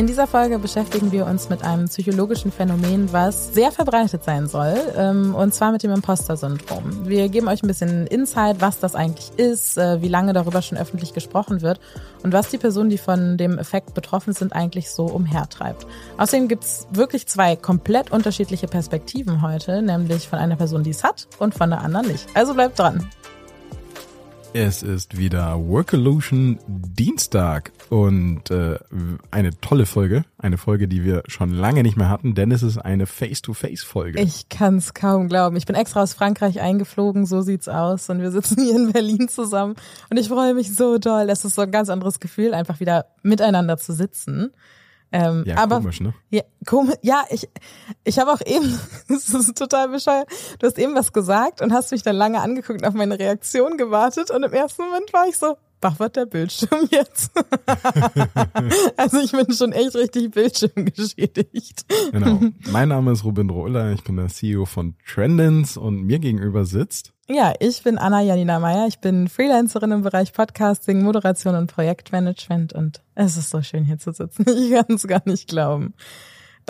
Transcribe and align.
In 0.00 0.06
dieser 0.06 0.26
Folge 0.26 0.58
beschäftigen 0.58 1.12
wir 1.12 1.26
uns 1.26 1.50
mit 1.50 1.62
einem 1.62 1.84
psychologischen 1.84 2.50
Phänomen, 2.50 3.12
was 3.12 3.52
sehr 3.52 3.70
verbreitet 3.70 4.24
sein 4.24 4.48
soll, 4.48 4.74
ähm, 4.96 5.34
und 5.34 5.52
zwar 5.52 5.72
mit 5.72 5.82
dem 5.82 5.90
Imposter-Syndrom. 5.90 7.06
Wir 7.06 7.28
geben 7.28 7.48
euch 7.48 7.62
ein 7.62 7.66
bisschen 7.66 8.06
Insight, 8.06 8.62
was 8.62 8.80
das 8.80 8.94
eigentlich 8.94 9.30
ist, 9.36 9.76
äh, 9.76 10.00
wie 10.00 10.08
lange 10.08 10.32
darüber 10.32 10.62
schon 10.62 10.78
öffentlich 10.78 11.12
gesprochen 11.12 11.60
wird 11.60 11.80
und 12.22 12.32
was 12.32 12.48
die 12.48 12.56
Personen, 12.56 12.88
die 12.88 12.96
von 12.96 13.36
dem 13.36 13.58
Effekt 13.58 13.92
betroffen 13.92 14.32
sind, 14.32 14.54
eigentlich 14.54 14.90
so 14.90 15.04
umhertreibt. 15.04 15.86
Außerdem 16.16 16.48
gibt's 16.48 16.88
wirklich 16.90 17.26
zwei 17.26 17.54
komplett 17.54 18.10
unterschiedliche 18.10 18.68
Perspektiven 18.68 19.42
heute, 19.42 19.82
nämlich 19.82 20.30
von 20.30 20.38
einer 20.38 20.56
Person, 20.56 20.82
die 20.82 20.92
es 20.92 21.04
hat 21.04 21.28
und 21.38 21.54
von 21.54 21.68
der 21.68 21.82
anderen 21.82 22.06
nicht. 22.06 22.26
Also 22.32 22.54
bleibt 22.54 22.78
dran. 22.78 23.06
Es 24.52 24.82
ist 24.82 25.16
wieder 25.16 25.56
Workolution 25.68 26.58
Dienstag 26.66 27.70
und 27.88 28.50
äh, 28.50 28.80
eine 29.30 29.52
tolle 29.60 29.86
Folge, 29.86 30.24
eine 30.38 30.58
Folge, 30.58 30.88
die 30.88 31.04
wir 31.04 31.22
schon 31.28 31.50
lange 31.50 31.84
nicht 31.84 31.96
mehr 31.96 32.08
hatten, 32.08 32.34
denn 32.34 32.50
es 32.50 32.64
ist 32.64 32.76
eine 32.76 33.06
Face-to-Face-Folge. 33.06 34.20
Ich 34.20 34.48
kann 34.48 34.78
es 34.78 34.92
kaum 34.92 35.28
glauben. 35.28 35.54
Ich 35.54 35.66
bin 35.66 35.76
extra 35.76 36.02
aus 36.02 36.14
Frankreich 36.14 36.60
eingeflogen, 36.60 37.26
so 37.26 37.42
sieht's 37.42 37.68
aus 37.68 38.10
und 38.10 38.22
wir 38.22 38.32
sitzen 38.32 38.60
hier 38.64 38.74
in 38.74 38.92
Berlin 38.92 39.28
zusammen 39.28 39.76
und 40.10 40.16
ich 40.16 40.26
freue 40.26 40.54
mich 40.54 40.74
so 40.74 40.98
doll. 40.98 41.30
Es 41.30 41.44
ist 41.44 41.54
so 41.54 41.62
ein 41.62 41.70
ganz 41.70 41.88
anderes 41.88 42.18
Gefühl, 42.18 42.52
einfach 42.52 42.80
wieder 42.80 43.06
miteinander 43.22 43.76
zu 43.76 43.92
sitzen. 43.92 44.50
Ähm, 45.12 45.44
ja, 45.46 45.56
aber, 45.56 45.76
komisch, 45.76 46.00
ne? 46.00 46.14
Ja, 46.30 46.42
komisch, 46.66 46.96
ja 47.02 47.24
ich, 47.30 47.48
ich 48.04 48.18
habe 48.18 48.32
auch 48.32 48.40
eben, 48.46 48.78
das 49.08 49.28
ist 49.28 49.58
total 49.58 49.88
bescheuert, 49.88 50.28
du 50.58 50.66
hast 50.66 50.78
eben 50.78 50.94
was 50.94 51.12
gesagt 51.12 51.62
und 51.62 51.72
hast 51.72 51.90
mich 51.90 52.02
dann 52.02 52.16
lange 52.16 52.40
angeguckt 52.40 52.82
und 52.82 52.86
auf 52.86 52.94
meine 52.94 53.18
Reaktion 53.18 53.76
gewartet 53.76 54.30
und 54.30 54.42
im 54.42 54.52
ersten 54.52 54.84
Moment 54.84 55.12
war 55.12 55.26
ich 55.26 55.36
so, 55.36 55.56
wach 55.80 55.98
wird 55.98 56.16
der 56.16 56.26
Bildschirm 56.26 56.86
jetzt? 56.90 57.32
also 58.96 59.20
ich 59.20 59.32
bin 59.32 59.52
schon 59.54 59.72
echt 59.72 59.94
richtig 59.94 60.30
bildschirmgeschädigt. 60.32 61.84
Genau. 62.12 62.40
Mein 62.70 62.88
Name 62.88 63.12
ist 63.12 63.24
Robin 63.24 63.50
Rohler, 63.50 63.92
ich 63.92 64.04
bin 64.04 64.16
der 64.16 64.28
CEO 64.28 64.64
von 64.64 64.94
Trendens 65.06 65.76
und 65.76 66.02
mir 66.02 66.18
gegenüber 66.18 66.64
sitzt 66.64 67.12
ja, 67.32 67.54
ich 67.60 67.84
bin 67.84 67.96
Anna 67.96 68.22
Janina 68.22 68.58
Meyer. 68.58 68.88
Ich 68.88 68.98
bin 68.98 69.28
Freelancerin 69.28 69.92
im 69.92 70.02
Bereich 70.02 70.32
Podcasting, 70.32 71.04
Moderation 71.04 71.54
und 71.54 71.72
Projektmanagement 71.72 72.72
und 72.72 73.02
es 73.14 73.36
ist 73.36 73.50
so 73.50 73.62
schön 73.62 73.84
hier 73.84 73.98
zu 73.98 74.10
sitzen. 74.10 74.44
Ich 74.48 74.72
kann 74.72 74.96
es 74.96 75.06
gar 75.06 75.22
nicht 75.26 75.46
glauben. 75.46 75.94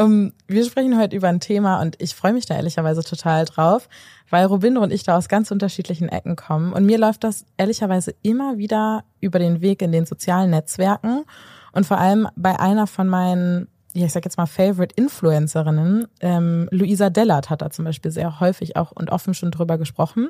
Um, 0.00 0.12
ähm, 0.12 0.33
wir 0.47 0.65
sprechen 0.65 0.99
heute 0.99 1.15
über 1.16 1.28
ein 1.28 1.41
Thema 1.41 1.81
und 1.81 2.00
ich 2.00 2.15
freue 2.15 2.33
mich 2.33 2.47
da 2.47 2.55
ehrlicherweise 2.55 3.05
total 3.05 3.44
drauf, 3.44 3.88
weil 4.31 4.47
Robindo 4.47 4.81
und 4.83 4.93
ich 4.93 5.03
da 5.03 5.16
aus 5.16 5.28
ganz 5.28 5.50
unterschiedlichen 5.50 6.09
Ecken 6.09 6.37
kommen 6.37 6.72
und 6.72 6.87
mir 6.87 6.99
läuft 6.99 7.25
das 7.25 7.44
ehrlicherweise 7.59 8.15
immer 8.22 8.56
wieder 8.56 9.05
über 9.21 9.39
den 9.39 9.60
Weg 9.60 9.83
in 9.83 9.93
den 9.93 10.06
sozialen 10.06 10.50
Netzwerken 10.50 11.25
und 11.72 11.87
vor 11.87 11.99
allem 11.99 12.28
bei 12.34 12.59
einer 12.59 12.87
von 12.87 13.09
meinen 13.09 13.69
ja, 13.93 14.06
ich 14.06 14.12
sag 14.12 14.25
jetzt 14.25 14.37
mal 14.37 14.47
Favorite 14.47 14.94
Influencerinnen, 14.94 16.06
ähm, 16.21 16.69
Luisa 16.71 17.10
Dellert 17.10 17.50
hat 17.50 17.60
da 17.60 17.71
zum 17.71 17.84
Beispiel 17.84 18.12
sehr 18.12 18.39
häufig 18.39 18.77
auch 18.77 18.93
und 18.93 19.10
offen 19.10 19.34
schon 19.34 19.50
drüber 19.50 19.78
gesprochen. 19.78 20.28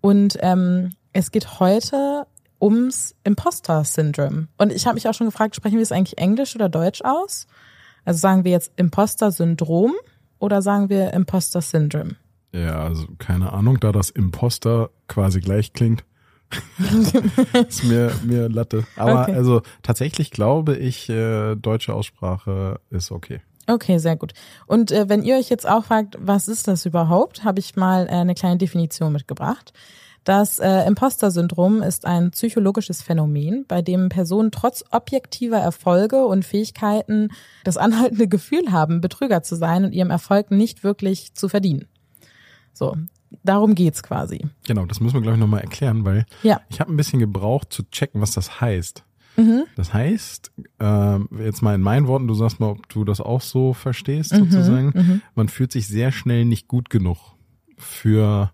Und 0.00 0.36
ähm, 0.40 0.90
es 1.12 1.30
geht 1.30 1.60
heute 1.60 2.26
ums 2.60 3.14
Imposter-Syndrom. 3.22 4.48
Und 4.58 4.72
ich 4.72 4.86
habe 4.86 4.94
mich 4.94 5.08
auch 5.08 5.14
schon 5.14 5.28
gefragt, 5.28 5.54
sprechen 5.54 5.76
wir 5.76 5.82
es 5.82 5.92
eigentlich 5.92 6.18
Englisch 6.18 6.56
oder 6.56 6.68
Deutsch 6.68 7.02
aus? 7.02 7.46
Also 8.04 8.18
sagen 8.18 8.44
wir 8.44 8.52
jetzt 8.52 8.72
Imposter-Syndrom 8.76 9.92
oder 10.38 10.62
sagen 10.62 10.88
wir 10.88 11.12
Imposter-Syndrom? 11.12 12.16
Ja, 12.52 12.84
also 12.84 13.06
keine 13.18 13.52
Ahnung, 13.52 13.80
da 13.80 13.92
das 13.92 14.10
Imposter 14.10 14.90
quasi 15.08 15.40
gleich 15.40 15.72
klingt, 15.72 16.04
ist 17.68 17.84
mir, 17.84 18.12
mir 18.24 18.48
Latte. 18.48 18.84
Aber 18.96 19.22
okay. 19.22 19.34
also 19.34 19.62
tatsächlich 19.82 20.30
glaube 20.30 20.76
ich, 20.76 21.08
äh, 21.08 21.54
deutsche 21.56 21.94
Aussprache 21.94 22.80
ist 22.90 23.10
okay. 23.10 23.40
Okay, 23.66 23.98
sehr 23.98 24.16
gut. 24.16 24.32
Und 24.66 24.90
äh, 24.90 25.08
wenn 25.08 25.22
ihr 25.22 25.36
euch 25.36 25.48
jetzt 25.48 25.68
auch 25.68 25.84
fragt, 25.84 26.16
was 26.20 26.48
ist 26.48 26.68
das 26.68 26.84
überhaupt, 26.84 27.44
habe 27.44 27.60
ich 27.60 27.76
mal 27.76 28.06
äh, 28.06 28.10
eine 28.10 28.34
kleine 28.34 28.58
Definition 28.58 29.12
mitgebracht. 29.12 29.72
Das 30.24 30.60
äh, 30.60 30.86
Imposter-Syndrom 30.86 31.82
ist 31.82 32.06
ein 32.06 32.30
psychologisches 32.30 33.02
Phänomen, 33.02 33.64
bei 33.66 33.82
dem 33.82 34.08
Personen 34.08 34.52
trotz 34.52 34.84
objektiver 34.90 35.58
Erfolge 35.58 36.24
und 36.26 36.44
Fähigkeiten 36.44 37.30
das 37.64 37.76
anhaltende 37.76 38.28
Gefühl 38.28 38.70
haben, 38.70 39.00
Betrüger 39.00 39.42
zu 39.42 39.56
sein 39.56 39.84
und 39.84 39.92
ihrem 39.92 40.10
Erfolg 40.10 40.50
nicht 40.50 40.84
wirklich 40.84 41.34
zu 41.34 41.48
verdienen. 41.48 41.86
So, 42.72 42.96
darum 43.42 43.74
geht's 43.74 44.02
quasi. 44.02 44.46
Genau, 44.66 44.86
das 44.86 45.00
müssen 45.00 45.14
wir 45.14 45.22
glaube 45.22 45.36
ich 45.36 45.40
nochmal 45.40 45.60
erklären, 45.60 46.04
weil 46.04 46.24
ja. 46.42 46.60
ich 46.68 46.80
habe 46.80 46.92
ein 46.92 46.96
bisschen 46.96 47.18
gebraucht 47.18 47.72
zu 47.72 47.82
checken, 47.90 48.20
was 48.20 48.30
das 48.32 48.60
heißt. 48.60 49.04
Mhm. 49.36 49.64
Das 49.76 49.92
heißt, 49.92 50.52
äh, 50.78 51.18
jetzt 51.42 51.62
mal 51.62 51.74
in 51.74 51.80
meinen 51.80 52.06
Worten, 52.06 52.28
du 52.28 52.34
sagst 52.34 52.60
mal, 52.60 52.70
ob 52.70 52.88
du 52.88 53.04
das 53.04 53.20
auch 53.20 53.40
so 53.40 53.72
verstehst, 53.72 54.32
mhm. 54.32 54.50
sozusagen, 54.50 54.92
mhm. 54.94 55.22
man 55.34 55.48
fühlt 55.48 55.72
sich 55.72 55.88
sehr 55.88 56.12
schnell 56.12 56.44
nicht 56.44 56.68
gut 56.68 56.90
genug 56.90 57.18
für 57.76 58.52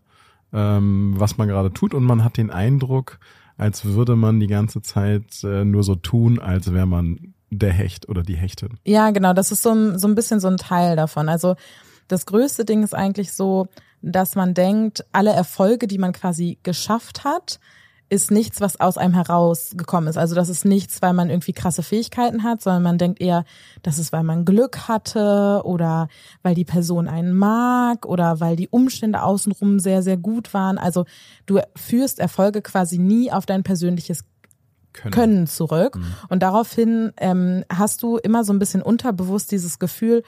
ähm, 0.52 1.14
was 1.16 1.38
man 1.38 1.48
gerade 1.48 1.72
tut 1.72 1.94
und 1.94 2.04
man 2.04 2.24
hat 2.24 2.36
den 2.36 2.50
Eindruck, 2.50 3.18
als 3.56 3.84
würde 3.84 4.16
man 4.16 4.40
die 4.40 4.46
ganze 4.46 4.82
Zeit 4.82 5.42
äh, 5.42 5.64
nur 5.64 5.82
so 5.82 5.94
tun, 5.94 6.38
als 6.38 6.72
wäre 6.72 6.86
man 6.86 7.34
der 7.50 7.72
Hecht 7.72 8.08
oder 8.08 8.22
die 8.22 8.36
Hechtin. 8.36 8.78
Ja, 8.84 9.10
genau, 9.10 9.32
das 9.32 9.52
ist 9.52 9.62
so 9.62 9.70
ein, 9.70 9.98
so 9.98 10.06
ein 10.06 10.14
bisschen 10.14 10.40
so 10.40 10.48
ein 10.48 10.58
Teil 10.58 10.96
davon. 10.96 11.28
Also 11.28 11.56
das 12.06 12.26
größte 12.26 12.64
Ding 12.64 12.82
ist 12.82 12.94
eigentlich 12.94 13.32
so, 13.32 13.68
dass 14.00 14.34
man 14.34 14.54
denkt, 14.54 15.04
alle 15.12 15.32
Erfolge, 15.32 15.86
die 15.86 15.98
man 15.98 16.12
quasi 16.12 16.58
geschafft 16.62 17.24
hat, 17.24 17.58
ist 18.10 18.30
nichts, 18.30 18.60
was 18.60 18.80
aus 18.80 18.96
einem 18.96 19.14
herausgekommen 19.14 20.08
ist. 20.08 20.16
Also 20.16 20.34
das 20.34 20.48
ist 20.48 20.64
nichts, 20.64 21.02
weil 21.02 21.12
man 21.12 21.28
irgendwie 21.28 21.52
krasse 21.52 21.82
Fähigkeiten 21.82 22.42
hat, 22.42 22.62
sondern 22.62 22.82
man 22.82 22.98
denkt 22.98 23.20
eher, 23.20 23.44
das 23.82 23.98
ist, 23.98 24.12
weil 24.12 24.22
man 24.22 24.44
Glück 24.44 24.88
hatte 24.88 25.62
oder 25.64 26.08
weil 26.42 26.54
die 26.54 26.64
Person 26.64 27.06
einen 27.08 27.34
mag 27.34 28.06
oder 28.06 28.40
weil 28.40 28.56
die 28.56 28.68
Umstände 28.68 29.22
außenrum 29.22 29.78
sehr, 29.78 30.02
sehr 30.02 30.16
gut 30.16 30.54
waren. 30.54 30.78
Also 30.78 31.04
du 31.46 31.60
führst 31.76 32.18
Erfolge 32.18 32.62
quasi 32.62 32.98
nie 32.98 33.30
auf 33.30 33.44
dein 33.44 33.62
persönliches 33.62 34.24
können, 34.92 35.12
können 35.12 35.46
zurück. 35.46 35.96
Mhm. 35.96 36.14
Und 36.28 36.42
daraufhin 36.42 37.12
ähm, 37.18 37.64
hast 37.70 38.02
du 38.02 38.16
immer 38.16 38.44
so 38.44 38.52
ein 38.52 38.58
bisschen 38.58 38.82
unterbewusst 38.82 39.52
dieses 39.52 39.78
Gefühl, 39.78 40.22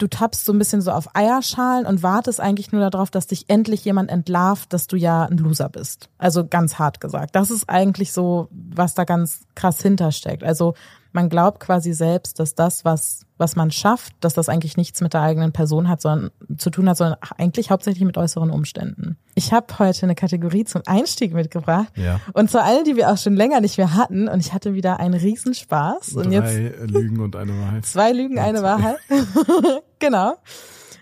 du 0.00 0.06
tappst 0.08 0.44
so 0.44 0.52
ein 0.52 0.58
bisschen 0.58 0.80
so 0.80 0.90
auf 0.90 1.14
Eierschalen 1.14 1.86
und 1.86 2.02
wartest 2.02 2.40
eigentlich 2.40 2.72
nur 2.72 2.88
darauf, 2.88 3.10
dass 3.10 3.26
dich 3.26 3.44
endlich 3.48 3.84
jemand 3.84 4.10
entlarvt, 4.10 4.72
dass 4.72 4.86
du 4.86 4.96
ja 4.96 5.24
ein 5.24 5.36
Loser 5.36 5.68
bist. 5.68 6.08
Also 6.18 6.46
ganz 6.46 6.78
hart 6.78 7.00
gesagt. 7.00 7.36
Das 7.36 7.50
ist 7.50 7.68
eigentlich 7.68 8.12
so, 8.12 8.48
was 8.50 8.94
da 8.94 9.04
ganz 9.04 9.40
krass 9.54 9.80
hintersteckt. 9.82 10.42
Also 10.42 10.74
man 11.12 11.28
glaubt 11.28 11.60
quasi 11.60 11.92
selbst, 11.92 12.38
dass 12.38 12.54
das, 12.54 12.84
was, 12.84 13.26
was 13.36 13.56
man 13.56 13.70
schafft, 13.70 14.14
dass 14.20 14.34
das 14.34 14.48
eigentlich 14.48 14.76
nichts 14.76 15.00
mit 15.00 15.14
der 15.14 15.22
eigenen 15.22 15.52
Person 15.52 15.88
hat, 15.88 16.00
sondern 16.00 16.30
zu 16.56 16.70
tun 16.70 16.88
hat, 16.88 16.96
sondern 16.96 17.18
eigentlich 17.36 17.70
hauptsächlich 17.70 18.04
mit 18.04 18.16
äußeren 18.16 18.50
Umständen. 18.50 19.16
Ich 19.34 19.52
habe 19.52 19.66
heute 19.78 20.04
eine 20.04 20.14
Kategorie 20.14 20.64
zum 20.64 20.82
Einstieg 20.86 21.34
mitgebracht. 21.34 21.92
Ja. 21.96 22.20
Und 22.32 22.50
zwar 22.50 22.64
eine, 22.64 22.84
die 22.84 22.96
wir 22.96 23.10
auch 23.10 23.18
schon 23.18 23.34
länger 23.34 23.60
nicht 23.60 23.78
mehr 23.78 23.94
hatten. 23.94 24.28
Und 24.28 24.40
ich 24.40 24.52
hatte 24.52 24.74
wieder 24.74 25.00
einen 25.00 25.14
Riesenspaß. 25.14 26.14
Drei 26.14 26.20
und 26.20 26.32
jetzt 26.32 26.90
Lügen 26.90 27.20
und 27.20 27.34
eine 27.36 27.58
Wahrheit. 27.58 27.86
Zwei 27.86 28.12
Lügen, 28.12 28.38
eine 28.38 28.62
Wahrheit. 28.62 28.98
genau. 29.98 30.34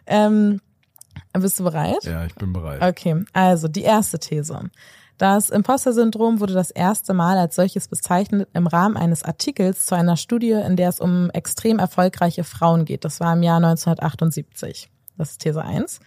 Ähm, 0.07 0.61
bist 1.33 1.61
du 1.61 1.65
bereit? 1.65 2.05
Ja, 2.05 2.25
ich 2.25 2.35
bin 2.35 2.53
bereit. 2.53 2.83
Okay, 2.83 3.25
also 3.33 3.69
die 3.69 3.83
erste 3.83 4.19
These. 4.19 4.71
Das 5.19 5.51
Imposter-Syndrom 5.51 6.39
wurde 6.39 6.55
das 6.55 6.71
erste 6.71 7.13
Mal 7.13 7.39
als 7.39 7.57
solches 7.57 7.89
bezeichnet 7.89 8.49
im 8.55 8.69
Rahmen 8.69 8.97
eines 8.97 9.25
Artikels 9.25 9.85
zu 9.87 9.97
einer 9.97 10.17
Studie, 10.17 10.53
in 10.53 10.77
der 10.77 10.89
es 10.91 11.01
um 11.01 11.29
extrem 11.31 11.81
erfolgreiche 11.81 12.45
Frauen 12.45 12.85
geht. 12.85 13.05
Das 13.05 13.19
war 13.19 13.33
im 13.33 13.43
Jahr 13.43 13.57
1978. 13.57 14.89
Das 15.17 15.33
ist 15.33 15.41
These 15.41 15.61
1. 15.61 15.99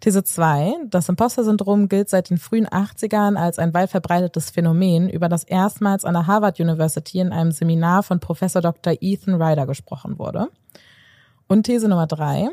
These 0.00 0.24
2. 0.24 0.72
Das 0.88 1.10
Imposter-Syndrom 1.10 1.90
gilt 1.90 2.08
seit 2.08 2.30
den 2.30 2.38
frühen 2.38 2.66
80ern 2.66 3.36
als 3.36 3.58
ein 3.58 3.74
weit 3.74 3.90
verbreitetes 3.90 4.50
Phänomen, 4.50 5.10
über 5.10 5.28
das 5.28 5.44
erstmals 5.44 6.06
an 6.06 6.14
der 6.14 6.26
Harvard 6.26 6.58
University 6.58 7.18
in 7.18 7.32
einem 7.32 7.52
Seminar 7.52 8.02
von 8.02 8.20
Professor 8.20 8.62
Dr. 8.62 8.94
Ethan 9.02 9.40
Ryder 9.40 9.66
gesprochen 9.66 10.18
wurde. 10.18 10.48
Und 11.46 11.64
These 11.64 11.88
Nummer 11.88 12.06
3. 12.06 12.48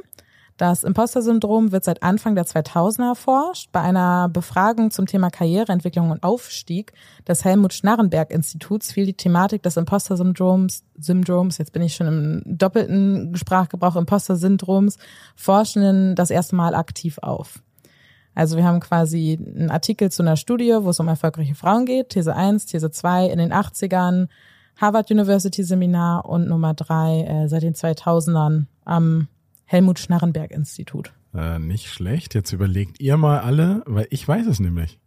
Das 0.58 0.84
Imposter-Syndrom 0.84 1.72
wird 1.72 1.84
seit 1.84 2.04
Anfang 2.04 2.36
der 2.36 2.46
2000er 2.46 3.10
erforscht. 3.10 3.70
Bei 3.72 3.82
einer 3.82 4.30
Befragung 4.30 4.92
zum 4.92 5.08
Thema 5.08 5.32
Karriereentwicklung 5.32 6.12
und 6.12 6.22
Aufstieg 6.22 6.94
des 7.28 7.44
Helmut 7.44 7.74
Schnarrenberg 7.74 8.30
Instituts 8.30 8.92
fiel 8.92 9.08
die 9.08 9.16
Thematik 9.16 9.64
des 9.64 9.78
Imposter-Syndroms, 9.78 10.84
Syndroms, 11.00 11.58
jetzt 11.58 11.74
bin 11.74 11.82
ich 11.82 11.96
schon 11.96 12.08
im 12.08 12.44
doppelten 12.46 13.36
Sprachgebrauch 13.36 13.96
Imposter-Syndroms, 13.96 14.98
Forschenden 15.36 16.16
das 16.16 16.30
erste 16.30 16.56
Mal 16.56 16.76
aktiv 16.76 17.18
auf. 17.20 17.64
Also 18.36 18.56
wir 18.58 18.64
haben 18.64 18.80
quasi 18.80 19.40
einen 19.40 19.72
Artikel 19.72 20.12
zu 20.12 20.22
einer 20.22 20.38
Studie, 20.38 20.76
wo 20.82 20.90
es 20.90 21.00
um 21.00 21.08
erfolgreiche 21.08 21.56
Frauen 21.56 21.86
geht, 21.86 22.10
These 22.10 22.36
1, 22.36 22.68
These 22.68 22.92
2 22.92 23.28
in 23.28 23.40
den 23.40 23.54
80ern, 23.54 24.28
Harvard 24.76 25.10
University 25.12 25.64
Seminar 25.64 26.26
und 26.26 26.48
Nummer 26.48 26.74
3 26.74 27.22
äh, 27.22 27.48
seit 27.48 27.64
den 27.64 27.76
2000ern 27.76 28.66
am 28.86 29.28
Helmut 29.66 30.00
Schnarrenberg 30.00 30.52
Institut. 30.52 31.14
Äh, 31.34 31.60
nicht 31.60 31.88
schlecht. 31.88 32.34
Jetzt 32.36 32.52
überlegt 32.52 33.00
ihr 33.00 33.18
mal 33.18 33.40
alle, 33.40 33.84
weil 33.86 34.08
ich 34.10 34.28
weiß 34.28 34.46
es 34.48 34.60
nämlich. 34.60 35.00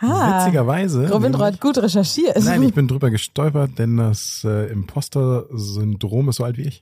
Ah, 0.00 0.40
Witzigerweise. 0.40 1.08
Robin 1.10 1.38
hat 1.38 1.60
gut 1.60 1.78
recherchiert. 1.78 2.42
Nein, 2.44 2.62
ich 2.64 2.74
bin 2.74 2.88
drüber 2.88 3.10
gestolpert, 3.10 3.78
denn 3.78 3.96
das 3.96 4.42
äh, 4.44 4.66
Imposter-Syndrom 4.72 6.28
ist 6.28 6.36
so 6.36 6.44
alt 6.44 6.56
wie 6.56 6.62
ich. 6.62 6.80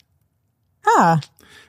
Ah. 0.99 1.21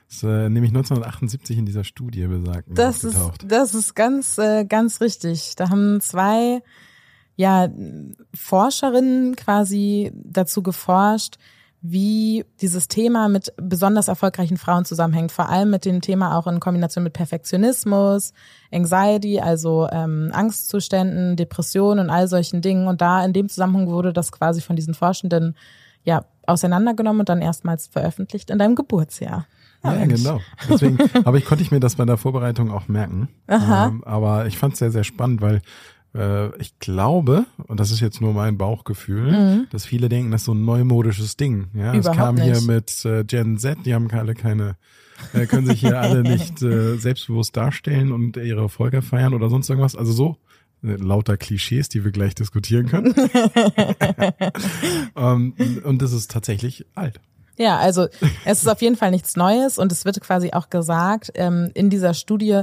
Das 0.08 0.16
ist 0.16 0.22
äh, 0.22 0.48
nämlich 0.48 0.70
1978 0.70 1.58
in 1.58 1.66
dieser 1.66 1.84
Studie 1.84 2.26
besagt. 2.26 2.68
Das 2.70 3.04
ist, 3.04 3.18
das 3.44 3.74
ist 3.74 3.94
ganz, 3.94 4.38
äh, 4.38 4.64
ganz 4.64 5.00
richtig. 5.02 5.54
Da 5.56 5.68
haben 5.68 6.00
zwei 6.00 6.62
ja, 7.36 7.68
Forscherinnen 8.34 9.36
quasi 9.36 10.12
dazu 10.14 10.62
geforscht, 10.62 11.36
wie 11.84 12.44
dieses 12.60 12.86
Thema 12.86 13.28
mit 13.28 13.52
besonders 13.56 14.06
erfolgreichen 14.06 14.56
Frauen 14.56 14.84
zusammenhängt, 14.84 15.32
vor 15.32 15.48
allem 15.48 15.70
mit 15.70 15.84
dem 15.84 16.00
Thema 16.00 16.38
auch 16.38 16.46
in 16.46 16.60
Kombination 16.60 17.02
mit 17.02 17.12
Perfektionismus, 17.12 18.32
Anxiety, 18.72 19.40
also 19.40 19.88
ähm, 19.90 20.30
Angstzuständen, 20.32 21.34
Depressionen 21.36 22.06
und 22.06 22.10
all 22.10 22.28
solchen 22.28 22.62
Dingen. 22.62 22.86
Und 22.86 23.00
da 23.00 23.24
in 23.24 23.32
dem 23.32 23.48
Zusammenhang 23.48 23.88
wurde 23.88 24.12
das 24.12 24.30
quasi 24.30 24.60
von 24.60 24.76
diesen 24.76 24.94
Forschenden 24.94 25.56
ja 26.04 26.24
auseinandergenommen 26.46 27.20
und 27.20 27.28
dann 27.28 27.42
erstmals 27.42 27.88
veröffentlicht 27.88 28.50
in 28.50 28.58
deinem 28.58 28.76
Geburtsjahr. 28.76 29.46
Ja, 29.82 29.94
ja 29.94 30.06
genau. 30.06 30.40
Deswegen, 30.68 30.98
aber 31.24 31.38
ich 31.38 31.44
konnte 31.44 31.64
ich 31.64 31.72
mir 31.72 31.80
das 31.80 31.96
bei 31.96 32.04
der 32.04 32.16
Vorbereitung 32.16 32.70
auch 32.70 32.86
merken. 32.86 33.28
Aha. 33.48 33.88
Ähm, 33.88 34.04
aber 34.04 34.46
ich 34.46 34.56
fand 34.56 34.74
es 34.74 34.78
sehr, 34.78 34.92
sehr 34.92 35.04
spannend, 35.04 35.40
weil 35.40 35.62
ich 36.58 36.78
glaube, 36.78 37.46
und 37.68 37.80
das 37.80 37.90
ist 37.90 38.00
jetzt 38.00 38.20
nur 38.20 38.34
mein 38.34 38.58
Bauchgefühl, 38.58 39.32
mhm. 39.32 39.66
dass 39.70 39.86
viele 39.86 40.10
denken, 40.10 40.30
das 40.30 40.42
ist 40.42 40.44
so 40.46 40.52
ein 40.52 40.64
neumodisches 40.64 41.38
Ding. 41.38 41.68
Ja, 41.72 41.94
es 41.94 42.04
kam 42.04 42.36
hier 42.36 42.60
mit 42.60 43.02
äh, 43.06 43.24
Gen 43.24 43.56
Z, 43.56 43.78
die 43.86 43.94
haben 43.94 44.10
alle 44.10 44.34
keine, 44.34 44.76
äh, 45.32 45.46
können 45.46 45.66
sich 45.66 45.80
hier 45.80 45.98
alle 45.98 46.22
nicht 46.22 46.60
äh, 46.60 46.96
selbstbewusst 46.98 47.56
darstellen 47.56 48.12
und 48.12 48.36
ihre 48.36 48.60
Erfolge 48.60 49.00
feiern 49.00 49.32
oder 49.32 49.48
sonst 49.48 49.70
irgendwas. 49.70 49.96
Also 49.96 50.12
so 50.12 50.36
äh, 50.84 50.96
lauter 50.96 51.36
Klischees, 51.36 51.88
die 51.88 52.04
wir 52.04 52.10
gleich 52.10 52.34
diskutieren 52.34 52.88
können. 52.88 53.14
um, 55.14 55.54
ähm, 55.58 55.82
und 55.84 56.02
das 56.02 56.12
ist 56.12 56.30
tatsächlich 56.30 56.84
alt. 56.94 57.20
Ja, 57.58 57.78
also 57.78 58.08
es 58.44 58.62
ist 58.62 58.68
auf 58.68 58.80
jeden 58.82 58.96
Fall 58.96 59.10
nichts 59.10 59.36
Neues 59.36 59.78
und 59.78 59.92
es 59.92 60.04
wird 60.04 60.20
quasi 60.20 60.52
auch 60.52 60.70
gesagt 60.70 61.32
ähm, 61.34 61.70
in 61.74 61.90
dieser 61.90 62.14
Studie, 62.14 62.62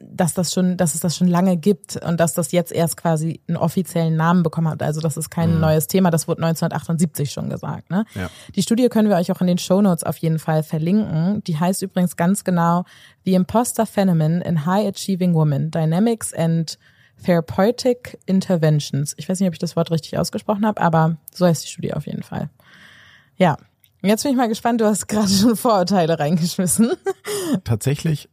dass 0.00 0.34
das 0.34 0.52
schon, 0.52 0.76
dass 0.76 0.94
es 0.94 1.00
das 1.00 1.16
schon 1.16 1.28
lange 1.28 1.56
gibt 1.56 1.96
und 1.96 2.18
dass 2.18 2.34
das 2.34 2.52
jetzt 2.52 2.72
erst 2.72 2.96
quasi 2.96 3.40
einen 3.46 3.56
offiziellen 3.56 4.16
Namen 4.16 4.42
bekommen 4.42 4.68
hat. 4.68 4.82
Also 4.82 5.00
das 5.00 5.16
ist 5.16 5.30
kein 5.30 5.54
mhm. 5.54 5.60
neues 5.60 5.86
Thema, 5.86 6.10
das 6.10 6.26
wurde 6.26 6.42
1978 6.42 7.30
schon 7.30 7.48
gesagt. 7.48 7.90
Ne? 7.90 8.04
Ja. 8.14 8.28
Die 8.54 8.62
Studie 8.62 8.88
können 8.88 9.08
wir 9.08 9.16
euch 9.16 9.30
auch 9.30 9.40
in 9.40 9.46
den 9.46 9.58
Show 9.58 9.80
Notes 9.80 10.02
auf 10.02 10.16
jeden 10.18 10.38
Fall 10.38 10.62
verlinken. 10.62 11.42
Die 11.44 11.58
heißt 11.58 11.82
übrigens 11.82 12.16
ganz 12.16 12.44
genau 12.44 12.84
The 13.24 13.34
Imposter 13.34 13.86
Phenomenon 13.86 14.40
in 14.40 14.66
High 14.66 14.88
Achieving 14.88 15.34
Women, 15.34 15.70
Dynamics 15.70 16.34
and 16.34 16.78
Therapeutic 17.24 18.18
Interventions. 18.26 19.14
Ich 19.16 19.28
weiß 19.28 19.38
nicht, 19.40 19.48
ob 19.48 19.54
ich 19.54 19.60
das 19.60 19.76
Wort 19.76 19.90
richtig 19.90 20.18
ausgesprochen 20.18 20.66
habe, 20.66 20.80
aber 20.80 21.16
so 21.32 21.46
heißt 21.46 21.64
die 21.64 21.68
Studie 21.68 21.94
auf 21.94 22.06
jeden 22.06 22.22
Fall. 22.22 22.50
Ja, 23.36 23.56
Jetzt 24.00 24.22
bin 24.22 24.30
ich 24.30 24.38
mal 24.38 24.48
gespannt, 24.48 24.80
du 24.80 24.84
hast 24.84 25.08
gerade 25.08 25.28
schon 25.28 25.56
Vorurteile 25.56 26.20
reingeschmissen. 26.20 26.92
Tatsächlich 27.64 28.28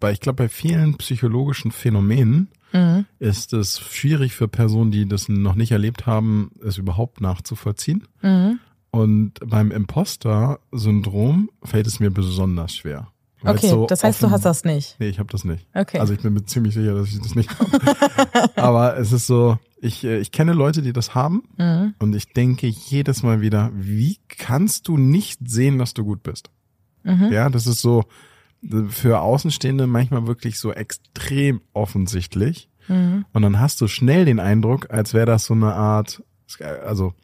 weil 0.00 0.12
ich 0.12 0.20
glaube, 0.20 0.44
bei 0.44 0.48
vielen 0.48 0.96
psychologischen 0.96 1.72
Phänomenen 1.72 2.48
mhm. 2.72 3.04
ist 3.18 3.52
es 3.52 3.80
schwierig 3.80 4.34
für 4.34 4.46
Personen, 4.46 4.92
die 4.92 5.08
das 5.08 5.28
noch 5.28 5.56
nicht 5.56 5.72
erlebt 5.72 6.06
haben, 6.06 6.52
es 6.64 6.78
überhaupt 6.78 7.20
nachzuvollziehen. 7.20 8.06
Mhm. 8.22 8.60
Und 8.90 9.32
beim 9.44 9.72
Imposter-Syndrom 9.72 11.50
fällt 11.64 11.88
es 11.88 11.98
mir 11.98 12.12
besonders 12.12 12.76
schwer. 12.76 13.08
Okay, 13.42 13.68
so 13.68 13.86
das 13.86 14.04
heißt, 14.04 14.20
offen, 14.22 14.28
du 14.28 14.34
hast 14.34 14.44
das 14.44 14.64
nicht. 14.64 14.96
Nee, 15.00 15.08
ich 15.08 15.18
habe 15.18 15.30
das 15.30 15.44
nicht. 15.44 15.66
Okay. 15.74 15.98
Also 15.98 16.14
ich 16.14 16.20
bin 16.20 16.32
mir 16.32 16.44
ziemlich 16.44 16.74
sicher, 16.74 16.94
dass 16.94 17.08
ich 17.08 17.20
das 17.20 17.34
nicht 17.34 17.50
habe. 17.58 18.50
Aber 18.56 18.96
es 18.96 19.12
ist 19.12 19.26
so, 19.26 19.58
ich, 19.80 20.04
äh, 20.04 20.18
ich 20.18 20.30
kenne 20.30 20.52
Leute, 20.52 20.80
die 20.80 20.92
das 20.92 21.14
haben 21.14 21.42
mhm. 21.58 21.94
und 21.98 22.14
ich 22.14 22.32
denke 22.32 22.68
jedes 22.68 23.22
Mal 23.24 23.40
wieder, 23.40 23.70
wie 23.74 24.18
kannst 24.28 24.86
du 24.88 24.96
nicht 24.96 25.40
sehen, 25.44 25.78
dass 25.78 25.92
du 25.92 26.04
gut 26.04 26.22
bist? 26.22 26.50
Mhm. 27.02 27.32
Ja, 27.32 27.50
das 27.50 27.66
ist 27.66 27.80
so, 27.80 28.04
für 28.88 29.20
Außenstehende 29.20 29.86
manchmal 29.86 30.26
wirklich 30.26 30.58
so 30.58 30.72
extrem 30.72 31.60
offensichtlich. 31.72 32.68
Mhm. 32.88 33.24
Und 33.32 33.42
dann 33.42 33.60
hast 33.60 33.80
du 33.80 33.88
schnell 33.88 34.24
den 34.24 34.40
Eindruck, 34.40 34.90
als 34.90 35.14
wäre 35.14 35.26
das 35.26 35.46
so 35.46 35.54
eine 35.54 35.74
Art, 35.74 36.22
also 36.84 37.14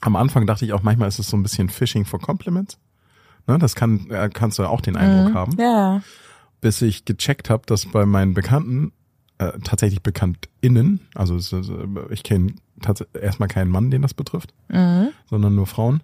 am 0.00 0.16
Anfang 0.16 0.46
dachte 0.46 0.64
ich 0.64 0.72
auch, 0.72 0.82
manchmal 0.82 1.08
ist 1.08 1.18
es 1.18 1.28
so 1.28 1.36
ein 1.36 1.42
bisschen 1.42 1.68
Fishing 1.68 2.04
for 2.04 2.20
Compliments. 2.20 2.78
Ne, 3.46 3.58
das 3.58 3.74
kann, 3.74 4.08
äh, 4.10 4.30
kannst 4.32 4.58
du 4.58 4.64
auch 4.64 4.80
den 4.80 4.96
Eindruck 4.96 5.32
mhm. 5.32 5.34
haben. 5.34 5.56
Ja. 5.58 6.02
Bis 6.60 6.80
ich 6.82 7.04
gecheckt 7.04 7.50
habe, 7.50 7.64
dass 7.66 7.86
bei 7.86 8.06
meinen 8.06 8.34
Bekannten, 8.34 8.92
äh, 9.38 9.52
tatsächlich 9.64 10.02
BekanntInnen, 10.02 11.00
also 11.14 11.36
ich 12.10 12.22
kenne 12.22 12.54
erstmal 13.20 13.48
keinen 13.48 13.70
Mann, 13.70 13.90
den 13.90 14.02
das 14.02 14.14
betrifft, 14.14 14.54
mhm. 14.68 15.08
sondern 15.28 15.54
nur 15.54 15.66
Frauen, 15.66 16.02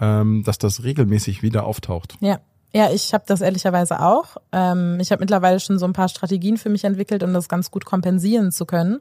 ähm, 0.00 0.44
dass 0.44 0.58
das 0.58 0.84
regelmäßig 0.84 1.42
wieder 1.42 1.64
auftaucht. 1.64 2.16
Ja. 2.20 2.40
Ja, 2.74 2.90
ich 2.90 3.14
habe 3.14 3.24
das 3.26 3.40
ehrlicherweise 3.40 4.00
auch. 4.00 4.36
Ähm, 4.52 4.98
ich 5.00 5.10
habe 5.10 5.20
mittlerweile 5.20 5.58
schon 5.58 5.78
so 5.78 5.86
ein 5.86 5.94
paar 5.94 6.08
Strategien 6.08 6.58
für 6.58 6.68
mich 6.68 6.84
entwickelt, 6.84 7.22
um 7.22 7.32
das 7.32 7.48
ganz 7.48 7.70
gut 7.70 7.84
kompensieren 7.84 8.52
zu 8.52 8.66
können. 8.66 9.00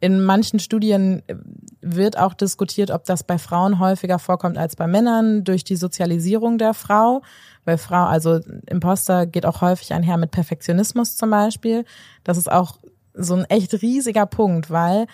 In 0.00 0.22
manchen 0.22 0.60
Studien 0.60 1.22
äh, 1.26 1.34
wird 1.80 2.18
auch 2.18 2.34
diskutiert, 2.34 2.90
ob 2.90 3.04
das 3.04 3.24
bei 3.24 3.38
Frauen 3.38 3.78
häufiger 3.78 4.18
vorkommt 4.18 4.58
als 4.58 4.76
bei 4.76 4.86
Männern 4.86 5.42
durch 5.42 5.64
die 5.64 5.76
Sozialisierung 5.76 6.58
der 6.58 6.74
Frau. 6.74 7.22
Weil 7.64 7.78
Frau, 7.78 8.04
also 8.04 8.40
Imposter 8.66 9.26
geht 9.26 9.46
auch 9.46 9.60
häufig 9.62 9.92
einher 9.92 10.18
mit 10.18 10.30
Perfektionismus 10.30 11.16
zum 11.16 11.30
Beispiel. 11.30 11.84
Das 12.24 12.36
ist 12.36 12.50
auch 12.50 12.78
so 13.14 13.34
ein 13.34 13.44
echt 13.46 13.82
riesiger 13.82 14.26
Punkt, 14.26 14.70
weil 14.70 15.06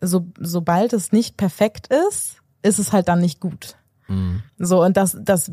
so, 0.00 0.26
sobald 0.38 0.92
es 0.92 1.12
nicht 1.12 1.36
perfekt 1.36 1.88
ist, 1.88 2.36
ist 2.62 2.78
es 2.78 2.92
halt 2.92 3.08
dann 3.08 3.20
nicht 3.20 3.40
gut. 3.40 3.76
Mhm. 4.10 4.42
So, 4.58 4.84
und 4.84 4.96
das, 4.96 5.16
das 5.20 5.50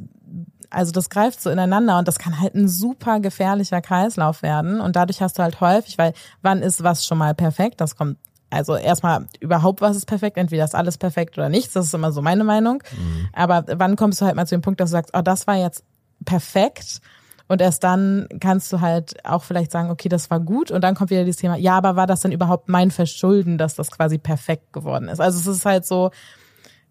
also 0.70 0.92
das 0.92 1.10
greift 1.10 1.42
so 1.42 1.50
ineinander 1.50 1.98
und 1.98 2.08
das 2.08 2.20
kann 2.20 2.40
halt 2.40 2.56
ein 2.56 2.68
super 2.68 3.20
gefährlicher 3.20 3.82
Kreislauf 3.82 4.42
werden. 4.42 4.82
Und 4.82 4.96
dadurch 4.96 5.22
hast 5.22 5.40
du 5.40 5.44
halt 5.44 5.62
häufig, 5.62 5.98
weil 5.98 6.14
wann 6.42 6.62
ist 6.62 6.84
was 6.84 7.06
schon 7.06 7.18
mal 7.18 7.34
perfekt? 7.34 7.80
Das 7.80 7.96
kommt 7.96 8.18
also 8.50 8.76
erstmal 8.76 9.28
überhaupt 9.40 9.82
was 9.82 9.98
ist 9.98 10.06
perfekt, 10.06 10.38
entweder 10.38 10.64
ist 10.64 10.76
alles 10.76 10.98
perfekt 10.98 11.38
oder 11.38 11.50
nichts, 11.50 11.74
das 11.74 11.88
ist 11.88 11.94
immer 11.94 12.12
so 12.12 12.22
meine 12.22 12.44
Meinung. 12.44 12.82
Mhm. 12.98 13.30
Aber 13.34 13.66
wann 13.68 13.96
kommst 13.96 14.22
du 14.22 14.26
halt 14.26 14.36
mal 14.36 14.48
zu 14.48 14.56
dem 14.56 14.62
Punkt, 14.62 14.80
dass 14.80 14.90
du 14.90 14.94
sagst, 14.94 15.12
oh, 15.14 15.22
das 15.22 15.48
war 15.48 15.56
jetzt 15.56 15.84
perfekt 16.24 17.02
und 17.50 17.62
erst 17.62 17.84
dann 17.84 18.28
kannst 18.40 18.72
du 18.72 18.82
halt 18.82 19.26
auch 19.26 19.44
vielleicht 19.44 19.72
sagen, 19.72 19.90
okay, 19.90 20.10
das 20.10 20.30
war 20.30 20.40
gut 20.40 20.72
und 20.72 20.82
dann 20.82 20.96
kommt 20.96 21.10
wieder 21.10 21.26
dieses 21.26 21.42
Thema, 21.42 21.58
ja, 21.58 21.78
aber 21.78 21.96
war 21.96 22.08
das 22.08 22.22
dann 22.22 22.32
überhaupt 22.32 22.70
mein 22.70 22.92
Verschulden, 22.92 23.58
dass 23.58 23.76
das 23.76 23.92
quasi 23.92 24.18
perfekt 24.18 24.72
geworden 24.72 25.10
ist? 25.10 25.20
Also 25.20 25.40
es 25.40 25.58
ist 25.58 25.66
halt 25.66 25.86
so, 25.86 26.12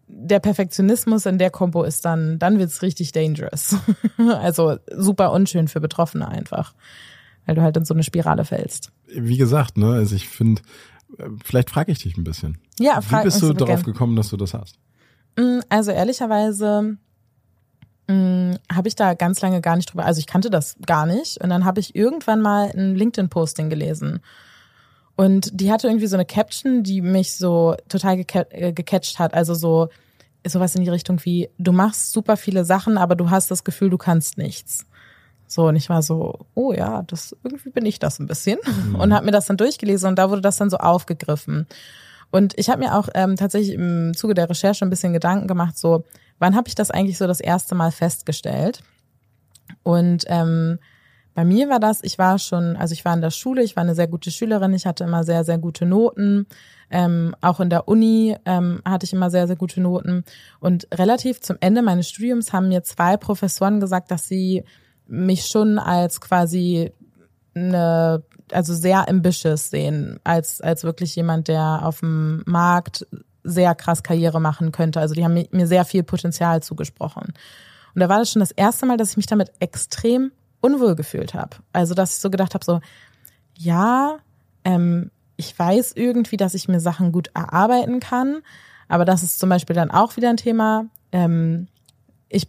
der 0.09 0.41
Perfektionismus 0.41 1.27
in 1.27 1.39
der 1.39 1.51
Kombo 1.51 1.83
ist 1.83 2.05
dann, 2.05 2.39
dann 2.39 2.59
wird's 2.59 2.83
richtig 2.83 3.13
dangerous. 3.13 3.77
also 4.19 4.79
super 4.95 5.33
unschön 5.33 5.69
für 5.69 5.81
Betroffene 5.81 6.29
einfach, 6.29 6.75
weil 7.45 7.57
du 7.57 7.63
halt 7.63 7.77
in 7.77 7.85
so 7.85 7.95
eine 7.95 8.03
Spirale 8.03 8.45
fällst. 8.45 8.93
Wie 9.09 9.37
gesagt, 9.37 9.77
ne, 9.77 9.93
also 9.93 10.15
ich 10.15 10.29
finde, 10.29 10.63
vielleicht 11.45 11.71
frage 11.71 11.93
ich 11.93 11.99
dich 11.99 12.17
ein 12.17 12.25
bisschen. 12.25 12.59
Ja, 12.79 13.01
frag, 13.01 13.23
Wie 13.23 13.25
bist 13.27 13.43
du 13.43 13.53
darauf 13.53 13.83
gekommen, 13.83 14.17
dass 14.17 14.29
du 14.29 14.37
das 14.37 14.55
hast? 14.55 14.79
Mm, 15.37 15.61
also 15.69 15.91
ehrlicherweise 15.91 16.97
mm, 18.07 18.53
habe 18.73 18.89
ich 18.89 18.95
da 18.95 19.15
ganz 19.15 19.41
lange 19.41 19.61
gar 19.61 19.77
nicht 19.77 19.93
drüber, 19.93 20.05
also 20.05 20.21
ich 20.21 20.27
kannte 20.27 20.51
das 20.51 20.77
gar 20.87 21.07
nicht 21.07 21.43
und 21.43 21.51
dann 21.51 21.65
habe 21.65 21.81
ich 21.81 21.97
irgendwann 21.97 22.41
mal 22.41 22.71
ein 22.71 22.95
LinkedIn-Posting 22.95 23.71
gelesen 23.71 24.21
und 25.16 25.58
die 25.58 25.73
hatte 25.73 25.88
irgendwie 25.88 26.06
so 26.06 26.16
eine 26.16 26.26
Caption, 26.26 26.82
die 26.82 27.00
mich 27.00 27.35
so 27.35 27.75
total 27.88 28.25
äh, 28.50 28.73
gecatcht 28.73 29.18
hat. 29.18 29.35
Also 29.35 29.54
so 29.54 29.88
sowas 30.46 30.75
in 30.75 30.85
die 30.85 30.90
Richtung 30.90 31.25
wie, 31.25 31.49
du 31.58 31.73
machst 31.73 32.12
super 32.12 32.37
viele 32.37 32.64
Sachen, 32.64 32.99
aber 32.99 33.16
du 33.16 33.30
hast 33.30 33.50
das 33.50 33.64
Gefühl, 33.64 33.90
du 33.90 33.99
kannst 33.99 34.38
nichts. 34.38 34.87
So, 35.49 35.68
und 35.68 35.76
ich 35.76 35.88
war 35.88 36.02
so, 36.02 36.46
oh 36.54 36.73
ja, 36.73 37.02
das 37.02 37.37
irgendwie 37.42 37.70
bin 37.70 37.87
ich 37.87 37.99
das 37.99 38.18
ein 38.18 38.26
bisschen. 38.26 38.58
Mhm. 38.64 38.96
Und 38.96 39.14
habe 39.14 39.26
mir 39.26 39.32
das 39.32 39.46
dann 39.46 39.56
durchgelesen 39.56 40.11
und 40.11 40.18
da 40.18 40.30
wurde 40.30 40.42
das 40.42 40.56
dann 40.56 40.70
so 40.70 40.76
aufgegriffen. 40.76 41.66
Und 42.30 42.54
ich 42.58 42.68
habe 42.68 42.80
mir 42.80 42.94
auch 42.94 43.08
ähm, 43.14 43.37
tatsächlich 43.37 43.75
im 43.75 44.12
Zuge 44.14 44.35
der 44.35 44.50
Recherche 44.50 44.85
ein 44.85 44.90
bisschen 44.90 45.12
Gedanken 45.12 45.46
gemacht, 45.46 45.78
so, 45.78 46.04
wann 46.38 46.56
habe 46.56 46.68
ich 46.68 46.75
das 46.75 46.90
eigentlich 46.90 47.18
so 47.18 47.26
das 47.26 47.40
erste 47.40 47.75
Mal 47.75 47.92
festgestellt? 47.92 48.82
Und 49.82 50.25
ähm, 50.26 50.78
bei 51.37 51.45
mir 51.45 51.69
war 51.69 51.81
das, 51.81 52.02
ich 52.02 52.16
war 52.16 52.38
schon, 52.38 52.76
also 52.76 52.95
ich 52.95 53.05
war 53.05 53.12
in 53.12 53.21
der 53.21 53.31
Schule, 53.31 53.62
ich 53.62 53.76
war 53.76 53.83
eine 53.83 53.95
sehr 53.95 54.09
gute 54.09 54.31
Schülerin, 54.31 54.73
ich 54.73 54.87
hatte 54.87 55.05
immer 55.05 55.23
sehr, 55.23 55.45
sehr 55.45 55.59
gute 55.59 55.85
Noten. 55.85 56.47
Ähm, 56.88 57.37
auch 57.43 57.61
in 57.61 57.69
der 57.69 57.88
Uni 57.88 58.35
ähm, 58.47 58.81
hatte 58.87 59.05
ich 59.05 59.12
immer 59.12 59.28
sehr, 59.28 59.47
sehr 59.47 59.57
gute 59.57 59.83
Noten. 59.83 60.25
Und 60.61 60.88
relativ 60.95 61.43
zum 61.43 61.59
Ende 61.61 61.83
meines 61.83 62.09
Studiums 62.09 62.55
haben 62.55 62.69
mir 62.69 62.85
zwei 62.85 63.19
Professoren 63.19 63.81
gesagt, 63.81 64.11
dass 64.11 64.26
sie 64.26 64.64
mich 65.09 65.45
schon 65.45 65.78
als 65.78 66.23
quasi 66.23 66.90
eine, 67.55 68.23
also 68.50 68.73
sehr 68.73 69.07
ambitious 69.07 69.69
sehen, 69.69 70.19
als, 70.25 70.62
als 70.62 70.85
wirklich 70.85 71.16
jemand, 71.16 71.49
der 71.49 71.81
auf 71.83 72.00
dem 72.00 72.45
Markt 72.47 73.07
sehr 73.45 73.75
krass 73.75 74.02
Karriere 74.02 74.40
machen 74.40 74.73
könnte. 74.73 75.00
Also 75.00 75.12
die 75.12 75.23
haben 75.23 75.45
mir 75.50 75.66
sehr 75.66 75.85
viel 75.85 76.02
Potenzial 76.02 76.62
zugesprochen. 76.62 77.35
Und 77.95 78.00
da 78.00 78.09
war 78.09 78.21
das 78.21 78.33
schon 78.33 78.40
das 78.40 78.52
erste 78.52 78.87
Mal, 78.87 78.97
dass 78.97 79.11
ich 79.11 79.16
mich 79.19 79.26
damit 79.26 79.52
extrem 79.61 80.33
unwohl 80.61 80.97
gefühlt 80.97 81.35
habe. 81.35 81.57
Also 81.73 81.95
dass 81.95 82.17
ich 82.17 82.21
so 82.21 82.31
gedacht 82.31 82.55
habe, 82.55 82.65
so, 82.65 82.81
ja, 83.57 84.19
ähm, 84.65 85.11
ich 85.37 85.57
weiß 85.59 85.93
irgendwie, 85.95 86.37
dass 86.37 86.55
ich 86.55 86.69
mir 86.69 86.81
Sachen 86.81 87.13
gut 87.13 87.31
erarbeiten 87.35 88.01
kann, 88.01 88.43
aber 88.89 89.05
das 89.05 89.23
ist 89.23 89.39
zum 89.39 89.49
Beispiel 89.49 89.77
dann 89.77 89.91
auch 89.91 90.17
wieder 90.17 90.31
ein 90.31 90.37
Thema. 90.37 90.87
Ähm, 91.13 91.69
ich, 92.29 92.49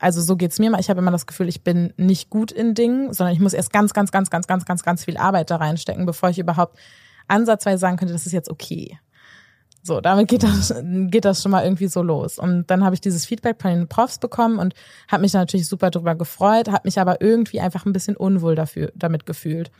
also 0.00 0.20
so 0.20 0.36
geht's 0.36 0.58
mir 0.58 0.70
mal. 0.70 0.80
Ich 0.80 0.90
habe 0.90 1.00
immer 1.00 1.10
das 1.10 1.26
Gefühl, 1.26 1.48
ich 1.48 1.62
bin 1.62 1.92
nicht 1.96 2.30
gut 2.30 2.52
in 2.52 2.74
Dingen, 2.74 3.12
sondern 3.12 3.34
ich 3.34 3.40
muss 3.40 3.52
erst 3.52 3.72
ganz, 3.72 3.92
ganz, 3.92 4.10
ganz, 4.10 4.30
ganz, 4.30 4.46
ganz, 4.46 4.64
ganz, 4.64 4.82
ganz 4.82 5.04
viel 5.04 5.16
Arbeit 5.16 5.50
da 5.50 5.56
reinstecken, 5.56 6.06
bevor 6.06 6.30
ich 6.30 6.38
überhaupt 6.38 6.78
ansatzweise 7.28 7.78
sagen 7.78 7.96
könnte, 7.96 8.12
das 8.12 8.26
ist 8.26 8.32
jetzt 8.32 8.50
okay. 8.50 8.98
So, 9.84 10.00
damit 10.00 10.28
geht 10.28 10.44
das, 10.44 10.72
geht 10.84 11.24
das 11.24 11.42
schon 11.42 11.50
mal 11.50 11.64
irgendwie 11.64 11.88
so 11.88 12.02
los. 12.02 12.38
Und 12.38 12.70
dann 12.70 12.84
habe 12.84 12.94
ich 12.94 13.00
dieses 13.00 13.26
Feedback 13.26 13.60
von 13.60 13.72
den 13.72 13.88
Profs 13.88 14.18
bekommen 14.18 14.58
und 14.58 14.74
habe 15.10 15.22
mich 15.22 15.32
natürlich 15.32 15.66
super 15.66 15.90
drüber 15.90 16.14
gefreut, 16.14 16.68
habe 16.68 16.82
mich 16.84 17.00
aber 17.00 17.20
irgendwie 17.20 17.60
einfach 17.60 17.84
ein 17.84 17.92
bisschen 17.92 18.16
unwohl 18.16 18.54
dafür, 18.54 18.92
damit 18.94 19.26
gefühlt. 19.26 19.72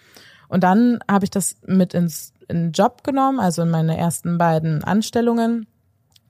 Und 0.48 0.64
dann 0.64 0.98
habe 1.08 1.24
ich 1.24 1.30
das 1.30 1.56
mit 1.66 1.94
ins 1.94 2.34
in 2.48 2.72
Job 2.72 3.04
genommen, 3.04 3.40
also 3.40 3.62
in 3.62 3.70
meine 3.70 3.96
ersten 3.96 4.38
beiden 4.38 4.84
Anstellungen. 4.84 5.66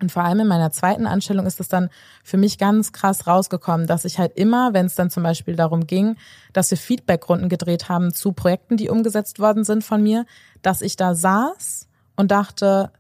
Und 0.01 0.13
vor 0.13 0.25
allem 0.25 0.41
in 0.41 0.49
meiner 0.49 0.71
zweiten 0.73 1.07
Anstellung 1.07 1.47
ist 1.47 1.61
es 1.61 1.69
dann 1.69 1.89
für 2.23 2.37
mich 2.37 2.59
ganz 2.59 2.93
krass 2.93 3.27
rausgekommen, 3.27 3.87
dass 3.87 4.05
ich 4.05 4.19
halt 4.19 4.37
immer, 4.37 4.75
wenn 4.75 4.87
es 4.87 4.97
dann 4.97 5.11
zum 5.11 5.23
Beispiel 5.23 5.57
darum 5.57 5.87
ging, 5.87 6.17
dass 6.53 6.71
wir 6.71 6.79
Feedbackrunden 6.79 7.49
gedreht 7.49 7.89
haben 7.89 8.13
zu 8.13 8.33
Projekten, 8.33 8.77
die 8.77 8.91
umgesetzt 8.91 9.39
worden 9.39 9.65
sind 9.65 9.83
von 9.83 10.03
mir, 10.03 10.27
dass 10.61 10.83
ich 10.83 10.97
da 10.97 11.15
saß 11.15 11.89
und 12.17 12.33
dachte, 12.33 12.91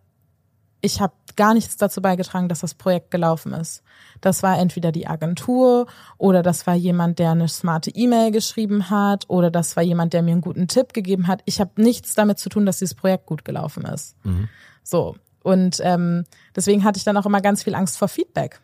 ich 0.83 1.01
habe 1.01 1.15
gar 1.37 1.55
nichts 1.55 1.77
dazu 1.77 2.03
beigetragen, 2.03 2.49
dass 2.49 2.61
das 2.61 2.75
Projekt 2.75 3.11
gelaufen 3.11 3.53
ist. 3.55 3.83
Das 4.21 4.43
war 4.43 4.59
entweder 4.59 4.93
die 4.93 5.07
Agentur 5.07 5.87
oder 6.19 6.43
das 6.43 6.67
war 6.67 6.75
jemand, 6.75 7.19
der 7.19 7.31
eine 7.31 7.49
smarte 7.49 7.91
E-Mail 7.91 8.33
geschrieben 8.33 8.91
hat 8.91 9.25
oder 9.29 9.51
das 9.51 9.77
war 9.77 9.83
jemand, 9.83 10.12
der 10.12 10.23
mir 10.23 10.33
einen 10.33 10.41
guten 10.41 10.69
Tipp 10.69 10.93
gegeben 10.93 11.29
hat. 11.29 11.41
Ich 11.47 11.61
habe 11.61 11.81
nichts 11.81 12.15
damit 12.15 12.39
zu 12.39 12.49
tun, 12.49 12.67
dass 12.67 12.79
dieses 12.79 12.95
Projekt 12.95 13.27
gut 13.27 13.45
gelaufen 13.45 13.85
ist. 13.85 14.17
Mhm. 14.25 14.49
So. 14.83 15.17
Und 15.43 15.81
ähm, 15.83 16.25
deswegen 16.55 16.85
hatte 16.85 16.99
ich 16.99 17.05
dann 17.05 17.17
auch 17.17 17.27
immer 17.27 17.41
ganz 17.41 17.62
viel 17.62 17.75
Angst 17.75 17.97
vor 17.99 18.09
Feedback. 18.09 18.61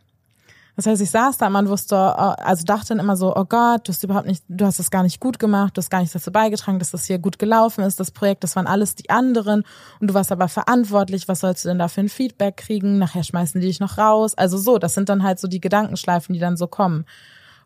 Das 0.79 0.87
heißt, 0.87 1.03
ich 1.03 1.11
saß 1.11 1.39
da, 1.39 1.51
man 1.51 1.69
wusste, 1.69 1.97
äh, 1.97 2.41
also 2.41 2.65
dachte 2.65 2.91
dann 2.91 3.01
immer 3.01 3.17
so, 3.17 3.35
oh 3.35 3.45
Gott, 3.47 3.89
du 3.89 3.93
hast 3.93 4.05
überhaupt 4.05 4.29
nicht, 4.29 4.45
du 4.47 4.65
hast 4.65 4.79
das 4.79 4.93
gar 4.93 5.03
nicht 5.03 5.19
gut 5.19 5.41
gemacht, 5.41 5.77
du 5.77 5.81
hast 5.81 5.91
gar 5.91 5.99
nichts 5.99 6.13
dazu 6.13 6.31
beigetragen, 6.31 6.79
dass 6.79 6.93
das 6.93 7.07
hier 7.07 7.19
gut 7.19 7.41
gelaufen 7.41 7.83
ist, 7.83 7.99
das 7.99 8.13
Projekt, 8.13 8.45
das 8.45 8.55
waren 8.55 8.69
alles 8.69 8.95
die 8.95 9.11
anderen 9.11 9.65
und 9.99 10.09
du 10.09 10.15
warst 10.15 10.31
aber 10.31 10.47
verantwortlich, 10.47 11.27
was 11.27 11.41
sollst 11.41 11.65
du 11.65 11.71
denn 11.71 11.81
da 11.81 11.89
für 11.89 12.03
ein 12.03 12.09
Feedback 12.09 12.59
kriegen? 12.59 12.97
Nachher 12.99 13.25
schmeißen 13.25 13.61
die 13.61 13.67
dich 13.67 13.81
noch 13.81 13.99
raus. 13.99 14.39
Also 14.39 14.57
so, 14.57 14.79
das 14.79 14.95
sind 14.95 15.09
dann 15.09 15.25
halt 15.25 15.41
so 15.41 15.49
die 15.49 15.61
Gedankenschleifen, 15.61 16.33
die 16.33 16.39
dann 16.39 16.57
so 16.57 16.69
kommen. 16.69 17.07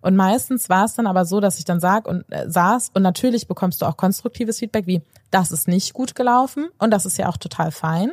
Und 0.00 0.16
meistens 0.16 0.70
war 0.70 0.86
es 0.86 0.94
dann 0.94 1.06
aber 1.06 1.26
so, 1.26 1.40
dass 1.40 1.58
ich 1.58 1.66
dann 1.66 1.80
sag 1.80 2.08
und 2.08 2.24
äh, 2.32 2.48
saß 2.48 2.92
und 2.94 3.02
natürlich 3.02 3.46
bekommst 3.46 3.82
du 3.82 3.86
auch 3.86 3.98
konstruktives 3.98 4.60
Feedback 4.60 4.86
wie, 4.86 5.02
das 5.30 5.52
ist 5.52 5.68
nicht 5.68 5.92
gut 5.92 6.14
gelaufen 6.14 6.70
und 6.78 6.90
das 6.90 7.04
ist 7.04 7.18
ja 7.18 7.28
auch 7.28 7.36
total 7.36 7.72
fein. 7.72 8.12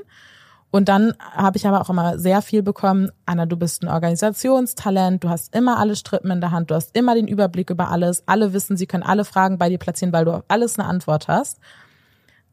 Und 0.72 0.88
dann 0.88 1.14
habe 1.20 1.58
ich 1.58 1.66
aber 1.66 1.82
auch 1.82 1.90
immer 1.90 2.20
sehr 2.20 2.42
viel 2.42 2.62
bekommen, 2.62 3.10
Anna, 3.26 3.48
du 3.48 3.58
bist 3.58 3.82
ein 3.82 3.88
Organisationstalent, 3.88 5.24
du 5.24 5.30
hast 5.30 5.56
immer 5.56 5.80
alle 5.80 5.96
Strippen 5.96 6.30
in 6.30 6.42
der 6.42 6.52
Hand, 6.52 6.70
du 6.70 6.76
hast 6.76 6.96
immer 6.96 7.16
den 7.16 7.28
Überblick 7.28 7.72
über 7.72 7.90
alles, 7.90 8.24
alle 8.28 8.54
wissen, 8.54 8.78
sie 8.78 8.86
können 8.86 9.04
alle 9.04 9.26
Fragen 9.26 9.58
bei 9.58 9.70
dir 9.70 9.80
platzieren, 9.80 10.14
weil 10.14 10.26
du 10.26 10.32
auf 10.32 10.44
alles 10.48 10.78
eine 10.78 10.88
Antwort 10.88 11.28
hast. 11.28 11.60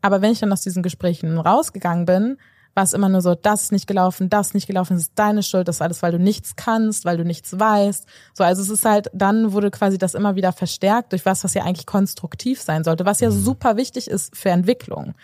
Aber 0.00 0.22
wenn 0.22 0.32
ich 0.32 0.40
dann 0.40 0.52
aus 0.52 0.62
diesen 0.62 0.82
Gesprächen 0.82 1.36
rausgegangen 1.36 2.06
bin, 2.06 2.38
war 2.76 2.84
es 2.84 2.92
immer 2.92 3.08
nur 3.08 3.22
so, 3.22 3.34
das 3.34 3.64
ist 3.64 3.72
nicht 3.72 3.86
gelaufen, 3.86 4.28
das 4.28 4.48
ist 4.48 4.54
nicht 4.54 4.66
gelaufen, 4.66 4.94
das 4.94 5.04
ist 5.04 5.12
deine 5.14 5.42
Schuld, 5.42 5.66
das 5.66 5.76
ist 5.76 5.82
alles, 5.82 6.02
weil 6.02 6.12
du 6.12 6.18
nichts 6.18 6.56
kannst, 6.56 7.06
weil 7.06 7.16
du 7.16 7.24
nichts 7.24 7.58
weißt. 7.58 8.06
So, 8.34 8.44
also 8.44 8.62
es 8.62 8.68
ist 8.68 8.84
halt, 8.84 9.10
dann 9.14 9.52
wurde 9.52 9.70
quasi 9.70 9.96
das 9.96 10.14
immer 10.14 10.36
wieder 10.36 10.52
verstärkt 10.52 11.12
durch 11.12 11.24
was, 11.24 11.42
was 11.42 11.54
ja 11.54 11.64
eigentlich 11.64 11.86
konstruktiv 11.86 12.60
sein 12.60 12.84
sollte, 12.84 13.06
was 13.06 13.20
ja 13.20 13.30
super 13.30 13.76
wichtig 13.76 14.08
ist 14.08 14.36
für 14.36 14.50
Entwicklung. 14.50 15.14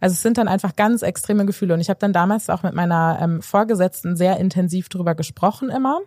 Also 0.00 0.14
es 0.14 0.22
sind 0.22 0.38
dann 0.38 0.48
einfach 0.48 0.76
ganz 0.76 1.02
extreme 1.02 1.46
Gefühle. 1.46 1.74
Und 1.74 1.80
ich 1.80 1.90
habe 1.90 2.00
dann 2.00 2.12
damals 2.12 2.50
auch 2.50 2.62
mit 2.62 2.74
meiner 2.74 3.18
ähm, 3.20 3.42
Vorgesetzten 3.42 4.16
sehr 4.16 4.38
intensiv 4.38 4.88
drüber 4.88 5.14
gesprochen 5.14 5.68
immer, 5.68 6.00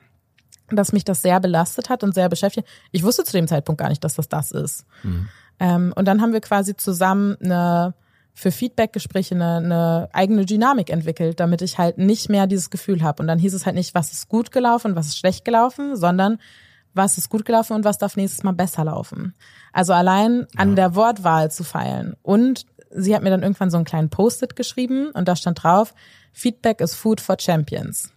dass 0.69 0.93
mich 0.93 1.05
das 1.05 1.21
sehr 1.21 1.39
belastet 1.39 1.89
hat 1.89 2.03
und 2.03 2.13
sehr 2.13 2.29
beschäftigt. 2.29 2.67
Ich 2.91 3.03
wusste 3.03 3.23
zu 3.23 3.33
dem 3.33 3.47
Zeitpunkt 3.47 3.79
gar 3.79 3.89
nicht, 3.89 4.03
dass 4.03 4.15
das 4.15 4.29
das 4.29 4.51
ist. 4.51 4.85
Mhm. 5.03 5.29
Ähm, 5.59 5.93
und 5.95 6.07
dann 6.07 6.21
haben 6.21 6.33
wir 6.33 6.41
quasi 6.41 6.75
zusammen 6.75 7.37
eine 7.41 7.93
für 8.33 8.51
Feedbackgespräche 8.51 9.35
eine, 9.35 9.57
eine 9.57 10.09
eigene 10.11 10.45
Dynamik 10.45 10.89
entwickelt, 10.89 11.39
damit 11.39 11.61
ich 11.61 11.77
halt 11.77 11.99
nicht 11.99 12.29
mehr 12.29 12.47
dieses 12.47 12.71
Gefühl 12.71 13.03
habe. 13.03 13.21
Und 13.21 13.27
dann 13.27 13.37
hieß 13.37 13.53
es 13.53 13.65
halt 13.65 13.75
nicht, 13.75 13.93
was 13.93 14.11
ist 14.11 14.27
gut 14.27 14.51
gelaufen 14.51 14.91
und 14.91 14.95
was 14.95 15.07
ist 15.07 15.19
schlecht 15.19 15.45
gelaufen, 15.45 15.95
sondern 15.95 16.39
was 16.95 17.17
ist 17.17 17.29
gut 17.29 17.45
gelaufen 17.45 17.73
und 17.73 17.85
was 17.85 17.97
darf 17.97 18.15
nächstes 18.17 18.43
Mal 18.43 18.53
besser 18.53 18.85
laufen. 18.85 19.33
Also 19.71 19.93
allein 19.93 20.47
an 20.55 20.69
ja. 20.69 20.75
der 20.75 20.95
Wortwahl 20.95 21.51
zu 21.51 21.63
feilen 21.63 22.15
und 22.21 22.65
sie 22.95 23.15
hat 23.15 23.23
mir 23.23 23.29
dann 23.29 23.43
irgendwann 23.43 23.69
so 23.69 23.77
einen 23.77 23.85
kleinen 23.85 24.09
Post-it 24.09 24.55
geschrieben 24.55 25.11
und 25.11 25.27
da 25.27 25.35
stand 25.35 25.63
drauf, 25.63 25.93
Feedback 26.31 26.81
is 26.81 26.95
food 26.95 27.21
for 27.21 27.37
champions. 27.39 28.11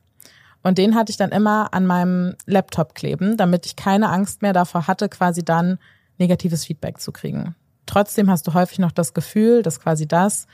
Und 0.63 0.79
den 0.79 0.95
hatte 0.95 1.11
ich 1.11 1.17
dann 1.17 1.31
immer 1.31 1.73
an 1.73 1.87
meinem 1.87 2.35
Laptop 2.47 2.95
kleben, 2.95 3.37
damit 3.37 3.67
ich 3.67 3.77
keine 3.77 4.09
Angst 4.11 4.43
mehr 4.43 4.53
davor 4.53 4.87
hatte, 4.89 5.09
quasi 5.09 5.45
dann 5.45 5.79
negatives 6.19 6.65
Feedback 6.65 7.01
zu 7.01 7.13
kriegen. 7.13 7.55
Trotzdem 7.87 8.29
hast 8.29 8.47
du 8.49 8.55
häufig 8.55 8.79
noch 8.79 8.91
das 8.91 9.15
Gefühl, 9.15 9.63
dass 9.63 9.81
quasi 9.81 10.09
das, 10.09 10.47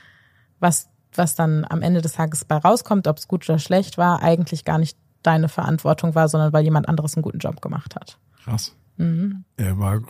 was, 0.59 0.89
was 1.15 1.35
dann 1.35 1.65
am 1.67 1.81
Ende 1.81 2.01
des 2.01 2.13
Tages 2.13 2.45
bei 2.45 2.57
rauskommt, 2.57 3.07
ob 3.07 3.17
es 3.17 3.27
gut 3.27 3.49
oder 3.49 3.57
schlecht 3.57 3.97
war, 3.97 4.21
eigentlich 4.21 4.65
gar 4.65 4.77
nicht 4.77 4.97
deine 5.23 5.49
Verantwortung 5.49 6.13
war, 6.15 6.29
sondern 6.29 6.53
weil 6.53 6.63
jemand 6.63 6.87
anderes 6.87 7.15
einen 7.15 7.23
guten 7.23 7.39
Job 7.39 7.61
gemacht 7.61 7.95
hat. 7.95 8.19
Krass. 8.43 8.75
Mhm. 8.97 9.45
Er 9.57 9.79
war 9.79 10.01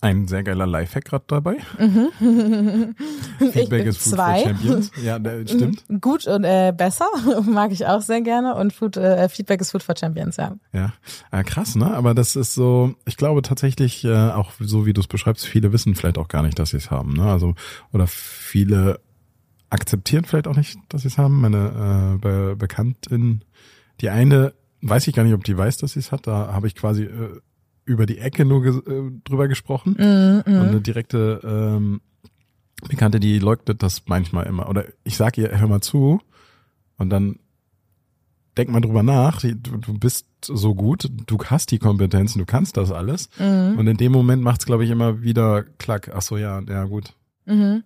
ein 0.00 0.28
sehr 0.28 0.44
geiler 0.44 0.66
Lifehack 0.66 1.04
gerade 1.04 1.24
dabei. 1.26 1.56
Mhm. 1.78 2.94
Feedback 3.52 3.86
ist 3.86 3.98
Food 3.98 4.14
zwei. 4.14 4.42
for 4.42 4.48
Champions. 4.48 4.90
Ja, 5.02 5.18
stimmt. 5.46 5.84
Gut 6.00 6.26
und 6.26 6.44
äh, 6.44 6.72
besser 6.76 7.06
mag 7.42 7.72
ich 7.72 7.86
auch 7.86 8.00
sehr 8.00 8.20
gerne 8.20 8.54
und 8.54 8.72
Food, 8.72 8.96
äh, 8.96 9.28
Feedback 9.28 9.60
ist 9.60 9.72
Food 9.72 9.82
for 9.82 9.96
Champions, 9.96 10.36
ja. 10.36 10.56
Ja, 10.72 10.92
äh, 11.32 11.42
krass, 11.42 11.74
ne? 11.74 11.92
Aber 11.94 12.14
das 12.14 12.36
ist 12.36 12.54
so, 12.54 12.94
ich 13.06 13.16
glaube 13.16 13.42
tatsächlich 13.42 14.04
äh, 14.04 14.30
auch 14.30 14.52
so 14.60 14.86
wie 14.86 14.92
du 14.92 15.00
es 15.00 15.08
beschreibst, 15.08 15.46
viele 15.46 15.72
wissen 15.72 15.94
vielleicht 15.94 16.18
auch 16.18 16.28
gar 16.28 16.42
nicht, 16.42 16.58
dass 16.58 16.70
sie 16.70 16.76
es 16.76 16.90
haben, 16.90 17.14
ne? 17.14 17.24
Also 17.30 17.54
oder 17.92 18.06
viele 18.06 19.00
akzeptieren 19.70 20.24
vielleicht 20.24 20.46
auch 20.46 20.56
nicht, 20.56 20.78
dass 20.88 21.02
sie 21.02 21.08
es 21.08 21.18
haben. 21.18 21.40
Meine 21.40 22.14
äh, 22.14 22.18
Be 22.18 22.56
Bekanntin, 22.56 23.44
die 24.00 24.10
eine 24.10 24.54
weiß 24.80 25.08
ich 25.08 25.14
gar 25.14 25.24
nicht, 25.24 25.34
ob 25.34 25.44
die 25.44 25.56
weiß, 25.56 25.78
dass 25.78 25.92
sie 25.92 25.98
es 25.98 26.12
hat. 26.12 26.26
Da 26.26 26.52
habe 26.52 26.66
ich 26.66 26.74
quasi 26.74 27.04
äh, 27.04 27.40
über 27.88 28.06
die 28.06 28.18
Ecke 28.18 28.44
nur 28.44 28.62
ges 28.62 28.76
äh, 28.76 29.10
drüber 29.24 29.48
gesprochen. 29.48 29.96
Mm, 29.98 30.50
mm. 30.50 30.60
Und 30.60 30.68
eine 30.68 30.80
direkte 30.80 31.40
ähm, 31.42 32.00
Bekannte, 32.88 33.18
die 33.18 33.38
leugnet 33.38 33.82
das 33.82 34.02
manchmal 34.06 34.46
immer. 34.46 34.68
Oder 34.68 34.84
ich 35.02 35.16
sage 35.16 35.42
ihr, 35.42 35.58
hör 35.58 35.66
mal 35.66 35.80
zu. 35.80 36.20
Und 36.96 37.10
dann 37.10 37.38
denk 38.56 38.70
mal 38.70 38.80
drüber 38.80 39.02
nach, 39.02 39.40
du, 39.40 39.54
du 39.54 39.98
bist 39.98 40.26
so 40.44 40.74
gut, 40.74 41.08
du 41.26 41.38
hast 41.44 41.70
die 41.70 41.78
Kompetenzen, 41.78 42.38
du 42.38 42.44
kannst 42.44 42.76
das 42.76 42.92
alles. 42.92 43.30
Mhm. 43.38 43.78
Und 43.78 43.86
in 43.86 43.96
dem 43.96 44.12
Moment 44.12 44.42
macht 44.42 44.60
es, 44.60 44.66
glaube 44.66 44.84
ich, 44.84 44.90
immer 44.90 45.22
wieder 45.22 45.64
klack. 45.78 46.10
Ach 46.14 46.22
so, 46.22 46.36
ja, 46.36 46.60
ja, 46.60 46.84
gut. 46.84 47.14
Mhm. 47.46 47.84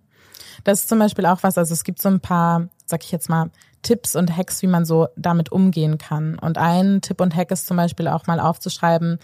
Das 0.65 0.81
ist 0.81 0.89
zum 0.89 0.99
Beispiel 0.99 1.27
auch 1.27 1.43
was, 1.43 1.57
also 1.57 1.73
es 1.73 1.85
gibt 1.85 2.01
so 2.01 2.09
ein 2.09 2.21
paar, 2.21 2.69
sag 2.85 3.05
ich 3.05 3.13
jetzt 3.13 3.29
mal, 3.29 3.51
Tipps 3.83 4.15
und 4.15 4.35
Hacks, 4.37 4.63
wie 4.63 4.67
man 4.67 4.85
so 4.85 5.09
damit 5.17 5.51
umgehen 5.51 5.99
kann. 5.99 6.39
Und 6.39 6.57
ein 6.57 7.01
Tipp 7.01 7.21
und 7.21 7.35
Hack 7.35 7.51
ist 7.51 7.67
zum 7.67 7.77
Beispiel 7.77 8.09
auch 8.09 8.27
mal 8.27 8.41
aufzuschreiben, 8.41 9.19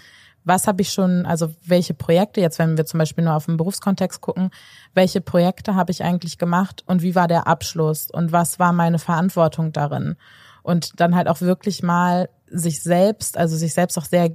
was 0.44 0.66
habe 0.66 0.82
ich 0.82 0.92
schon, 0.92 1.26
also 1.26 1.54
welche 1.64 1.94
Projekte, 1.94 2.40
jetzt 2.40 2.58
wenn 2.58 2.76
wir 2.76 2.86
zum 2.86 2.98
Beispiel 2.98 3.24
nur 3.24 3.34
auf 3.34 3.46
den 3.46 3.56
Berufskontext 3.56 4.20
gucken, 4.20 4.50
welche 4.94 5.20
Projekte 5.20 5.74
habe 5.74 5.90
ich 5.90 6.02
eigentlich 6.02 6.38
gemacht 6.38 6.82
und 6.86 7.02
wie 7.02 7.14
war 7.14 7.28
der 7.28 7.46
Abschluss 7.46 8.10
und 8.10 8.32
was 8.32 8.58
war 8.58 8.72
meine 8.72 8.98
Verantwortung 8.98 9.72
darin? 9.72 10.16
Und 10.62 11.00
dann 11.00 11.14
halt 11.14 11.28
auch 11.28 11.40
wirklich 11.40 11.82
mal 11.82 12.28
sich 12.50 12.82
selbst, 12.82 13.36
also 13.36 13.56
sich 13.56 13.74
selbst 13.74 13.98
auch 13.98 14.04
sehr 14.04 14.30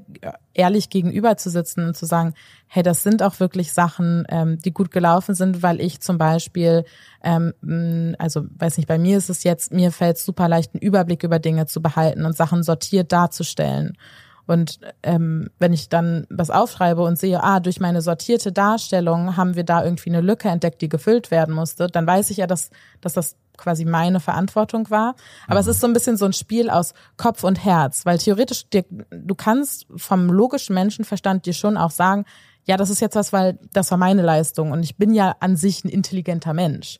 ehrlich 0.53 0.89
gegenüber 0.89 1.37
zu 1.37 1.49
sitzen 1.49 1.85
und 1.85 1.97
zu 1.97 2.05
sagen, 2.05 2.33
hey, 2.67 2.83
das 2.83 3.03
sind 3.03 3.23
auch 3.23 3.39
wirklich 3.39 3.73
Sachen, 3.73 4.25
ähm, 4.29 4.59
die 4.59 4.73
gut 4.73 4.91
gelaufen 4.91 5.35
sind, 5.35 5.63
weil 5.63 5.81
ich 5.81 6.01
zum 6.01 6.17
Beispiel, 6.17 6.85
ähm, 7.23 8.15
also 8.19 8.45
weiß 8.57 8.77
nicht, 8.77 8.87
bei 8.87 8.97
mir 8.97 9.17
ist 9.17 9.29
es 9.29 9.43
jetzt, 9.43 9.73
mir 9.73 9.91
fällt 9.91 10.17
es 10.17 10.25
super 10.25 10.47
leicht, 10.47 10.73
einen 10.73 10.81
Überblick 10.81 11.23
über 11.23 11.39
Dinge 11.39 11.65
zu 11.65 11.81
behalten 11.81 12.25
und 12.25 12.35
Sachen 12.35 12.63
sortiert 12.63 13.11
darzustellen. 13.11 13.97
Und 14.45 14.79
ähm, 15.03 15.49
wenn 15.59 15.71
ich 15.71 15.89
dann 15.89 16.27
was 16.29 16.49
aufschreibe 16.49 17.01
und 17.01 17.17
sehe, 17.17 17.41
ah, 17.43 17.59
durch 17.59 17.79
meine 17.79 18.01
sortierte 18.01 18.51
Darstellung 18.51 19.37
haben 19.37 19.55
wir 19.55 19.63
da 19.63 19.83
irgendwie 19.83 20.09
eine 20.09 20.21
Lücke 20.21 20.49
entdeckt, 20.49 20.81
die 20.81 20.89
gefüllt 20.89 21.31
werden 21.31 21.55
musste, 21.55 21.87
dann 21.87 22.05
weiß 22.05 22.29
ich 22.29 22.37
ja, 22.37 22.47
dass, 22.47 22.69
dass 22.99 23.13
das 23.13 23.37
quasi 23.57 23.85
meine 23.85 24.19
Verantwortung 24.19 24.89
war. 24.89 25.15
Aber 25.45 25.55
mhm. 25.55 25.61
es 25.61 25.67
ist 25.67 25.79
so 25.79 25.87
ein 25.87 25.93
bisschen 25.93 26.17
so 26.17 26.25
ein 26.25 26.33
Spiel 26.33 26.69
aus 26.69 26.93
Kopf 27.17 27.43
und 27.43 27.63
Herz, 27.63 28.05
weil 28.05 28.17
theoretisch 28.17 28.67
dir, 28.69 28.83
du 28.89 29.35
kannst 29.35 29.85
vom 29.95 30.27
logischen 30.27 30.73
Menschenverstand 30.73 31.45
dir 31.45 31.53
schon 31.53 31.77
auch 31.77 31.91
sagen, 31.91 32.25
ja, 32.65 32.77
das 32.77 32.89
ist 32.89 33.01
jetzt 33.01 33.15
was, 33.15 33.33
weil 33.33 33.59
das 33.73 33.91
war 33.91 33.97
meine 33.97 34.21
Leistung 34.21 34.71
und 34.71 34.83
ich 34.83 34.97
bin 34.97 35.13
ja 35.13 35.35
an 35.39 35.55
sich 35.55 35.83
ein 35.83 35.89
intelligenter 35.89 36.53
Mensch. 36.53 36.99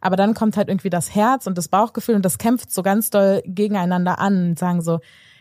Aber 0.00 0.16
dann 0.16 0.34
kommt 0.34 0.56
halt 0.56 0.68
irgendwie 0.68 0.90
das 0.90 1.14
Herz 1.14 1.46
und 1.46 1.58
das 1.58 1.68
Bauchgefühl 1.68 2.14
und 2.14 2.24
das 2.24 2.38
kämpft 2.38 2.72
so 2.72 2.82
ganz 2.82 3.10
doll 3.10 3.42
gegeneinander 3.44 4.18
an 4.18 4.50
und 4.50 4.58
sagen 4.58 4.80
so, 4.80 5.00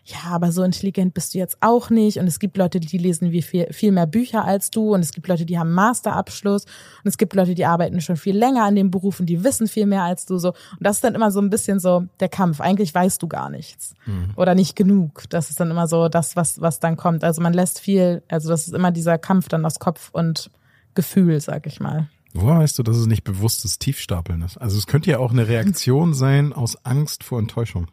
ja, 0.09 0.31
aber 0.31 0.53
so 0.53 0.63
intelligent 0.63 1.13
bist 1.13 1.33
du 1.33 1.37
jetzt 1.37 1.57
auch 1.59 1.89
nicht. 1.89 2.17
Und 2.17 2.27
es 2.27 2.39
gibt 2.39 2.55
Leute, 2.55 2.79
die 2.79 2.97
lesen 2.97 3.33
wie 3.33 3.41
viel, 3.41 3.67
viel 3.73 3.91
mehr 3.91 4.07
Bücher 4.07 4.45
als 4.45 4.71
du. 4.71 4.93
Und 4.93 5.01
es 5.01 5.11
gibt 5.11 5.27
Leute, 5.27 5.45
die 5.45 5.59
haben 5.59 5.73
Masterabschluss. 5.73 6.63
Und 6.63 7.09
es 7.09 7.17
gibt 7.17 7.33
Leute, 7.33 7.55
die 7.55 7.65
arbeiten 7.65 7.99
schon 7.99 8.15
viel 8.15 8.37
länger 8.37 8.63
an 8.63 8.75
dem 8.75 8.89
Beruf 8.89 9.19
und 9.19 9.25
die 9.25 9.43
wissen 9.43 9.67
viel 9.67 9.85
mehr 9.85 10.03
als 10.03 10.25
du 10.25 10.37
so. 10.37 10.49
Und 10.49 10.79
das 10.79 10.97
ist 10.97 11.03
dann 11.03 11.13
immer 11.13 11.29
so 11.29 11.41
ein 11.41 11.49
bisschen 11.49 11.81
so 11.81 12.05
der 12.21 12.29
Kampf. 12.29 12.61
Eigentlich 12.61 12.95
weißt 12.95 13.21
du 13.21 13.27
gar 13.27 13.49
nichts. 13.49 13.95
Mhm. 14.05 14.31
Oder 14.37 14.55
nicht 14.55 14.77
genug. 14.77 15.23
Das 15.29 15.49
ist 15.49 15.59
dann 15.59 15.71
immer 15.71 15.89
so 15.89 16.07
das, 16.07 16.37
was, 16.37 16.61
was 16.61 16.79
dann 16.79 16.95
kommt. 16.95 17.25
Also 17.25 17.41
man 17.41 17.51
lässt 17.51 17.81
viel, 17.81 18.23
also 18.29 18.47
das 18.47 18.67
ist 18.67 18.73
immer 18.73 18.91
dieser 18.91 19.17
Kampf 19.17 19.49
dann 19.49 19.65
aus 19.65 19.79
Kopf 19.79 20.09
und 20.13 20.49
Gefühl, 20.95 21.41
sag 21.41 21.67
ich 21.67 21.81
mal. 21.81 22.07
Woher 22.33 22.59
weißt 22.59 22.79
du, 22.79 22.83
dass 22.83 22.95
es 22.95 23.07
nicht 23.07 23.25
bewusstes 23.25 23.77
Tiefstapeln 23.77 24.41
ist? 24.41 24.57
Also 24.57 24.77
es 24.77 24.87
könnte 24.87 25.09
ja 25.09 25.19
auch 25.19 25.31
eine 25.31 25.49
Reaktion 25.49 26.13
sein 26.13 26.53
aus 26.53 26.85
Angst 26.85 27.25
vor 27.25 27.39
Enttäuschung. 27.39 27.87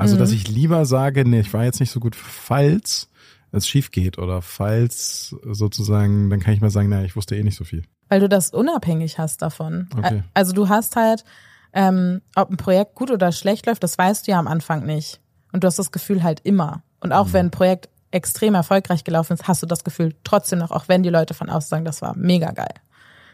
Also, 0.00 0.16
mhm. 0.16 0.20
dass 0.20 0.32
ich 0.32 0.48
lieber 0.48 0.86
sage, 0.86 1.28
nee, 1.28 1.40
ich 1.40 1.52
war 1.52 1.64
jetzt 1.64 1.80
nicht 1.80 1.90
so 1.90 2.00
gut, 2.00 2.16
falls 2.16 3.08
es 3.52 3.68
schief 3.68 3.90
geht 3.90 4.18
oder 4.18 4.42
falls 4.42 5.34
sozusagen, 5.44 6.30
dann 6.30 6.40
kann 6.40 6.54
ich 6.54 6.60
mal 6.60 6.70
sagen, 6.70 6.88
naja, 6.88 7.04
ich 7.04 7.16
wusste 7.16 7.36
eh 7.36 7.42
nicht 7.42 7.56
so 7.56 7.64
viel. 7.64 7.82
Weil 8.08 8.20
du 8.20 8.28
das 8.28 8.50
unabhängig 8.50 9.18
hast 9.18 9.42
davon. 9.42 9.88
Okay. 9.96 10.22
Also 10.34 10.52
du 10.52 10.68
hast 10.68 10.96
halt, 10.96 11.24
ähm, 11.72 12.22
ob 12.34 12.50
ein 12.50 12.56
Projekt 12.56 12.94
gut 12.94 13.10
oder 13.10 13.32
schlecht 13.32 13.66
läuft, 13.66 13.82
das 13.82 13.98
weißt 13.98 14.26
du 14.26 14.32
ja 14.32 14.38
am 14.38 14.46
Anfang 14.46 14.86
nicht. 14.86 15.20
Und 15.52 15.64
du 15.64 15.66
hast 15.66 15.78
das 15.78 15.92
Gefühl 15.92 16.22
halt 16.22 16.40
immer. 16.44 16.82
Und 17.00 17.12
auch 17.12 17.28
mhm. 17.28 17.32
wenn 17.32 17.46
ein 17.46 17.50
Projekt 17.50 17.88
extrem 18.10 18.54
erfolgreich 18.54 19.04
gelaufen 19.04 19.34
ist, 19.34 19.46
hast 19.46 19.62
du 19.62 19.66
das 19.66 19.84
Gefühl 19.84 20.14
trotzdem 20.24 20.58
noch, 20.58 20.70
auch 20.70 20.88
wenn 20.88 21.02
die 21.02 21.10
Leute 21.10 21.34
von 21.34 21.48
außen 21.48 21.68
sagen, 21.68 21.84
das 21.84 22.02
war 22.02 22.16
mega 22.16 22.50
geil 22.52 22.74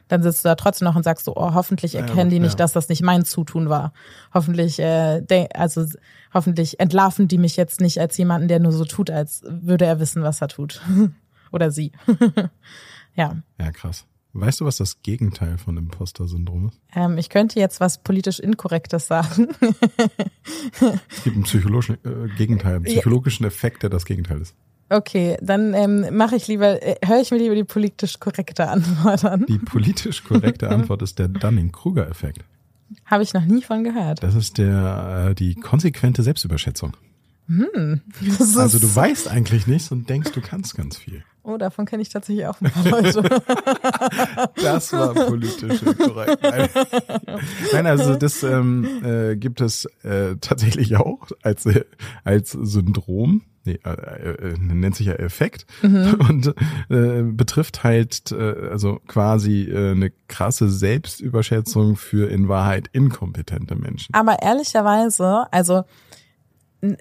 dann 0.09 0.23
sitzt 0.23 0.45
du 0.45 0.49
da 0.49 0.55
trotzdem 0.55 0.87
noch 0.87 0.97
und 0.97 1.03
sagst 1.03 1.25
so, 1.25 1.35
oh, 1.37 1.55
hoffentlich 1.55 1.95
erkennen 1.95 2.31
ja, 2.31 2.37
die 2.37 2.41
nicht, 2.41 2.53
ja. 2.53 2.57
dass 2.57 2.73
das 2.73 2.89
nicht 2.89 3.03
mein 3.03 3.25
Zutun 3.25 3.69
war. 3.69 3.93
Hoffentlich, 4.33 4.79
äh, 4.79 5.49
also 5.55 5.85
hoffentlich 6.33 6.79
entlarven 6.81 7.29
die 7.29 7.39
mich 7.39 7.57
jetzt 7.57 7.81
nicht 7.81 8.01
als 8.01 8.17
jemanden, 8.17 8.49
der 8.49 8.61
nur 8.61 8.73
so 8.73 8.85
tut, 8.85 9.11
als 9.11 9.43
würde 9.49 9.87
er 9.87 10.01
wissen, 10.01 10.23
was 10.23 10.41
er 10.41 10.49
tut. 10.49 10.81
Oder 11.53 11.71
sie. 11.71 11.93
ja. 13.15 13.37
Ja, 13.59 13.71
krass. 13.73 14.07
Weißt 14.33 14.61
du, 14.61 14.67
was 14.67 14.77
das 14.77 15.01
Gegenteil 15.03 15.57
von 15.57 15.79
Imposter-Syndrom 15.79 16.69
ist? 16.69 16.81
Ähm, 16.95 17.17
ich 17.17 17.31
könnte 17.31 17.59
jetzt 17.59 17.81
was 17.81 18.03
politisch 18.03 18.39
Inkorrektes 18.39 19.07
sagen. 19.07 19.49
es 21.09 21.25
gibt 21.25 21.37
einen 21.37 21.45
psychologischen 21.45 21.97
äh, 22.05 22.29
Gegenteil, 22.37 22.77
einen 22.77 22.85
psychologischen 22.85 23.47
Effekt, 23.47 23.83
der 23.83 23.89
das 23.89 24.05
Gegenteil 24.05 24.43
ist. 24.43 24.55
Okay, 24.89 25.37
dann 25.41 25.75
ähm, 25.75 26.17
mache 26.17 26.37
ich 26.37 26.47
lieber, 26.47 26.83
äh, 26.83 26.97
höre 27.05 27.21
ich 27.21 27.31
mir 27.31 27.39
lieber 27.39 27.55
die 27.55 27.65
politisch 27.65 28.21
korrekte 28.21 28.69
Antwort 28.69 29.25
an. 29.25 29.45
Die 29.47 29.59
politisch 29.59 30.23
korrekte 30.23 30.69
Antwort 30.69 31.03
ist 31.03 31.19
der 31.19 31.29
Dunning-Kruger-Effekt. 31.29 32.45
Habe 33.05 33.25
ich 33.25 33.35
noch 33.35 33.45
nie 33.45 33.63
von 33.63 33.83
gehört. 33.83 34.23
Das 34.23 34.35
ist 34.37 34.59
der 34.59 35.29
äh, 35.31 35.35
die 35.35 35.57
konsequente 35.57 36.23
Selbstüberschätzung. 36.23 36.97
Hm, 37.49 38.01
also 38.57 38.79
du 38.79 38.95
weißt 38.95 39.29
eigentlich 39.29 39.67
nichts 39.67 39.93
und 39.93 40.09
denkst, 40.09 40.33
du 40.33 40.41
kannst 40.41 40.77
ganz 40.77 40.97
viel. 40.97 41.23
Oh, 41.49 41.59
davon 41.59 41.87
kenne 41.87 42.03
ich 42.03 42.09
tatsächlich 42.09 42.45
auch 42.47 42.61
ein 42.61 42.73
paar 42.73 42.85
Leute. 42.85 43.23
das 44.57 44.93
war 44.93 45.15
politisch 45.15 45.81
inkorrekt. 45.81 46.43
Nein. 46.43 46.69
Nein, 47.73 47.87
also 47.87 48.17
das 48.17 48.43
ähm, 48.43 49.05
äh, 49.05 49.37
gibt 49.37 49.61
es 49.61 49.85
äh, 50.03 50.35
tatsächlich 50.41 50.97
auch 50.97 51.29
als, 51.43 51.65
äh, 51.67 51.85
als 52.25 52.51
Syndrom. 52.51 53.43
Nee, 53.65 53.79
äh, 53.85 53.91
äh, 53.91 54.59
nennt 54.59 54.97
sich 54.97 55.07
ja 55.07 55.15
Effekt 55.15 55.67
mhm. 55.83 56.15
und 56.29 56.55
äh, 56.89 57.23
betrifft 57.23 57.85
halt 57.85 58.33
äh, 58.33 58.69
also 58.71 59.01
quasi 59.07 59.71
äh, 59.71 59.93
eine 59.93 60.13
krasse 60.27 60.69
Selbstüberschätzung 60.69 61.95
für 61.95 62.29
in 62.29 62.49
Wahrheit 62.49 62.89
inkompetente 62.93 63.77
Menschen. 63.77 64.13
Aber 64.15 64.43
ehrlicherweise, 64.43 65.47
also 65.53 65.85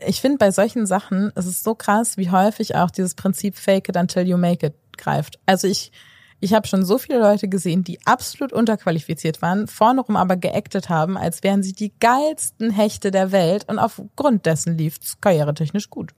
ich 0.06 0.21
finde 0.21 0.38
bei 0.38 0.52
solchen 0.52 0.86
Sachen, 0.86 1.32
es 1.36 1.45
ist 1.45 1.63
so 1.63 1.76
krass, 1.76 2.17
wie 2.17 2.30
häufig 2.30 2.76
auch 2.76 2.91
dieses 2.91 3.15
Prinzip 3.15 3.58
Fake 3.58 3.89
it 3.89 3.98
until 3.98 4.28
you 4.28 4.38
make 4.38 4.65
it 4.65 4.74
greift. 4.98 5.39
Also 5.45 5.67
ich, 5.67 5.91
ich 6.39 6.54
habe 6.54 6.67
schon 6.67 6.86
so 6.86 6.98
viele 6.98 7.19
Leute 7.19 7.48
gesehen, 7.48 7.84
die 7.84 8.00
absolut 8.06 8.54
unterqualifiziert 8.54 9.41
waren, 9.41 9.67
vorne 9.67 10.02
rum 10.02 10.15
aber 10.15 10.38
geactet 10.38 10.89
haben, 10.89 11.17
als 11.17 11.43
wären 11.43 11.63
sie 11.63 11.74
die 11.74 11.93
geilsten 12.00 12.71
Hechte 12.71 13.12
der 13.12 13.32
Welt 13.32 13.65
und 13.67 13.80
aufgrund 13.80 14.45
dessen 14.45 14.78
lief 14.78 15.00
es 15.02 15.19
karrieretechnisch 15.21 15.89
gut. 15.89 16.12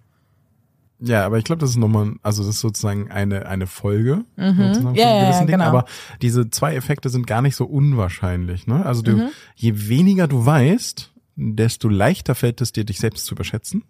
Ja, 0.99 1.25
aber 1.25 1.38
ich 1.38 1.43
glaube, 1.43 1.60
das 1.60 1.71
ist 1.71 1.77
nochmal, 1.77 2.13
also 2.23 2.43
das 2.43 2.56
ist 2.56 2.62
sozusagen 2.62 3.12
eine, 3.12 3.45
eine 3.45 3.67
Folge 3.67 4.23
mhm. 4.36 4.93
ja, 4.95 5.03
ja, 5.03 5.30
ja, 5.30 5.43
genau. 5.43 5.65
Aber 5.65 5.86
diese 6.23 6.49
zwei 6.49 6.75
Effekte 6.75 7.10
sind 7.10 7.27
gar 7.27 7.43
nicht 7.43 7.56
so 7.56 7.65
unwahrscheinlich. 7.65 8.65
Ne? 8.65 8.84
Also 8.84 9.03
du, 9.03 9.12
mhm. 9.12 9.30
je 9.56 9.89
weniger 9.89 10.27
du 10.27 10.43
weißt, 10.45 11.12
desto 11.38 11.88
leichter 11.88 12.36
fällt 12.36 12.60
es 12.62 12.73
dir, 12.73 12.84
dich 12.84 13.00
selbst 13.00 13.26
zu 13.26 13.36
überschätzen, 13.36 13.84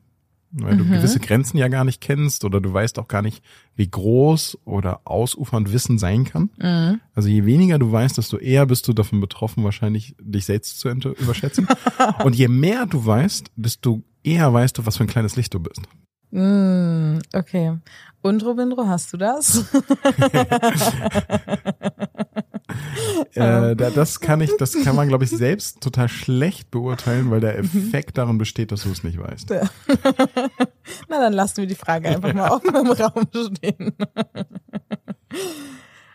weil 0.52 0.76
mhm. 0.76 0.80
du 0.80 0.86
gewisse 0.86 1.20
Grenzen 1.20 1.58
ja 1.58 1.70
gar 1.70 1.86
nicht 1.86 2.02
kennst 2.02 2.44
oder 2.44 2.62
du 2.62 2.72
weißt 2.72 3.00
auch 3.00 3.08
gar 3.08 3.22
nicht, 3.22 3.42
wie 3.76 3.90
groß 3.90 4.60
oder 4.66 5.02
ausufernd 5.06 5.72
Wissen 5.72 5.98
sein 5.98 6.26
kann. 6.26 6.50
Mhm. 6.58 7.00
Also 7.16 7.30
je 7.30 7.46
weniger 7.46 7.80
du 7.80 7.92
weißt, 7.92 8.18
desto 8.18 8.38
eher 8.38 8.66
bist 8.66 8.88
du 8.88 8.94
davon 8.94 9.22
betroffen, 9.22 9.64
wahrscheinlich 9.64 10.16
dich 10.20 10.46
selbst 10.46 10.80
zu 10.80 10.90
überschätzen. 10.90 11.68
Und 12.24 12.36
je 12.36 12.50
mehr 12.50 12.86
du 12.86 13.06
weißt, 13.06 13.52
desto 13.56 14.04
eher 14.24 14.54
weißt 14.54 14.78
du, 14.78 14.86
was 14.86 14.98
für 14.98 15.06
ein 15.06 15.10
kleines 15.10 15.38
Licht 15.38 15.54
du 15.54 15.60
bist. 15.60 15.82
Mm, 16.32 17.20
okay. 17.34 17.78
Und 18.22 18.44
Robindro, 18.44 18.88
hast 18.88 19.14
du 19.14 19.18
das? 19.18 19.64
äh, 23.34 23.76
das 23.76 24.20
kann 24.20 24.42
ich, 24.42 24.52
das 24.58 24.76
kann 24.84 24.96
man, 24.96 25.08
glaube 25.08 25.24
ich, 25.24 25.30
selbst 25.30 25.82
total 25.82 26.10
schlecht 26.10 26.72
beurteilen, 26.72 27.32
weil 27.32 27.40
der 27.40 27.58
mhm. 27.58 27.70
Effekt 27.74 28.18
darin 28.18 28.38
besteht, 28.38 28.72
dass 28.72 28.84
du 28.84 28.92
es 28.92 29.04
nicht 29.04 29.20
weißt. 29.20 29.50
Na, 31.10 31.20
dann 31.20 31.34
lassen 31.34 31.58
wir 31.58 31.68
die 31.68 31.76
Frage 31.76 32.10
einfach 32.10 32.34
mal 32.34 32.50
offen 32.52 32.76
im 32.76 32.92
Raum 32.92 33.28
stehen. 33.32 33.94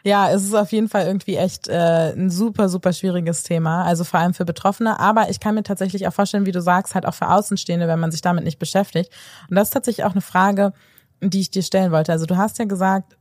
Ja, 0.04 0.32
es 0.32 0.42
ist 0.42 0.54
auf 0.54 0.72
jeden 0.72 0.88
Fall 0.88 1.06
irgendwie 1.06 1.36
echt 1.36 1.68
äh, 1.68 2.12
ein 2.12 2.28
super, 2.28 2.68
super 2.68 2.92
schwieriges 2.92 3.44
Thema. 3.44 3.84
Also 3.84 4.02
vor 4.02 4.18
allem 4.18 4.34
für 4.34 4.44
Betroffene. 4.44 4.98
Aber 4.98 5.30
ich 5.30 5.38
kann 5.38 5.54
mir 5.54 5.62
tatsächlich 5.62 6.08
auch 6.08 6.12
vorstellen, 6.12 6.44
wie 6.44 6.52
du 6.52 6.60
sagst, 6.60 6.94
halt 6.94 7.06
auch 7.06 7.14
für 7.14 7.28
Außenstehende, 7.28 7.86
wenn 7.86 8.00
man 8.00 8.10
sich 8.10 8.20
damit 8.20 8.44
nicht 8.44 8.58
beschäftigt. 8.58 9.12
Und 9.48 9.56
das 9.56 9.68
ist 9.68 9.74
tatsächlich 9.74 10.04
auch 10.04 10.12
eine 10.12 10.20
Frage, 10.20 10.72
die 11.20 11.40
ich 11.40 11.52
dir 11.52 11.62
stellen 11.62 11.92
wollte. 11.92 12.10
Also 12.10 12.26
du 12.26 12.36
hast 12.36 12.58
ja 12.58 12.64
gesagt, 12.64 13.16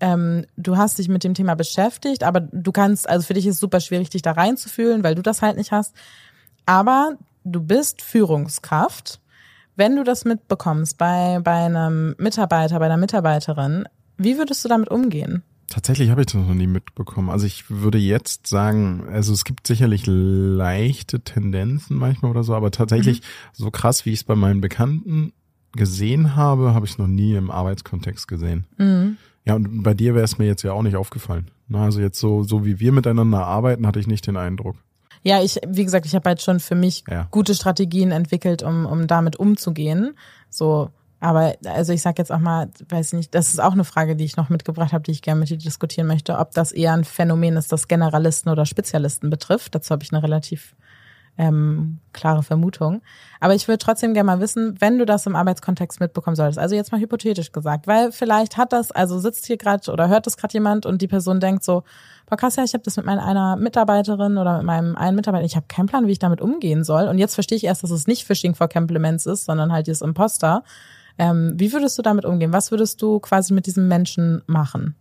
ähm, 0.00 0.44
du 0.56 0.76
hast 0.76 0.98
dich 0.98 1.08
mit 1.08 1.24
dem 1.24 1.34
Thema 1.34 1.54
beschäftigt, 1.54 2.22
aber 2.22 2.40
du 2.40 2.72
kannst, 2.72 3.08
also 3.08 3.26
für 3.26 3.34
dich 3.34 3.46
ist 3.46 3.54
es 3.54 3.60
super 3.60 3.80
schwierig, 3.80 4.10
dich 4.10 4.22
da 4.22 4.32
reinzufühlen, 4.32 5.02
weil 5.02 5.14
du 5.14 5.22
das 5.22 5.42
halt 5.42 5.56
nicht 5.56 5.72
hast. 5.72 5.94
Aber 6.66 7.16
du 7.44 7.60
bist 7.60 8.02
Führungskraft. 8.02 9.20
Wenn 9.76 9.96
du 9.96 10.04
das 10.04 10.24
mitbekommst 10.24 10.96
bei, 10.96 11.38
bei 11.42 11.66
einem 11.66 12.14
Mitarbeiter, 12.18 12.78
bei 12.78 12.86
einer 12.86 12.96
Mitarbeiterin, 12.96 13.84
wie 14.16 14.38
würdest 14.38 14.64
du 14.64 14.68
damit 14.68 14.90
umgehen? 14.90 15.42
Tatsächlich 15.68 16.10
habe 16.10 16.20
ich 16.20 16.28
das 16.28 16.34
noch 16.34 16.54
nie 16.54 16.68
mitbekommen. 16.68 17.28
Also 17.28 17.44
ich 17.44 17.68
würde 17.70 17.98
jetzt 17.98 18.46
sagen, 18.46 19.06
also 19.10 19.32
es 19.32 19.44
gibt 19.44 19.66
sicherlich 19.66 20.04
leichte 20.06 21.20
Tendenzen 21.20 21.96
manchmal 21.96 22.30
oder 22.30 22.44
so, 22.44 22.54
aber 22.54 22.70
tatsächlich 22.70 23.20
mhm. 23.20 23.24
so 23.52 23.70
krass, 23.70 24.06
wie 24.06 24.12
ich 24.12 24.20
es 24.20 24.24
bei 24.24 24.36
meinen 24.36 24.60
Bekannten 24.60 25.32
gesehen 25.72 26.36
habe, 26.36 26.72
habe 26.72 26.86
ich 26.86 26.92
es 26.92 26.98
noch 26.98 27.08
nie 27.08 27.34
im 27.34 27.50
Arbeitskontext 27.50 28.28
gesehen. 28.28 28.66
Mhm. 28.78 29.16
Ja, 29.46 29.54
und 29.54 29.82
bei 29.82 29.94
dir 29.94 30.14
wäre 30.14 30.24
es 30.24 30.38
mir 30.38 30.46
jetzt 30.46 30.62
ja 30.62 30.72
auch 30.72 30.82
nicht 30.82 30.96
aufgefallen. 30.96 31.50
Also 31.72 32.00
jetzt 32.00 32.18
so, 32.18 32.42
so 32.42 32.64
wie 32.64 32.80
wir 32.80 32.92
miteinander 32.92 33.46
arbeiten, 33.46 33.86
hatte 33.86 34.00
ich 34.00 34.06
nicht 34.06 34.26
den 34.26 34.36
Eindruck. 34.36 34.76
Ja, 35.22 35.42
ich, 35.42 35.58
wie 35.66 35.84
gesagt, 35.84 36.06
ich 36.06 36.14
habe 36.14 36.28
halt 36.28 36.42
schon 36.42 36.60
für 36.60 36.74
mich 36.74 37.04
ja. 37.08 37.26
gute 37.30 37.54
Strategien 37.54 38.12
entwickelt, 38.12 38.62
um, 38.62 38.86
um 38.86 39.06
damit 39.06 39.36
umzugehen. 39.36 40.16
So, 40.50 40.90
aber 41.20 41.54
also 41.64 41.92
ich 41.92 42.02
sage 42.02 42.16
jetzt 42.18 42.30
auch 42.30 42.38
mal, 42.38 42.68
weiß 42.88 43.14
nicht, 43.14 43.34
das 43.34 43.48
ist 43.48 43.60
auch 43.60 43.72
eine 43.72 43.84
Frage, 43.84 44.16
die 44.16 44.24
ich 44.24 44.36
noch 44.36 44.50
mitgebracht 44.50 44.92
habe, 44.92 45.02
die 45.02 45.12
ich 45.12 45.22
gerne 45.22 45.40
mit 45.40 45.50
dir 45.50 45.58
diskutieren 45.58 46.06
möchte, 46.06 46.38
ob 46.38 46.52
das 46.52 46.72
eher 46.72 46.92
ein 46.92 47.04
Phänomen 47.04 47.56
ist, 47.56 47.72
das 47.72 47.88
Generalisten 47.88 48.50
oder 48.50 48.66
Spezialisten 48.66 49.30
betrifft. 49.30 49.74
Dazu 49.74 49.90
habe 49.90 50.04
ich 50.04 50.12
eine 50.12 50.22
relativ 50.22 50.76
ähm, 51.38 51.98
klare 52.12 52.42
Vermutung. 52.42 53.02
Aber 53.40 53.54
ich 53.54 53.68
würde 53.68 53.78
trotzdem 53.78 54.14
gerne 54.14 54.26
mal 54.26 54.40
wissen, 54.40 54.76
wenn 54.80 54.98
du 54.98 55.04
das 55.04 55.26
im 55.26 55.36
Arbeitskontext 55.36 56.00
mitbekommen 56.00 56.36
solltest, 56.36 56.58
also 56.58 56.74
jetzt 56.74 56.92
mal 56.92 57.00
hypothetisch 57.00 57.52
gesagt, 57.52 57.86
weil 57.86 58.12
vielleicht 58.12 58.56
hat 58.56 58.72
das, 58.72 58.90
also 58.90 59.18
sitzt 59.18 59.46
hier 59.46 59.56
gerade 59.56 59.90
oder 59.90 60.08
hört 60.08 60.26
das 60.26 60.36
gerade 60.36 60.54
jemand 60.54 60.86
und 60.86 61.02
die 61.02 61.08
Person 61.08 61.40
denkt 61.40 61.64
so, 61.64 61.82
boah 62.28 62.36
krass, 62.36 62.56
ja, 62.56 62.64
ich 62.64 62.72
habe 62.72 62.84
das 62.84 62.96
mit 62.96 63.06
meiner 63.06 63.24
einer 63.24 63.56
Mitarbeiterin 63.56 64.38
oder 64.38 64.58
mit 64.58 64.66
meinem 64.66 64.96
einen 64.96 65.16
Mitarbeiter, 65.16 65.44
ich 65.44 65.56
habe 65.56 65.66
keinen 65.68 65.86
Plan, 65.86 66.06
wie 66.06 66.12
ich 66.12 66.18
damit 66.18 66.40
umgehen 66.40 66.84
soll. 66.84 67.08
Und 67.08 67.18
jetzt 67.18 67.34
verstehe 67.34 67.56
ich 67.56 67.64
erst, 67.64 67.82
dass 67.82 67.90
es 67.90 68.06
nicht 68.06 68.24
Phishing 68.24 68.54
for 68.54 68.68
Compliments 68.68 69.26
ist, 69.26 69.44
sondern 69.44 69.72
halt 69.72 69.86
dieses 69.86 70.02
Imposter. 70.02 70.64
Ähm, 71.18 71.54
wie 71.56 71.72
würdest 71.72 71.98
du 71.98 72.02
damit 72.02 72.24
umgehen? 72.24 72.52
Was 72.52 72.70
würdest 72.70 73.00
du 73.00 73.20
quasi 73.20 73.54
mit 73.54 73.66
diesem 73.66 73.88
Menschen 73.88 74.42
machen? 74.46 74.96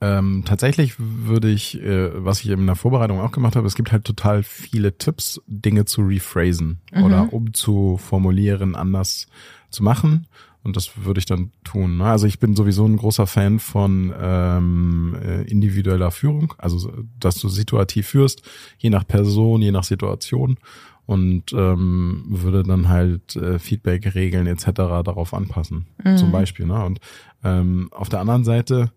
Ähm, 0.00 0.44
tatsächlich 0.46 0.94
würde 0.98 1.50
ich, 1.50 1.80
äh, 1.82 2.24
was 2.24 2.40
ich 2.40 2.50
in 2.50 2.66
der 2.66 2.76
Vorbereitung 2.76 3.20
auch 3.20 3.32
gemacht 3.32 3.56
habe, 3.56 3.66
es 3.66 3.74
gibt 3.74 3.90
halt 3.90 4.04
total 4.04 4.44
viele 4.44 4.96
Tipps, 4.96 5.40
Dinge 5.46 5.86
zu 5.86 6.02
rephrasen 6.02 6.80
mhm. 6.92 7.02
oder 7.02 7.32
umzuformulieren, 7.32 8.76
anders 8.76 9.26
zu 9.70 9.82
machen. 9.82 10.26
Und 10.62 10.76
das 10.76 11.04
würde 11.04 11.18
ich 11.18 11.26
dann 11.26 11.52
tun. 11.64 11.96
Ne? 11.98 12.04
Also 12.04 12.26
ich 12.26 12.38
bin 12.38 12.54
sowieso 12.54 12.84
ein 12.84 12.96
großer 12.96 13.26
Fan 13.26 13.58
von 13.58 14.12
ähm, 14.20 15.16
äh, 15.20 15.42
individueller 15.42 16.10
Führung, 16.10 16.54
also 16.58 16.92
dass 17.18 17.36
du 17.36 17.48
situativ 17.48 18.08
führst, 18.08 18.42
je 18.78 18.90
nach 18.90 19.06
Person, 19.06 19.62
je 19.62 19.72
nach 19.72 19.84
Situation 19.84 20.58
und 21.06 21.54
ähm, 21.54 22.24
würde 22.28 22.64
dann 22.64 22.88
halt 22.88 23.34
äh, 23.34 23.58
Feedback-Regeln 23.58 24.46
etc. 24.46 24.66
darauf 24.74 25.32
anpassen, 25.32 25.86
mhm. 26.04 26.18
zum 26.18 26.32
Beispiel. 26.32 26.66
Ne? 26.66 26.84
Und 26.84 27.00
ähm, 27.42 27.88
auf 27.92 28.10
der 28.10 28.20
anderen 28.20 28.44
Seite 28.44 28.92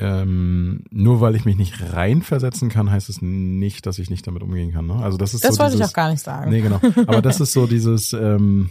ähm, 0.00 0.84
nur 0.90 1.20
weil 1.20 1.34
ich 1.34 1.44
mich 1.44 1.56
nicht 1.56 1.92
reinversetzen 1.92 2.68
kann, 2.68 2.88
heißt 2.88 3.08
es 3.08 3.20
nicht, 3.20 3.84
dass 3.84 3.98
ich 3.98 4.10
nicht 4.10 4.26
damit 4.28 4.44
umgehen 4.44 4.72
kann. 4.72 4.86
Ne? 4.86 4.94
Also 4.94 5.18
das 5.18 5.34
ist 5.34 5.42
das 5.42 5.56
so 5.56 5.60
wollte 5.60 5.72
dieses, 5.72 5.86
ich 5.86 5.90
auch 5.90 5.96
gar 5.96 6.10
nicht 6.10 6.22
sagen. 6.22 6.50
Nee, 6.50 6.60
genau. 6.60 6.80
Aber 7.08 7.20
das 7.20 7.40
ist 7.40 7.52
so 7.52 7.66
dieses, 7.66 8.12
ähm, 8.12 8.70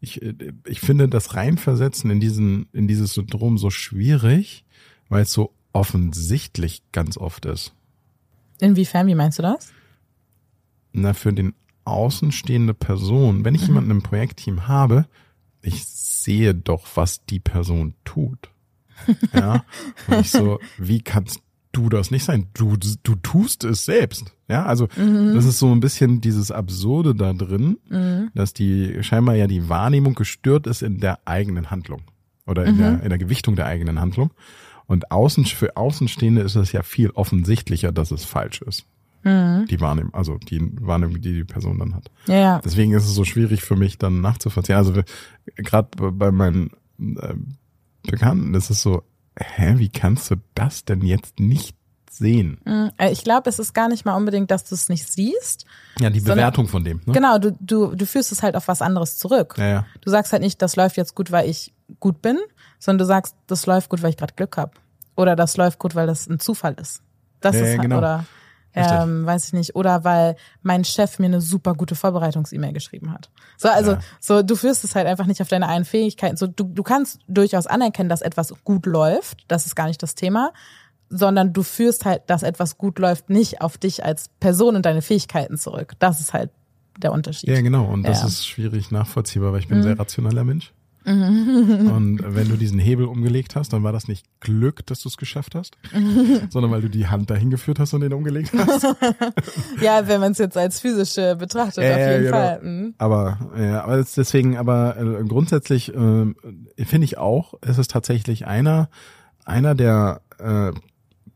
ich, 0.00 0.20
ich 0.66 0.80
finde 0.80 1.08
das 1.08 1.34
Reinversetzen 1.34 2.10
in 2.10 2.18
diesen, 2.18 2.66
in 2.72 2.88
dieses 2.88 3.14
Syndrom 3.14 3.56
so 3.56 3.70
schwierig, 3.70 4.64
weil 5.08 5.22
es 5.22 5.32
so 5.32 5.54
offensichtlich 5.72 6.82
ganz 6.90 7.16
oft 7.18 7.46
ist. 7.46 7.72
Inwiefern, 8.60 9.06
wie 9.06 9.14
meinst 9.14 9.38
du 9.38 9.42
das? 9.42 9.72
Na, 10.92 11.12
für 11.14 11.32
den 11.32 11.54
außenstehende 11.84 12.74
Person, 12.74 13.44
wenn 13.44 13.54
ich 13.54 13.62
mhm. 13.62 13.68
jemanden 13.68 13.90
im 13.92 14.02
Projektteam 14.02 14.66
habe, 14.66 15.06
ich 15.62 15.84
sehe 15.84 16.52
doch, 16.52 16.84
was 16.94 17.24
die 17.26 17.40
Person 17.40 17.94
tut. 18.04 18.50
Ja. 19.32 19.64
Und 20.08 20.20
ich 20.20 20.30
so, 20.30 20.60
wie 20.78 21.02
kannst 21.02 21.40
du 21.72 21.88
das 21.88 22.10
nicht 22.10 22.24
sein? 22.24 22.48
Du, 22.54 22.76
du 22.76 23.14
tust 23.16 23.64
es 23.64 23.84
selbst. 23.84 24.32
Ja, 24.48 24.64
also 24.64 24.88
mhm. 24.96 25.34
das 25.34 25.44
ist 25.44 25.58
so 25.58 25.72
ein 25.72 25.80
bisschen 25.80 26.20
dieses 26.20 26.50
Absurde 26.50 27.14
da 27.14 27.32
drin, 27.32 27.78
mhm. 27.88 28.30
dass 28.34 28.52
die 28.52 29.02
scheinbar 29.02 29.34
ja 29.36 29.46
die 29.46 29.68
Wahrnehmung 29.68 30.14
gestört 30.14 30.66
ist 30.66 30.82
in 30.82 31.00
der 31.00 31.18
eigenen 31.24 31.70
Handlung 31.70 32.02
oder 32.46 32.64
in, 32.64 32.76
mhm. 32.76 32.78
der, 32.78 33.02
in 33.02 33.08
der 33.08 33.18
Gewichtung 33.18 33.56
der 33.56 33.66
eigenen 33.66 34.00
Handlung. 34.00 34.30
Und 34.86 35.10
außen, 35.10 35.46
für 35.46 35.76
Außenstehende 35.76 36.42
ist 36.42 36.56
es 36.56 36.72
ja 36.72 36.82
viel 36.82 37.10
offensichtlicher, 37.10 37.90
dass 37.90 38.10
es 38.10 38.24
falsch 38.24 38.60
ist. 38.62 38.84
Mhm. 39.22 39.64
Die 39.70 39.80
Wahrnehmung, 39.80 40.12
also 40.12 40.36
die 40.36 40.60
Wahrnehmung, 40.80 41.20
die 41.22 41.32
die 41.32 41.44
Person 41.44 41.78
dann 41.78 41.94
hat. 41.94 42.10
Ja, 42.26 42.34
ja. 42.34 42.60
Deswegen 42.62 42.92
ist 42.92 43.04
es 43.04 43.14
so 43.14 43.24
schwierig 43.24 43.62
für 43.62 43.76
mich 43.76 43.96
dann 43.96 44.20
nachzuvollziehen. 44.20 44.76
Also 44.76 44.92
gerade 45.56 45.88
bei 46.12 46.30
meinen 46.30 46.70
Bekannten 48.04 48.54
ist 48.54 48.70
es 48.70 48.82
so, 48.82 49.02
hä, 49.38 49.74
wie 49.78 49.88
kannst 49.88 50.30
du 50.30 50.36
das 50.54 50.84
denn 50.84 51.02
jetzt 51.02 51.40
nicht 51.40 51.76
sehen? 52.10 52.60
Mm, 52.64 52.88
äh, 52.98 53.10
ich 53.10 53.24
glaube, 53.24 53.48
es 53.50 53.58
ist 53.58 53.74
gar 53.74 53.88
nicht 53.88 54.04
mal 54.04 54.16
unbedingt, 54.16 54.50
dass 54.50 54.64
du 54.64 54.74
es 54.74 54.88
nicht 54.88 55.10
siehst. 55.10 55.64
Ja, 55.98 56.10
die 56.10 56.20
Bewertung 56.20 56.68
von 56.68 56.84
dem. 56.84 57.00
Ne? 57.04 57.12
Genau, 57.12 57.38
du, 57.38 57.56
du, 57.60 57.94
du 57.94 58.06
führst 58.06 58.32
es 58.32 58.42
halt 58.42 58.56
auf 58.56 58.68
was 58.68 58.82
anderes 58.82 59.18
zurück. 59.18 59.54
Ja, 59.58 59.68
ja. 59.68 59.86
Du 60.00 60.10
sagst 60.10 60.32
halt 60.32 60.42
nicht, 60.42 60.62
das 60.62 60.76
läuft 60.76 60.96
jetzt 60.96 61.14
gut, 61.14 61.30
weil 61.32 61.48
ich 61.48 61.74
gut 62.00 62.22
bin, 62.22 62.38
sondern 62.78 62.98
du 62.98 63.06
sagst, 63.06 63.34
das 63.46 63.66
läuft 63.66 63.90
gut, 63.90 64.02
weil 64.02 64.10
ich 64.10 64.16
gerade 64.16 64.34
Glück 64.34 64.56
habe. 64.56 64.72
Oder 65.16 65.36
das 65.36 65.56
läuft 65.56 65.78
gut, 65.78 65.94
weil 65.94 66.06
das 66.06 66.26
ein 66.26 66.40
Zufall 66.40 66.74
ist. 66.74 67.02
Das 67.40 67.56
ja, 67.56 67.62
ist 67.62 67.70
halt, 67.72 67.82
genau. 67.82 67.98
oder 67.98 68.24
ähm, 68.74 69.26
weiß 69.26 69.46
ich 69.46 69.52
nicht. 69.52 69.76
Oder 69.76 70.04
weil 70.04 70.36
mein 70.62 70.84
Chef 70.84 71.18
mir 71.18 71.26
eine 71.26 71.40
super 71.40 71.74
gute 71.74 71.94
Vorbereitungs-E-Mail 71.94 72.72
geschrieben 72.72 73.12
hat. 73.12 73.30
So, 73.56 73.68
also, 73.68 73.92
ja. 73.92 74.00
so, 74.20 74.42
du 74.42 74.56
führst 74.56 74.84
es 74.84 74.94
halt 74.94 75.06
einfach 75.06 75.26
nicht 75.26 75.40
auf 75.40 75.48
deine 75.48 75.68
einen 75.68 75.84
Fähigkeiten. 75.84 76.36
So, 76.36 76.46
du, 76.46 76.64
du 76.64 76.82
kannst 76.82 77.20
durchaus 77.28 77.66
anerkennen, 77.66 78.08
dass 78.08 78.22
etwas 78.22 78.52
gut 78.64 78.86
läuft. 78.86 79.44
Das 79.48 79.66
ist 79.66 79.74
gar 79.74 79.86
nicht 79.86 80.02
das 80.02 80.14
Thema. 80.14 80.52
Sondern 81.08 81.52
du 81.52 81.62
führst 81.62 82.04
halt, 82.04 82.22
dass 82.26 82.42
etwas 82.42 82.78
gut 82.78 82.98
läuft, 82.98 83.30
nicht 83.30 83.60
auf 83.60 83.78
dich 83.78 84.04
als 84.04 84.28
Person 84.40 84.74
und 84.74 84.86
deine 84.86 85.02
Fähigkeiten 85.02 85.58
zurück. 85.58 85.92
Das 85.98 86.20
ist 86.20 86.32
halt 86.32 86.50
der 86.98 87.12
Unterschied. 87.12 87.50
Ja, 87.50 87.60
genau. 87.60 87.84
Und 87.84 88.04
das 88.04 88.20
ja. 88.20 88.26
ist 88.26 88.46
schwierig 88.46 88.90
nachvollziehbar, 88.90 89.52
weil 89.52 89.60
ich 89.60 89.68
bin 89.68 89.78
mhm. 89.78 89.82
ein 89.82 89.88
sehr 89.88 89.98
rationaler 89.98 90.44
Mensch. 90.44 90.72
Und 91.06 92.20
wenn 92.22 92.48
du 92.48 92.56
diesen 92.56 92.78
Hebel 92.78 93.04
umgelegt 93.06 93.56
hast, 93.56 93.72
dann 93.72 93.82
war 93.82 93.92
das 93.92 94.08
nicht 94.08 94.24
Glück, 94.40 94.86
dass 94.86 95.00
du 95.00 95.08
es 95.08 95.16
geschafft 95.16 95.54
hast, 95.54 95.76
sondern 96.50 96.70
weil 96.70 96.80
du 96.80 96.88
die 96.88 97.08
Hand 97.08 97.30
dahin 97.30 97.50
geführt 97.50 97.78
hast 97.78 97.92
und 97.92 98.00
den 98.00 98.12
umgelegt 98.12 98.52
hast. 98.56 98.84
ja, 99.82 100.08
wenn 100.08 100.20
man 100.20 100.32
es 100.32 100.38
jetzt 100.38 100.56
als 100.56 100.80
physische 100.80 101.36
betrachtet, 101.36 101.84
ja, 101.84 101.92
auf 101.92 101.98
jeden 101.98 102.24
ja, 102.24 102.30
Fall. 102.30 102.60
Mhm. 102.62 102.94
Aber, 102.96 103.38
ja, 103.58 103.84
aber 103.84 103.96
deswegen, 104.16 104.56
aber 104.56 104.96
äh, 104.96 105.24
grundsätzlich 105.24 105.94
äh, 105.94 106.34
finde 106.84 107.04
ich 107.04 107.18
auch, 107.18 107.54
ist 107.62 107.78
es 107.78 107.88
tatsächlich 107.88 108.46
einer, 108.46 108.88
einer 109.44 109.74
der 109.74 110.22
äh, 110.38 110.72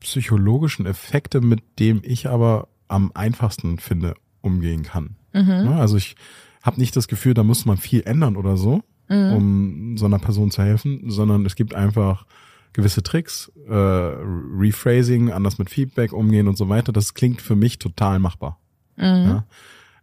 psychologischen 0.01 0.87
Effekte, 0.87 1.41
mit 1.41 1.61
dem 1.79 2.01
ich 2.05 2.29
aber 2.29 2.69
am 2.89 3.13
einfachsten 3.15 3.79
finde, 3.79 4.15
umgehen 4.41 4.83
kann. 4.83 5.17
Mhm. 5.35 5.75
Also 5.77 5.97
ich 5.97 6.17
habe 6.63 6.81
nicht 6.81 6.97
das 6.97 7.09
Gefühl, 7.09 7.35
da 7.35 7.45
muss 7.45 7.67
man 7.67 7.77
viel 7.77 8.03
ändern 8.07 8.37
oder 8.37 8.57
so, 8.57 8.83
mhm. 9.09 9.33
um 9.33 9.97
so 9.97 10.07
einer 10.07 10.19
Person 10.19 10.51
zu 10.51 10.63
helfen, 10.63 11.11
sondern 11.11 11.47
es 11.47 11.55
gibt 11.55 11.75
einfach 11.75 12.27
gewisse 12.73 13.03
Tricks, 13.03 13.51
äh, 13.69 13.73
Rephrasing, 13.75 15.31
anders 15.33 15.59
mit 15.59 15.71
Feedback 15.71 16.13
umgehen 16.13 16.49
und 16.49 16.57
so 16.57 16.69
weiter. 16.69 16.93
Das 16.93 17.15
klingt 17.15 17.43
für 17.43 17.57
mich 17.57 17.79
total 17.79 18.19
machbar. 18.19 18.59
Mhm. 18.97 19.05
Ja? 19.05 19.45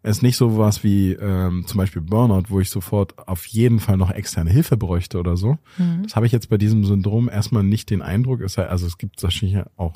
Es 0.01 0.17
ist 0.17 0.23
nicht 0.23 0.37
so 0.37 0.57
was 0.57 0.83
wie 0.83 1.13
ähm, 1.13 1.65
zum 1.65 1.79
Beispiel 1.79 2.01
Burnout, 2.01 2.43
wo 2.49 2.59
ich 2.59 2.69
sofort 2.69 3.27
auf 3.27 3.45
jeden 3.47 3.79
Fall 3.79 3.97
noch 3.97 4.11
externe 4.11 4.51
Hilfe 4.51 4.77
bräuchte 4.77 5.17
oder 5.19 5.35
so. 5.35 5.57
Mhm. 5.77 6.03
Das 6.03 6.15
habe 6.15 6.27
ich 6.27 6.31
jetzt 6.31 6.49
bei 6.49 6.57
diesem 6.57 6.85
Syndrom 6.85 7.27
erstmal 7.27 7.63
nicht 7.63 7.89
den 7.89 8.03
Eindruck. 8.03 8.41
also 8.41 8.85
es 8.85 8.97
gibt 8.97 9.23
wahrscheinlich 9.23 9.63
auch 9.77 9.93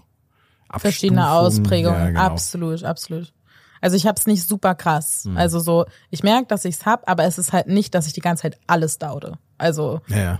verschiedene 0.78 1.30
Ausprägungen. 1.30 2.00
Ja, 2.00 2.08
genau. 2.08 2.22
Absolut, 2.22 2.84
absolut. 2.84 3.34
Also 3.82 3.96
ich 3.96 4.06
habe 4.06 4.18
es 4.18 4.28
nicht 4.28 4.48
super 4.48 4.76
krass. 4.76 5.26
Mhm. 5.26 5.38
Also 5.38 5.60
so, 5.60 5.86
ich 6.10 6.24
merke, 6.24 6.48
dass 6.48 6.65
ich 6.65 6.76
es 6.76 6.86
hab, 6.86 7.10
aber 7.10 7.24
es 7.24 7.38
ist 7.38 7.54
halt 7.54 7.68
nicht, 7.68 7.96
dass 7.96 8.08
ich 8.08 8.13
die 8.13 8.22
ganze 8.22 8.44
Zeit 8.44 8.60
alles 8.68 8.98
daude. 8.98 9.38
Also. 9.58 10.02
Ja. 10.08 10.18
ja. 10.18 10.39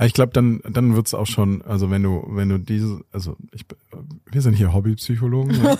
Ich 0.00 0.12
glaube, 0.12 0.32
dann, 0.32 0.60
dann 0.68 0.96
wird's 0.96 1.14
auch 1.14 1.26
schon, 1.26 1.62
also 1.62 1.90
wenn 1.90 2.02
du, 2.02 2.24
wenn 2.28 2.48
du 2.48 2.58
diese, 2.58 3.00
also 3.12 3.36
ich, 3.52 3.64
wir 4.30 4.42
sind 4.42 4.54
hier 4.54 4.72
Hobbypsychologen. 4.72 5.62
Ne? 5.62 5.78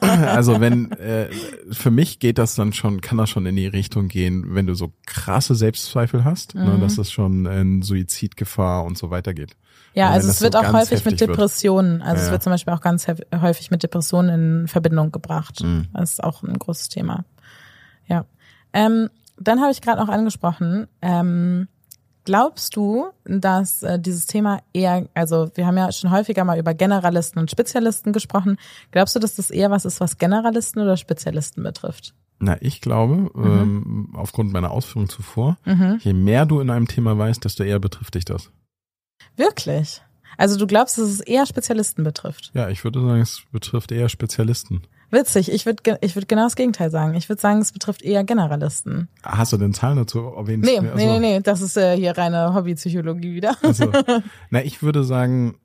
also 0.00 0.60
wenn, 0.60 0.92
äh, 0.92 1.30
für 1.70 1.90
mich 1.90 2.18
geht 2.18 2.38
das 2.38 2.54
dann 2.54 2.72
schon, 2.72 3.00
kann 3.00 3.18
das 3.18 3.30
schon 3.30 3.46
in 3.46 3.56
die 3.56 3.66
Richtung 3.66 4.08
gehen, 4.08 4.54
wenn 4.54 4.66
du 4.66 4.74
so 4.74 4.92
krasse 5.06 5.54
Selbstzweifel 5.54 6.24
hast, 6.24 6.54
ne, 6.54 6.64
mhm. 6.64 6.72
ne, 6.72 6.78
dass 6.80 6.98
es 6.98 7.10
schon 7.10 7.46
in 7.46 7.82
Suizidgefahr 7.82 8.84
und 8.84 8.98
so 8.98 9.10
weiter 9.10 9.34
geht. 9.34 9.56
Ja, 9.94 10.10
also 10.10 10.28
es 10.28 10.40
wird 10.40 10.54
so 10.54 10.58
auch 10.58 10.72
häufig 10.72 11.04
mit 11.04 11.20
Depressionen, 11.20 12.02
also 12.02 12.20
ja. 12.20 12.26
es 12.26 12.30
wird 12.32 12.42
zum 12.42 12.52
Beispiel 12.52 12.74
auch 12.74 12.80
ganz 12.80 13.06
häufig 13.06 13.70
mit 13.70 13.82
Depressionen 13.82 14.62
in 14.62 14.68
Verbindung 14.68 15.12
gebracht. 15.12 15.62
Mhm. 15.62 15.86
Das 15.92 16.12
ist 16.12 16.24
auch 16.24 16.42
ein 16.42 16.58
großes 16.58 16.88
Thema. 16.88 17.24
Ja. 18.08 18.26
Ähm, 18.72 19.08
dann 19.38 19.60
habe 19.60 19.70
ich 19.70 19.80
gerade 19.80 20.00
noch 20.00 20.08
angesprochen, 20.08 20.88
ähm, 21.00 21.68
glaubst 22.24 22.76
du, 22.76 23.06
dass 23.24 23.82
äh, 23.82 23.98
dieses 23.98 24.26
Thema 24.26 24.60
eher, 24.72 25.08
also 25.14 25.50
wir 25.54 25.66
haben 25.66 25.76
ja 25.76 25.92
schon 25.92 26.10
häufiger 26.10 26.44
mal 26.44 26.58
über 26.58 26.74
Generalisten 26.74 27.40
und 27.40 27.50
Spezialisten 27.50 28.12
gesprochen, 28.12 28.56
glaubst 28.90 29.14
du, 29.14 29.20
dass 29.20 29.36
das 29.36 29.50
eher 29.50 29.70
was 29.70 29.84
ist, 29.84 30.00
was 30.00 30.18
Generalisten 30.18 30.82
oder 30.82 30.96
Spezialisten 30.96 31.62
betrifft? 31.62 32.14
Na, 32.38 32.56
ich 32.60 32.80
glaube, 32.80 33.30
mhm. 33.34 33.44
ähm, 33.44 34.08
aufgrund 34.14 34.52
meiner 34.52 34.70
Ausführungen 34.70 35.08
zuvor, 35.08 35.56
mhm. 35.64 35.98
je 36.02 36.12
mehr 36.12 36.46
du 36.46 36.60
in 36.60 36.70
einem 36.70 36.88
Thema 36.88 37.16
weißt, 37.16 37.44
desto 37.44 37.62
eher 37.62 37.78
betrifft 37.78 38.14
dich 38.14 38.24
das. 38.24 38.50
Wirklich? 39.36 40.02
Also 40.36 40.58
du 40.58 40.66
glaubst, 40.66 40.98
dass 40.98 41.06
es 41.06 41.20
eher 41.20 41.46
Spezialisten 41.46 42.02
betrifft? 42.02 42.50
Ja, 42.54 42.68
ich 42.68 42.82
würde 42.82 43.00
sagen, 43.00 43.20
es 43.20 43.42
betrifft 43.52 43.92
eher 43.92 44.08
Spezialisten. 44.08 44.82
Witzig, 45.10 45.52
ich 45.52 45.66
würde 45.66 45.98
ich 46.00 46.16
würd 46.16 46.28
genau 46.28 46.44
das 46.44 46.56
Gegenteil 46.56 46.90
sagen. 46.90 47.14
Ich 47.14 47.28
würde 47.28 47.40
sagen, 47.40 47.60
es 47.60 47.72
betrifft 47.72 48.02
eher 48.02 48.24
Generalisten. 48.24 49.08
Hast 49.22 49.52
du 49.52 49.56
denn 49.56 49.74
Zahlen 49.74 49.96
dazu 49.96 50.20
erwähnt? 50.20 50.64
Nee, 50.64 50.78
also, 50.78 50.94
nee, 50.96 51.06
nee, 51.06 51.18
nee, 51.18 51.40
das 51.40 51.60
ist 51.60 51.76
äh, 51.76 51.96
hier 51.96 52.16
reine 52.16 52.54
Hobbypsychologie 52.54 53.34
wieder. 53.34 53.56
Also, 53.62 53.92
na, 54.50 54.62
ich 54.64 54.82
würde 54.82 55.04
sagen, 55.04 55.56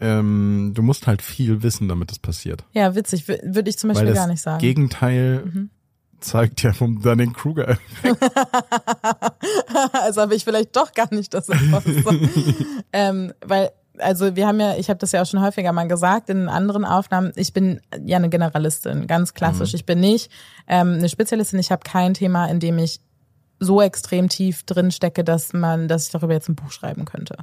ähm, 0.00 0.72
du 0.74 0.82
musst 0.82 1.06
halt 1.06 1.22
viel 1.22 1.62
wissen, 1.62 1.88
damit 1.88 2.12
es 2.12 2.18
passiert. 2.18 2.64
Ja, 2.72 2.94
witzig, 2.94 3.26
würde 3.26 3.68
ich 3.68 3.78
zum 3.78 3.88
Beispiel 3.88 4.12
gar 4.12 4.28
nicht 4.28 4.42
sagen. 4.42 4.60
Gegenteil 4.60 5.44
mhm. 5.44 5.70
zeigt 6.20 6.62
ja 6.62 6.72
vom 6.72 7.02
Dunning-Kruger-Effekt. 7.02 8.22
also 9.92 10.20
habe 10.20 10.34
ich 10.34 10.44
vielleicht 10.44 10.76
doch 10.76 10.92
gar 10.92 11.12
nicht 11.12 11.34
das 11.34 11.48
Imposter. 11.48 12.14
ähm, 12.92 13.32
weil 13.44 13.70
also 14.00 14.36
wir 14.36 14.46
haben 14.46 14.60
ja, 14.60 14.76
ich 14.76 14.88
habe 14.90 14.98
das 14.98 15.12
ja 15.12 15.22
auch 15.22 15.26
schon 15.26 15.40
häufiger 15.40 15.72
mal 15.72 15.88
gesagt 15.88 16.30
in 16.30 16.48
anderen 16.48 16.84
Aufnahmen, 16.84 17.32
ich 17.36 17.52
bin 17.52 17.80
ja 18.04 18.16
eine 18.16 18.28
Generalistin, 18.28 19.06
ganz 19.06 19.34
klassisch. 19.34 19.72
Mhm. 19.72 19.76
Ich 19.76 19.86
bin 19.86 20.00
nicht 20.00 20.30
ähm, 20.66 20.94
eine 20.94 21.08
Spezialistin, 21.08 21.58
ich 21.58 21.70
habe 21.70 21.82
kein 21.84 22.14
Thema, 22.14 22.46
in 22.46 22.60
dem 22.60 22.78
ich 22.78 23.00
so 23.60 23.82
extrem 23.82 24.28
tief 24.28 24.62
drin 24.64 24.90
stecke, 24.90 25.24
dass 25.24 25.52
man, 25.52 25.88
dass 25.88 26.06
ich 26.06 26.12
darüber 26.12 26.32
jetzt 26.32 26.48
ein 26.48 26.54
Buch 26.56 26.70
schreiben 26.70 27.04
könnte. 27.04 27.36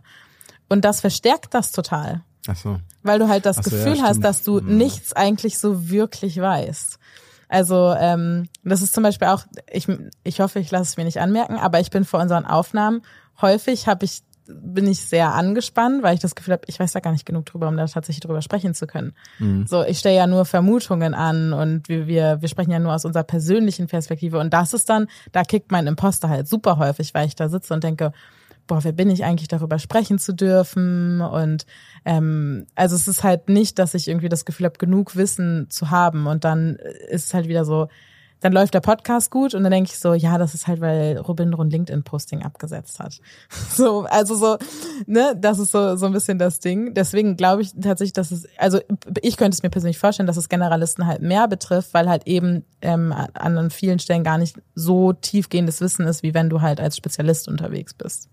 Und 0.69 0.85
das 0.85 1.01
verstärkt 1.01 1.53
das 1.53 1.71
total. 1.71 2.23
Ach 2.47 2.55
so. 2.55 2.79
Weil 3.03 3.19
du 3.19 3.27
halt 3.27 3.45
das 3.45 3.57
so, 3.57 3.63
Gefühl 3.63 3.97
ja, 3.97 4.03
hast, 4.03 4.23
dass 4.23 4.43
du 4.43 4.61
mhm. 4.61 4.77
nichts 4.77 5.13
eigentlich 5.13 5.59
so 5.59 5.89
wirklich 5.89 6.39
weißt. 6.39 6.99
Also 7.47 7.93
ähm, 7.97 8.49
das 8.63 8.81
ist 8.81 8.93
zum 8.93 9.03
Beispiel 9.03 9.27
auch, 9.27 9.43
ich, 9.71 9.87
ich 10.23 10.39
hoffe, 10.39 10.59
ich 10.59 10.71
lasse 10.71 10.89
es 10.91 10.97
mir 10.97 11.05
nicht 11.05 11.19
anmerken, 11.19 11.57
aber 11.57 11.79
ich 11.79 11.91
bin 11.91 12.05
vor 12.05 12.19
unseren 12.19 12.45
Aufnahmen 12.45 13.01
häufig 13.41 13.87
habe 13.87 14.05
ich 14.05 14.23
bin 14.47 14.87
ich 14.87 15.01
sehr 15.01 15.33
angespannt, 15.33 16.03
weil 16.03 16.15
ich 16.15 16.19
das 16.19 16.35
Gefühl 16.35 16.53
habe, 16.53 16.63
ich 16.67 16.79
weiß 16.79 16.93
da 16.93 16.99
gar 16.99 17.11
nicht 17.11 17.25
genug 17.25 17.45
drüber, 17.45 17.67
um 17.67 17.77
da 17.77 17.85
tatsächlich 17.85 18.21
drüber 18.21 18.41
sprechen 18.41 18.73
zu 18.73 18.87
können. 18.87 19.13
Mhm. 19.39 19.65
So, 19.67 19.83
ich 19.83 19.99
stelle 19.99 20.15
ja 20.15 20.27
nur 20.27 20.45
Vermutungen 20.45 21.13
an 21.13 21.53
und 21.53 21.89
wir, 21.89 22.07
wir, 22.07 22.41
wir 22.41 22.49
sprechen 22.49 22.71
ja 22.71 22.79
nur 22.79 22.93
aus 22.93 23.05
unserer 23.05 23.23
persönlichen 23.23 23.87
Perspektive. 23.87 24.39
Und 24.39 24.53
das 24.53 24.73
ist 24.73 24.89
dann, 24.89 25.07
da 25.31 25.43
kickt 25.43 25.71
mein 25.71 25.87
Imposter 25.87 26.29
halt 26.29 26.47
super 26.47 26.77
häufig, 26.77 27.13
weil 27.13 27.27
ich 27.27 27.35
da 27.35 27.49
sitze 27.49 27.73
und 27.73 27.83
denke, 27.83 28.11
boah, 28.67 28.83
wer 28.83 28.91
bin 28.91 29.09
ich 29.09 29.23
eigentlich, 29.23 29.47
darüber 29.47 29.79
sprechen 29.79 30.19
zu 30.19 30.33
dürfen? 30.33 31.21
Und 31.21 31.65
ähm, 32.03 32.65
also 32.75 32.95
es 32.95 33.07
ist 33.07 33.23
halt 33.23 33.49
nicht, 33.49 33.79
dass 33.79 33.93
ich 33.93 34.07
irgendwie 34.07 34.29
das 34.29 34.45
Gefühl 34.45 34.65
habe, 34.65 34.77
genug 34.77 35.15
Wissen 35.15 35.67
zu 35.69 35.91
haben. 35.91 36.27
Und 36.27 36.43
dann 36.43 36.77
ist 37.09 37.25
es 37.25 37.33
halt 37.33 37.47
wieder 37.47 37.65
so, 37.65 37.87
dann 38.45 38.53
läuft 38.53 38.75
der 38.75 38.79
Podcast 38.79 39.31
gut 39.31 39.55
und 39.55 39.63
dann 39.63 39.71
denke 39.71 39.89
ich 39.91 39.97
so, 39.97 40.13
ja, 40.13 40.37
das 40.37 40.53
ist 40.53 40.67
halt, 40.67 40.79
weil 40.79 41.17
Robin 41.17 41.51
ein 41.51 41.69
LinkedIn-Posting 41.71 42.43
abgesetzt 42.43 42.99
hat. 42.99 43.19
So, 43.75 44.03
also 44.03 44.35
so, 44.35 44.57
ne, 45.07 45.35
das 45.35 45.57
ist 45.57 45.71
so, 45.71 45.95
so 45.95 46.05
ein 46.05 46.13
bisschen 46.13 46.37
das 46.37 46.59
Ding. 46.59 46.93
Deswegen 46.93 47.35
glaube 47.35 47.63
ich 47.63 47.71
tatsächlich, 47.73 48.13
dass 48.13 48.31
es, 48.31 48.47
also 48.57 48.79
ich 49.21 49.35
könnte 49.35 49.55
es 49.55 49.63
mir 49.63 49.71
persönlich 49.71 49.97
vorstellen, 49.97 50.27
dass 50.27 50.37
es 50.37 50.47
Generalisten 50.47 51.07
halt 51.07 51.23
mehr 51.23 51.47
betrifft, 51.47 51.93
weil 51.93 52.07
halt 52.07 52.27
eben 52.27 52.63
ähm, 52.81 53.13
an 53.33 53.71
vielen 53.71 53.97
Stellen 53.97 54.23
gar 54.23 54.37
nicht 54.37 54.61
so 54.75 55.11
tiefgehendes 55.11 55.81
Wissen 55.81 56.05
ist, 56.05 56.21
wie 56.21 56.35
wenn 56.35 56.49
du 56.49 56.61
halt 56.61 56.79
als 56.79 56.95
Spezialist 56.95 57.47
unterwegs 57.47 57.95
bist. 57.95 58.29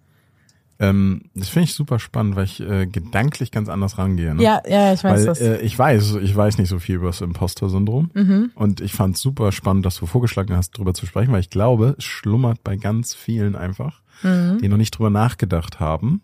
Ähm, 0.82 1.22
das 1.36 1.48
finde 1.48 1.64
ich 1.64 1.74
super 1.74 2.00
spannend, 2.00 2.34
weil 2.34 2.44
ich 2.44 2.58
äh, 2.60 2.86
gedanklich 2.86 3.52
ganz 3.52 3.68
anders 3.68 3.98
rangehe. 3.98 4.34
Ne? 4.34 4.42
Ja, 4.42 4.60
ja, 4.68 4.92
ich 4.92 5.04
weiß 5.04 5.20
weil, 5.20 5.26
das. 5.26 5.40
Äh, 5.40 5.58
ich 5.58 5.78
weiß, 5.78 6.16
ich 6.16 6.34
weiß 6.34 6.58
nicht 6.58 6.68
so 6.68 6.80
viel 6.80 6.96
über 6.96 7.06
das 7.06 7.20
Imposter-Syndrom. 7.20 8.10
Mhm. 8.14 8.50
Und 8.56 8.80
ich 8.80 8.92
fand 8.92 9.14
es 9.14 9.22
super 9.22 9.52
spannend, 9.52 9.86
dass 9.86 9.96
du 9.96 10.06
vorgeschlagen 10.06 10.56
hast, 10.56 10.72
darüber 10.72 10.92
zu 10.92 11.06
sprechen, 11.06 11.32
weil 11.32 11.38
ich 11.38 11.50
glaube, 11.50 11.94
es 11.98 12.04
schlummert 12.04 12.64
bei 12.64 12.74
ganz 12.74 13.14
vielen 13.14 13.54
einfach, 13.54 14.02
mhm. 14.24 14.58
die 14.60 14.68
noch 14.68 14.76
nicht 14.76 14.98
drüber 14.98 15.10
nachgedacht 15.10 15.78
haben. 15.78 16.22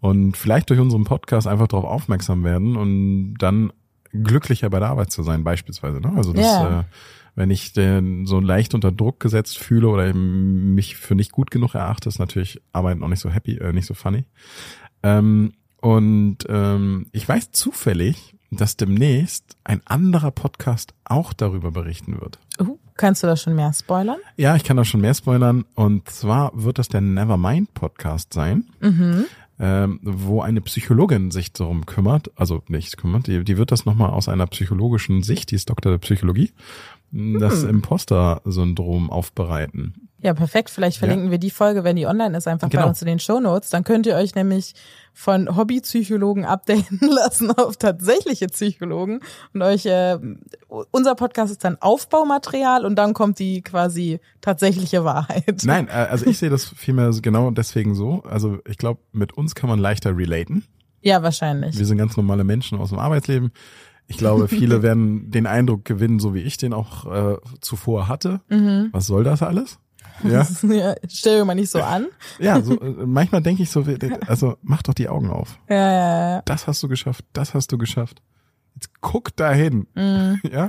Und 0.00 0.36
vielleicht 0.36 0.70
durch 0.70 0.80
unseren 0.80 1.04
Podcast 1.04 1.46
einfach 1.46 1.68
darauf 1.68 1.84
aufmerksam 1.84 2.42
werden 2.42 2.76
und 2.76 3.34
dann 3.38 3.72
glücklicher 4.12 4.70
bei 4.70 4.80
der 4.80 4.88
Arbeit 4.88 5.12
zu 5.12 5.22
sein, 5.22 5.44
beispielsweise. 5.44 6.00
Ne? 6.00 6.12
Also 6.16 6.32
das 6.32 6.44
ja. 6.44 6.80
äh, 6.80 6.84
wenn 7.34 7.50
ich 7.50 7.72
denn 7.72 8.26
so 8.26 8.40
leicht 8.40 8.74
unter 8.74 8.92
Druck 8.92 9.20
gesetzt 9.20 9.58
fühle 9.58 9.88
oder 9.88 10.12
mich 10.14 10.96
für 10.96 11.14
nicht 11.14 11.32
gut 11.32 11.50
genug 11.50 11.74
erachte, 11.74 12.08
ist 12.08 12.18
natürlich 12.18 12.62
Arbeiten 12.72 13.02
auch 13.02 13.08
nicht 13.08 13.20
so 13.20 13.30
happy, 13.30 13.58
äh, 13.58 13.72
nicht 13.72 13.86
so 13.86 13.94
funny. 13.94 14.24
Ähm, 15.02 15.52
und 15.80 16.38
ähm, 16.48 17.06
ich 17.12 17.28
weiß 17.28 17.50
zufällig, 17.50 18.34
dass 18.50 18.76
demnächst 18.76 19.56
ein 19.64 19.82
anderer 19.84 20.30
Podcast 20.30 20.94
auch 21.04 21.32
darüber 21.32 21.72
berichten 21.72 22.20
wird. 22.20 22.38
Uh, 22.58 22.78
kannst 22.96 23.22
du 23.22 23.26
da 23.26 23.36
schon 23.36 23.54
mehr 23.54 23.72
spoilern? 23.72 24.18
Ja, 24.36 24.56
ich 24.56 24.64
kann 24.64 24.76
da 24.76 24.84
schon 24.84 25.00
mehr 25.00 25.14
spoilern. 25.14 25.64
Und 25.74 26.08
zwar 26.08 26.52
wird 26.54 26.78
das 26.78 26.88
der 26.88 27.00
Nevermind 27.00 27.74
Podcast 27.74 28.32
sein. 28.32 28.64
Mhm. 28.80 29.26
Ähm, 29.56 30.00
wo 30.02 30.42
eine 30.42 30.60
Psychologin 30.62 31.30
sich 31.30 31.52
darum 31.52 31.86
kümmert, 31.86 32.32
also 32.34 32.64
nicht 32.66 32.96
kümmert, 32.96 33.28
die, 33.28 33.44
die 33.44 33.56
wird 33.56 33.70
das 33.70 33.84
nochmal 33.84 34.10
aus 34.10 34.28
einer 34.28 34.48
psychologischen 34.48 35.22
Sicht, 35.22 35.52
die 35.52 35.54
ist 35.54 35.70
Doktor 35.70 35.92
der 35.92 35.98
Psychologie, 35.98 36.50
das 37.14 37.62
hm. 37.62 37.70
Imposter-Syndrom 37.70 39.10
aufbereiten. 39.10 40.04
Ja, 40.24 40.32
perfekt. 40.32 40.70
Vielleicht 40.70 40.96
verlinken 40.96 41.26
ja. 41.26 41.32
wir 41.32 41.38
die 41.38 41.50
Folge, 41.50 41.84
wenn 41.84 41.96
die 41.96 42.06
online 42.06 42.36
ist, 42.36 42.48
einfach 42.48 42.70
genau. 42.70 42.84
bei 42.84 42.88
uns 42.88 43.02
in 43.02 43.06
den 43.06 43.18
Show 43.18 43.40
Notes. 43.40 43.68
Dann 43.68 43.84
könnt 43.84 44.06
ihr 44.06 44.16
euch 44.16 44.34
nämlich 44.34 44.74
von 45.12 45.54
Hobbypsychologen 45.54 46.46
updaten 46.46 46.98
lassen 47.10 47.50
auf 47.50 47.76
tatsächliche 47.76 48.46
Psychologen 48.46 49.20
und 49.52 49.62
euch 49.62 49.84
äh, 49.84 50.18
unser 50.90 51.14
Podcast 51.14 51.52
ist 51.52 51.62
dann 51.62 51.76
Aufbaumaterial 51.78 52.86
und 52.86 52.96
dann 52.96 53.12
kommt 53.12 53.38
die 53.38 53.60
quasi 53.60 54.18
tatsächliche 54.40 55.04
Wahrheit. 55.04 55.62
Nein, 55.64 55.88
äh, 55.88 56.06
also 56.10 56.24
ich 56.26 56.38
sehe 56.38 56.50
das 56.50 56.64
vielmehr 56.64 57.10
genau 57.20 57.50
deswegen 57.50 57.94
so. 57.94 58.22
Also 58.22 58.58
ich 58.66 58.78
glaube, 58.78 59.00
mit 59.12 59.34
uns 59.34 59.54
kann 59.54 59.68
man 59.68 59.78
leichter 59.78 60.16
relaten. 60.16 60.64
Ja, 61.02 61.22
wahrscheinlich. 61.22 61.78
Wir 61.78 61.84
sind 61.84 61.98
ganz 61.98 62.16
normale 62.16 62.44
Menschen 62.44 62.78
aus 62.78 62.88
dem 62.88 62.98
Arbeitsleben. 62.98 63.52
Ich 64.06 64.18
glaube, 64.18 64.48
viele 64.48 64.82
werden 64.82 65.30
den 65.30 65.46
Eindruck 65.46 65.84
gewinnen, 65.84 66.18
so 66.18 66.34
wie 66.34 66.40
ich 66.40 66.56
den 66.56 66.72
auch 66.72 67.06
äh, 67.06 67.36
zuvor 67.60 68.08
hatte. 68.08 68.40
Mhm. 68.48 68.90
Was 68.92 69.06
soll 69.06 69.24
das 69.24 69.42
alles? 69.42 69.78
Ja. 70.22 70.46
ja 70.62 70.94
stell 71.08 71.38
dir 71.38 71.44
mal 71.44 71.54
nicht 71.54 71.70
so 71.70 71.80
an. 71.80 72.06
Ja, 72.38 72.60
so, 72.60 72.78
äh, 72.80 73.06
manchmal 73.06 73.42
denke 73.42 73.62
ich 73.62 73.70
so, 73.70 73.84
also 74.26 74.56
mach 74.62 74.82
doch 74.82 74.94
die 74.94 75.08
Augen 75.08 75.30
auf. 75.30 75.58
Ja, 75.68 75.76
ja, 75.76 76.30
ja. 76.36 76.42
Das 76.44 76.66
hast 76.66 76.82
du 76.82 76.88
geschafft, 76.88 77.24
das 77.32 77.54
hast 77.54 77.72
du 77.72 77.78
geschafft. 77.78 78.22
Jetzt 78.74 78.90
guck 79.00 79.34
dahin. 79.36 79.86
Mhm. 79.94 80.40
Ja. 80.52 80.68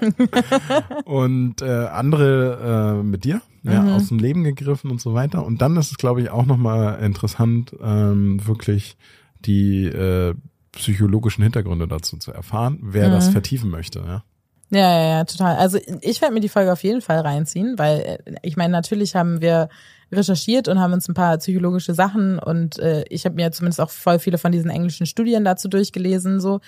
Und 1.06 1.62
äh, 1.62 1.88
andere 1.88 3.00
äh, 3.00 3.04
mit 3.04 3.24
dir, 3.24 3.42
ja, 3.64 3.82
mhm. 3.82 3.90
aus 3.90 4.08
dem 4.08 4.20
Leben 4.20 4.44
gegriffen 4.44 4.90
und 4.90 5.02
so 5.02 5.14
weiter. 5.14 5.46
Und 5.46 5.62
dann 5.62 5.76
ist 5.78 5.92
es, 5.92 5.98
glaube 5.98 6.22
ich, 6.22 6.30
auch 6.30 6.46
nochmal 6.46 7.04
interessant, 7.04 7.76
ähm, 7.82 8.46
wirklich 8.46 8.98
die 9.46 9.86
äh, 9.86 10.34
psychologischen 10.76 11.44
Hintergründe 11.44 11.88
dazu 11.88 12.18
zu 12.18 12.32
erfahren, 12.32 12.80
wer 12.82 13.08
mhm. 13.08 13.14
das 13.14 13.30
vertiefen 13.30 13.70
möchte. 13.70 14.00
Ja. 14.00 14.24
Ja, 14.72 14.80
ja, 14.80 15.10
ja, 15.18 15.24
total. 15.26 15.58
Also 15.58 15.78
ich 16.02 16.22
werde 16.22 16.34
mir 16.34 16.40
die 16.40 16.50
Folge 16.50 16.72
auf 16.72 16.84
jeden 16.84 17.02
Fall 17.02 17.20
reinziehen, 17.20 17.78
weil 17.78 18.00
äh, 18.00 18.36
ich 18.42 18.58
meine, 18.58 18.72
natürlich 18.72 19.16
haben 19.16 19.42
wir 19.42 19.70
recherchiert 20.12 20.68
und 20.68 20.80
haben 20.80 20.94
uns 20.94 21.08
ein 21.08 21.14
paar 21.14 21.38
psychologische 21.38 21.94
Sachen 21.94 22.40
und 22.40 22.80
äh, 22.80 23.04
ich 23.10 23.26
habe 23.26 23.36
mir 23.36 23.52
zumindest 23.52 23.82
auch 23.82 23.90
voll 23.90 24.20
viele 24.20 24.38
von 24.38 24.52
diesen 24.52 24.70
englischen 24.70 25.06
Studien 25.06 25.44
dazu 25.46 25.68
durchgelesen. 25.68 26.40
So, 26.40 26.62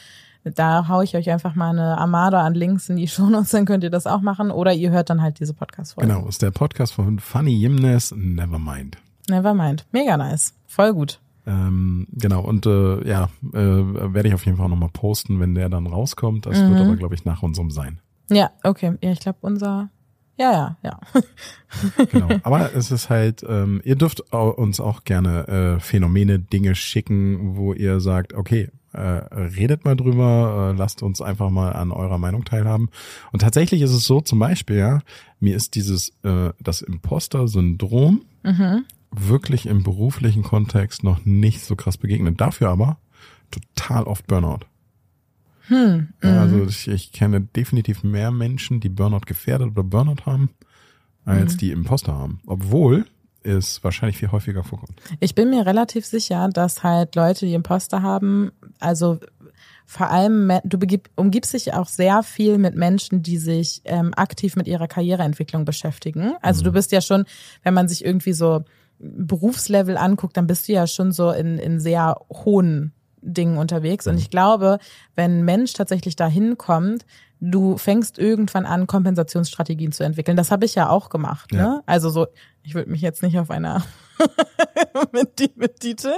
da 0.44 0.88
hau 0.88 1.02
ich 1.02 1.16
euch 1.16 1.30
einfach 1.30 1.56
mal 1.56 1.72
eine 1.72 1.98
Armada 1.98 2.46
an 2.46 2.54
Links 2.54 2.90
in 2.90 2.98
die 2.98 3.08
Shownotes, 3.08 3.52
dann 3.52 3.66
könnt 3.66 3.84
ihr 3.84 3.90
das 3.90 4.06
auch 4.06 4.22
machen 4.22 4.52
oder 4.52 4.74
ihr 4.74 4.92
hört 4.92 5.10
dann 5.10 5.22
halt 5.22 5.40
diese 5.40 5.54
Podcast-Folge. 5.54 6.08
Genau, 6.08 6.28
ist 6.28 6.42
der 6.42 6.52
Podcast 6.52 6.94
von 6.94 7.20
Funny 7.20 7.56
Jimness, 7.56 8.14
Nevermind. 8.16 8.98
Nevermind, 9.28 9.86
mega 9.92 10.18
nice, 10.18 10.54
voll 10.68 10.94
gut. 10.94 11.20
Ähm, 11.48 12.08
genau, 12.12 12.42
und 12.42 12.66
äh, 12.66 13.08
ja, 13.08 13.30
äh, 13.54 13.58
werde 13.58 14.28
ich 14.28 14.34
auf 14.34 14.46
jeden 14.46 14.58
Fall 14.58 14.68
nochmal 14.68 14.90
posten, 14.92 15.40
wenn 15.40 15.56
der 15.56 15.70
dann 15.70 15.88
rauskommt. 15.88 16.46
Das 16.46 16.60
mhm. 16.60 16.72
wird 16.72 16.82
aber, 16.82 16.96
glaube 16.98 17.16
ich, 17.16 17.24
nach 17.24 17.42
unserem 17.42 17.72
sein. 17.72 18.02
Ja, 18.30 18.52
okay. 18.64 18.98
Ja, 19.02 19.12
ich 19.12 19.22
glaube, 19.22 19.40
unser. 19.42 19.90
Ja, 20.38 20.52
ja, 20.52 20.78
ja. 20.84 21.00
genau. 22.12 22.28
Aber 22.44 22.76
es 22.76 22.92
ist 22.92 23.10
halt, 23.10 23.46
ähm, 23.48 23.82
ihr 23.86 23.96
dürft 23.96 24.34
uns 24.34 24.80
auch 24.82 25.06
gerne 25.06 25.48
äh, 25.48 25.80
Phänomene, 25.80 26.38
Dinge 26.38 26.76
schicken, 26.76 27.56
wo 27.56 27.74
ihr 27.74 28.02
sagt, 28.02 28.34
okay, 28.34 28.70
äh, 28.92 29.00
redet 29.00 29.86
mal 29.86 29.96
drüber, 29.96 30.74
äh, 30.74 30.78
lasst 30.78 31.02
uns 31.02 31.22
einfach 31.22 31.50
mal 31.50 31.72
an 31.72 31.92
eurer 31.92 32.18
Meinung 32.18 32.44
teilhaben. 32.44 32.90
Und 33.32 33.42
tatsächlich 33.42 33.82
ist 33.82 33.94
es 33.94 34.04
so, 34.04 34.20
zum 34.20 34.38
Beispiel, 34.38 34.78
ja, 34.78 35.00
mir 35.40 35.56
ist 35.56 35.76
dieses, 35.76 36.10
äh, 36.24 36.52
das 36.60 36.82
Imposter-Syndrom 36.82 38.22
mhm 38.44 38.86
wirklich 39.12 39.66
im 39.66 39.84
beruflichen 39.84 40.44
Kontext 40.44 41.04
noch 41.04 41.26
nicht 41.26 41.64
so 41.64 41.76
krass 41.76 41.98
begegnet. 41.98 42.40
Dafür 42.40 42.70
aber 42.70 42.98
total 43.52 44.04
oft 44.04 44.28
Burnout. 44.28 44.66
Hm, 45.68 46.10
ja, 46.24 46.42
also 46.42 46.56
mhm. 46.58 46.68
ich, 46.70 46.88
ich, 46.88 47.12
kenne 47.12 47.42
definitiv 47.42 48.04
mehr 48.04 48.32
Menschen, 48.32 48.80
die 48.80 48.90
Burnout 48.90 49.26
gefährdet 49.26 49.72
oder 49.72 49.84
Burnout 49.84 50.26
haben, 50.26 50.50
als 51.26 51.54
mhm. 51.54 51.58
die 51.58 51.72
Imposter 51.72 52.14
haben. 52.14 52.40
Obwohl 52.46 53.06
es 53.44 53.84
wahrscheinlich 53.84 54.18
viel 54.18 54.32
häufiger 54.32 54.64
vorkommt. 54.64 55.02
Ich 55.20 55.36
bin 55.36 55.50
mir 55.50 55.66
relativ 55.66 56.06
sicher, 56.06 56.50
dass 56.50 56.84
halt 56.84 57.16
Leute, 57.16 57.46
die 57.46 57.54
Imposter 57.54 58.02
haben, 58.02 58.52
also 58.80 59.20
vor 59.86 60.10
allem, 60.10 60.52
du 60.66 60.78
begib, 60.78 61.10
umgibst 61.16 61.54
dich 61.54 61.74
auch 61.74 61.88
sehr 61.88 62.22
viel 62.24 62.58
mit 62.58 62.76
Menschen, 62.76 63.24
die 63.24 63.38
sich 63.38 63.82
ähm, 63.86 64.14
aktiv 64.16 64.58
mit 64.58 64.68
ihrer 64.68 64.88
Karriereentwicklung 64.88 65.64
beschäftigen. 65.64 66.34
Also 66.42 66.62
mhm. 66.62 66.66
du 66.66 66.72
bist 66.74 66.92
ja 66.92 67.00
schon, 67.00 67.26
wenn 67.64 67.74
man 67.74 67.88
sich 67.88 68.04
irgendwie 68.04 68.34
so 68.34 68.66
Berufslevel 69.00 69.98
anguckt, 69.98 70.38
dann 70.38 70.48
bist 70.48 70.68
du 70.68 70.74
ja 70.74 70.88
schon 70.88 71.12
so 71.12 71.32
in, 71.32 71.58
in 71.58 71.80
sehr 71.80 72.18
hohen 72.32 72.94
Dingen 73.22 73.58
unterwegs. 73.58 74.08
Und 74.08 74.14
mhm. 74.14 74.20
ich 74.20 74.30
glaube, 74.30 74.80
wenn 75.16 75.40
ein 75.40 75.46
Mensch 75.46 75.74
tatsächlich 75.74 76.16
dahin 76.16 76.58
kommt, 76.58 77.06
du 77.40 77.78
fängst 77.78 78.18
irgendwann 78.18 78.66
an, 78.66 78.88
Kompensationsstrategien 78.88 79.92
zu 79.92 80.04
entwickeln. 80.04 80.38
Das 80.38 80.52
habe 80.52 80.66
ich 80.66 80.76
ja 80.76 80.90
auch 80.90 81.10
gemacht. 81.10 81.52
Ne? 81.52 81.60
Ja. 81.60 81.82
Also 81.86 82.10
so, 82.10 82.28
ich 82.68 82.76
würde 82.76 82.92
mich 82.92 83.00
jetzt 83.00 83.24
nicht 83.24 83.40
auf 83.40 83.50
einer 83.50 83.82
mit, 85.14 85.40
die, 85.40 85.50
mit 85.56 85.80
Titel, 85.80 86.12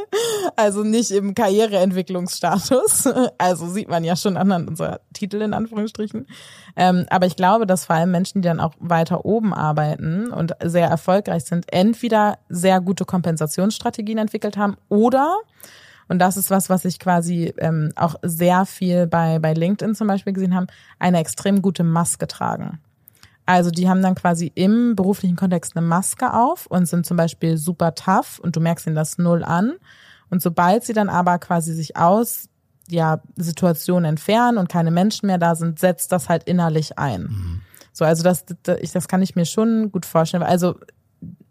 also 0.56 0.84
nicht 0.84 1.12
im 1.12 1.36
Karriereentwicklungsstatus. 1.36 3.08
Also 3.38 3.68
sieht 3.68 3.88
man 3.88 4.04
ja 4.04 4.16
schon 4.16 4.36
an 4.36 4.68
unserer 4.68 5.00
Titel 5.14 5.44
in 5.44 5.54
Anführungsstrichen. 5.54 6.26
Ähm, 6.76 7.06
aber 7.12 7.28
ich 7.28 7.36
glaube, 7.36 7.68
dass 7.68 7.86
vor 7.86 7.98
allem 7.98 8.10
Menschen, 8.10 8.42
die 8.42 8.48
dann 8.48 8.60
auch 8.60 8.74
weiter 8.80 9.26
oben 9.26 9.54
arbeiten 9.54 10.32
und 10.32 10.56
sehr 10.64 10.88
erfolgreich 10.88 11.46
sind, 11.46 11.72
entweder 11.72 12.40
sehr 12.50 12.82
gute 12.82 13.06
Kompensationsstrategien 13.06 14.18
entwickelt 14.18 14.58
haben 14.58 14.76
oder 14.90 15.38
und 16.08 16.18
das 16.18 16.36
ist 16.36 16.50
was, 16.50 16.72
was 16.72 16.86
ich 16.86 16.98
quasi 16.98 17.54
ähm, 17.60 17.92
auch 17.96 18.16
sehr 18.24 18.66
viel 18.66 19.06
bei, 19.06 19.38
bei 19.38 19.54
LinkedIn 19.54 19.94
zum 19.94 20.08
Beispiel 20.08 20.34
gesehen 20.34 20.56
haben, 20.56 20.66
eine 20.98 21.20
extrem 21.20 21.62
gute 21.62 21.84
Maske 21.84 22.26
tragen. 22.26 22.80
Also 23.50 23.72
die 23.72 23.90
haben 23.90 24.04
dann 24.04 24.14
quasi 24.14 24.52
im 24.54 24.96
beruflichen 24.96 25.36
Kontext 25.36 25.76
eine 25.76 25.84
Maske 25.84 26.36
auf 26.36 26.68
und 26.68 26.86
sind 26.86 27.08
zum 27.08 27.18
Beispiel 27.18 27.58
super 27.58 27.96
tough 27.96 28.38
und 28.38 28.56
du 28.56 28.60
merkst 28.60 28.86
ihnen 28.86 28.96
das 28.96 29.18
null 29.18 29.44
an. 29.44 29.74
Und 30.30 30.44
sobald 30.44 30.84
sie 30.84 30.94
dann 30.94 31.10
aber 31.10 31.40
quasi 31.40 31.74
sich 31.74 31.98
aus 31.98 32.48
ja, 32.90 33.24
Situationen 33.38 34.06
entfernen 34.06 34.60
und 34.60 34.70
keine 34.70 34.92
Menschen 34.92 35.26
mehr 35.26 35.40
da 35.40 35.56
sind, 35.56 35.80
setzt 35.80 36.12
das 36.12 36.30
halt 36.30 36.44
innerlich 36.44 37.00
ein. 37.00 37.24
Mhm. 37.24 37.62
So, 37.92 38.06
also 38.06 38.22
das, 38.22 38.46
das, 38.62 38.92
das 38.92 39.08
kann 39.08 39.24
ich 39.24 39.36
mir 39.36 39.46
schon 39.46 39.92
gut 39.92 40.06
vorstellen. 40.06 40.44
Also 40.44 40.76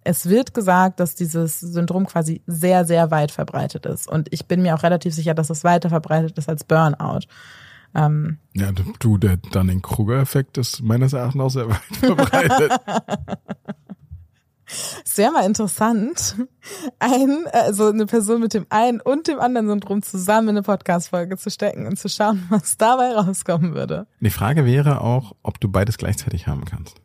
es 0.04 0.28
wird 0.28 0.54
gesagt, 0.54 1.00
dass 1.00 1.16
dieses 1.16 1.58
Syndrom 1.58 2.06
quasi 2.06 2.42
sehr, 2.46 2.84
sehr 2.84 3.10
weit 3.10 3.32
verbreitet 3.32 3.86
ist. 3.86 4.06
Und 4.06 4.32
ich 4.32 4.46
bin 4.46 4.62
mir 4.62 4.76
auch 4.76 4.84
relativ 4.84 5.16
sicher, 5.16 5.34
dass 5.34 5.50
es 5.50 5.64
weiter 5.64 5.88
verbreitet 5.88 6.38
ist 6.38 6.48
als 6.48 6.62
Burnout. 6.62 7.26
Ähm, 7.94 8.38
ja, 8.54 8.70
du, 8.72 9.18
der 9.18 9.36
Dunning-Kruger-Effekt 9.36 10.58
ist 10.58 10.82
meines 10.82 11.12
Erachtens 11.12 11.40
auch 11.40 11.50
sehr 11.50 11.68
weit 11.68 11.82
verbreitet. 11.92 12.72
Es 15.04 15.16
wäre 15.16 15.32
mal 15.32 15.46
interessant, 15.46 16.36
ein, 16.98 17.46
also 17.52 17.88
eine 17.88 18.04
Person 18.04 18.40
mit 18.40 18.52
dem 18.52 18.66
einen 18.68 19.00
und 19.00 19.26
dem 19.26 19.40
anderen 19.40 19.68
Syndrom 19.68 20.02
zusammen 20.02 20.50
in 20.50 20.56
eine 20.56 20.62
Podcast-Folge 20.62 21.38
zu 21.38 21.50
stecken 21.50 21.86
und 21.86 21.98
zu 21.98 22.08
schauen, 22.08 22.44
was 22.50 22.76
dabei 22.76 23.14
rauskommen 23.14 23.74
würde. 23.74 24.06
Die 24.20 24.30
Frage 24.30 24.66
wäre 24.66 25.00
auch, 25.00 25.34
ob 25.42 25.58
du 25.60 25.70
beides 25.70 25.96
gleichzeitig 25.96 26.46
haben 26.46 26.66
kannst. 26.66 27.00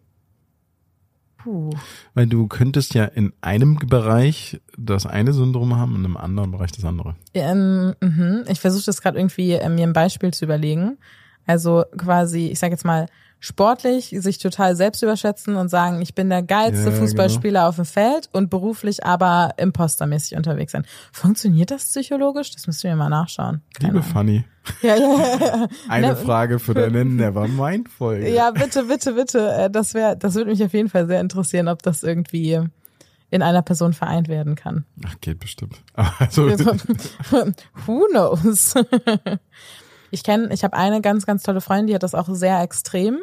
Puh. 1.44 1.72
Weil 2.14 2.28
du 2.28 2.48
könntest 2.48 2.94
ja 2.94 3.06
in 3.06 3.34
einem 3.42 3.76
Bereich 3.76 4.62
das 4.78 5.06
eine 5.06 5.34
Syndrom 5.34 5.76
haben, 5.76 5.96
in 5.96 6.06
einem 6.06 6.18
anderen 6.18 6.52
Bereich 6.52 6.72
das 6.72 6.86
andere. 6.86 7.16
Ähm, 7.34 7.96
mh. 8.00 8.44
Ich 8.48 8.62
versuche 8.62 8.86
das 8.86 9.02
gerade 9.02 9.18
irgendwie 9.20 9.52
äh, 9.52 9.70
mir 9.70 9.86
ein 9.86 9.94
Beispiel 9.94 10.32
zu 10.32 10.46
überlegen. 10.46 10.98
Also 11.46 11.84
quasi, 11.98 12.48
ich 12.48 12.60
sage 12.60 12.74
jetzt 12.74 12.86
mal, 12.86 13.08
sportlich 13.44 14.16
sich 14.18 14.38
total 14.38 14.78
selbst 14.78 15.04
überschätzen 15.04 15.58
und 15.58 15.68
sagen, 15.68 16.02
ich 16.02 16.16
bin 16.16 16.30
der 16.30 16.44
geilste 16.44 16.92
ja, 16.92 16.96
Fußballspieler 16.96 17.60
genau. 17.60 17.68
auf 17.68 17.76
dem 17.76 17.84
Feld 17.84 18.30
und 18.32 18.50
beruflich 18.50 19.06
aber 19.06 19.56
impostermäßig 19.58 20.38
unterwegs 20.38 20.72
sein. 20.72 20.86
Funktioniert 21.12 21.70
das 21.70 21.84
psychologisch? 21.84 22.52
Das 22.52 22.68
müssen 22.68 22.88
wir 22.88 22.96
mal 22.96 23.10
nachschauen. 23.10 23.62
Keine 23.74 23.96
Liebe 23.96 24.00
Ahnung. 24.00 24.14
Fanny. 24.14 24.46
Ja, 24.82 24.96
ja. 24.96 25.68
Eine 25.90 26.08
ne, 26.08 26.16
Frage 26.16 26.58
für 26.58 26.74
deine 26.74 27.04
Nevermind-Folge. 27.04 28.30
Ja, 28.30 28.52
bitte, 28.52 28.86
bitte, 28.86 29.12
bitte. 29.12 29.52
Äh, 29.52 29.70
das 29.70 29.94
wäre, 29.94 30.16
das 30.16 30.36
würde 30.36 30.52
mich 30.52 30.64
auf 30.64 30.72
jeden 30.72 30.88
Fall 30.88 31.06
sehr 31.08 31.20
interessieren, 31.20 31.68
ob 31.68 31.84
das 31.84 32.02
irgendwie 32.02 32.62
in 33.30 33.42
einer 33.42 33.62
Person 33.62 33.92
vereint 33.92 34.30
werden 34.30 34.56
kann. 34.56 34.86
Ach, 35.06 35.16
geht 35.20 35.40
bestimmt. 35.40 35.82
Also, 36.20 36.50
who 37.86 38.08
knows? 38.10 38.76
Ich 40.12 40.24
kenne, 40.24 40.54
ich 40.54 40.64
habe 40.64 40.78
eine 40.78 41.02
ganz, 41.02 41.26
ganz 41.26 41.42
tolle 41.42 41.60
Freundin, 41.60 41.88
die 41.88 41.96
hat 41.96 42.04
das 42.04 42.14
auch 42.14 42.30
sehr 42.30 42.62
extrem. 42.62 43.20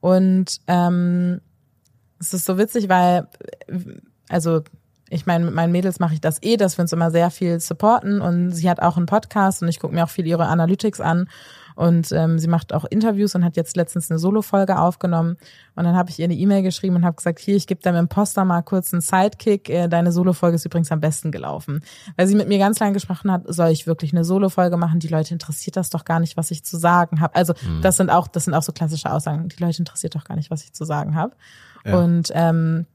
Und 0.00 0.60
ähm, 0.66 1.40
es 2.18 2.34
ist 2.34 2.44
so 2.44 2.58
witzig, 2.58 2.88
weil, 2.88 3.26
also 4.28 4.62
ich 5.08 5.26
meine, 5.26 5.44
mit 5.44 5.54
meinen 5.54 5.72
Mädels 5.72 6.00
mache 6.00 6.14
ich 6.14 6.20
das 6.20 6.42
eh, 6.42 6.56
dass 6.56 6.78
wir 6.78 6.82
uns 6.82 6.92
immer 6.92 7.10
sehr 7.10 7.30
viel 7.30 7.60
supporten 7.60 8.20
und 8.20 8.50
sie 8.52 8.68
hat 8.68 8.80
auch 8.80 8.96
einen 8.96 9.06
Podcast 9.06 9.62
und 9.62 9.68
ich 9.68 9.78
gucke 9.78 9.94
mir 9.94 10.04
auch 10.04 10.10
viel 10.10 10.26
ihre 10.26 10.46
Analytics 10.46 11.00
an 11.00 11.28
und 11.76 12.10
ähm, 12.10 12.38
sie 12.38 12.48
macht 12.48 12.72
auch 12.72 12.86
Interviews 12.86 13.34
und 13.34 13.44
hat 13.44 13.54
jetzt 13.54 13.76
letztens 13.76 14.10
eine 14.10 14.18
Solo-Folge 14.18 14.78
aufgenommen. 14.78 15.36
Und 15.74 15.84
dann 15.84 15.94
habe 15.94 16.08
ich 16.08 16.18
ihr 16.18 16.24
eine 16.24 16.34
E-Mail 16.34 16.62
geschrieben 16.62 16.96
und 16.96 17.04
habe 17.04 17.16
gesagt, 17.16 17.38
hier, 17.38 17.54
ich 17.54 17.66
gebe 17.66 17.82
deinem 17.82 17.98
Imposter 17.98 18.46
mal 18.46 18.62
kurz 18.62 18.94
einen 18.94 19.02
Sidekick. 19.02 19.68
Äh, 19.68 19.86
deine 19.86 20.10
Solo-Folge 20.10 20.54
ist 20.54 20.64
übrigens 20.64 20.90
am 20.90 21.00
besten 21.00 21.30
gelaufen. 21.30 21.82
Weil 22.16 22.28
sie 22.28 22.34
mit 22.34 22.48
mir 22.48 22.58
ganz 22.58 22.80
lange 22.80 22.94
gesprochen 22.94 23.30
hat, 23.30 23.42
soll 23.46 23.68
ich 23.68 23.86
wirklich 23.86 24.14
eine 24.14 24.24
Solo-Folge 24.24 24.78
machen? 24.78 25.00
Die 25.00 25.08
Leute 25.08 25.34
interessiert 25.34 25.76
das 25.76 25.90
doch 25.90 26.06
gar 26.06 26.18
nicht, 26.18 26.38
was 26.38 26.50
ich 26.50 26.64
zu 26.64 26.78
sagen 26.78 27.20
habe. 27.20 27.34
Also 27.34 27.52
mhm. 27.52 27.82
das 27.82 27.98
sind 27.98 28.08
auch, 28.08 28.26
das 28.26 28.46
sind 28.46 28.54
auch 28.54 28.62
so 28.62 28.72
klassische 28.72 29.12
Aussagen. 29.12 29.48
Die 29.50 29.62
Leute 29.62 29.78
interessiert 29.78 30.14
doch 30.14 30.24
gar 30.24 30.36
nicht, 30.36 30.50
was 30.50 30.64
ich 30.64 30.72
zu 30.72 30.86
sagen 30.86 31.14
habe. 31.14 31.36
Ja. 31.84 31.98
Und 31.98 32.30
ähm, 32.32 32.86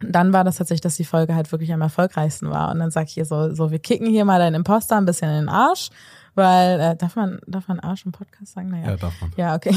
dann 0.00 0.32
war 0.32 0.42
das 0.42 0.56
tatsächlich, 0.56 0.80
dass 0.80 0.96
die 0.96 1.04
Folge 1.04 1.36
halt 1.36 1.52
wirklich 1.52 1.72
am 1.72 1.82
erfolgreichsten 1.82 2.50
war. 2.50 2.72
Und 2.72 2.80
dann 2.80 2.90
sag 2.90 3.06
ich 3.06 3.16
ihr 3.16 3.26
so, 3.26 3.54
so, 3.54 3.70
wir 3.70 3.78
kicken 3.78 4.08
hier 4.08 4.24
mal 4.24 4.40
deinen 4.40 4.56
Imposter 4.56 4.96
ein 4.96 5.04
bisschen 5.04 5.30
in 5.30 5.36
den 5.36 5.48
Arsch 5.48 5.90
weil 6.34 6.80
äh, 6.80 6.96
darf 6.96 7.16
man 7.16 7.38
darf 7.46 7.68
man 7.68 7.80
Arsch 7.80 8.04
im 8.06 8.12
Podcast 8.12 8.52
sagen? 8.52 8.68
Naja. 8.68 8.90
Ja, 8.90 8.96
darf 8.96 9.20
man. 9.20 9.32
Ja, 9.36 9.54
okay. 9.54 9.74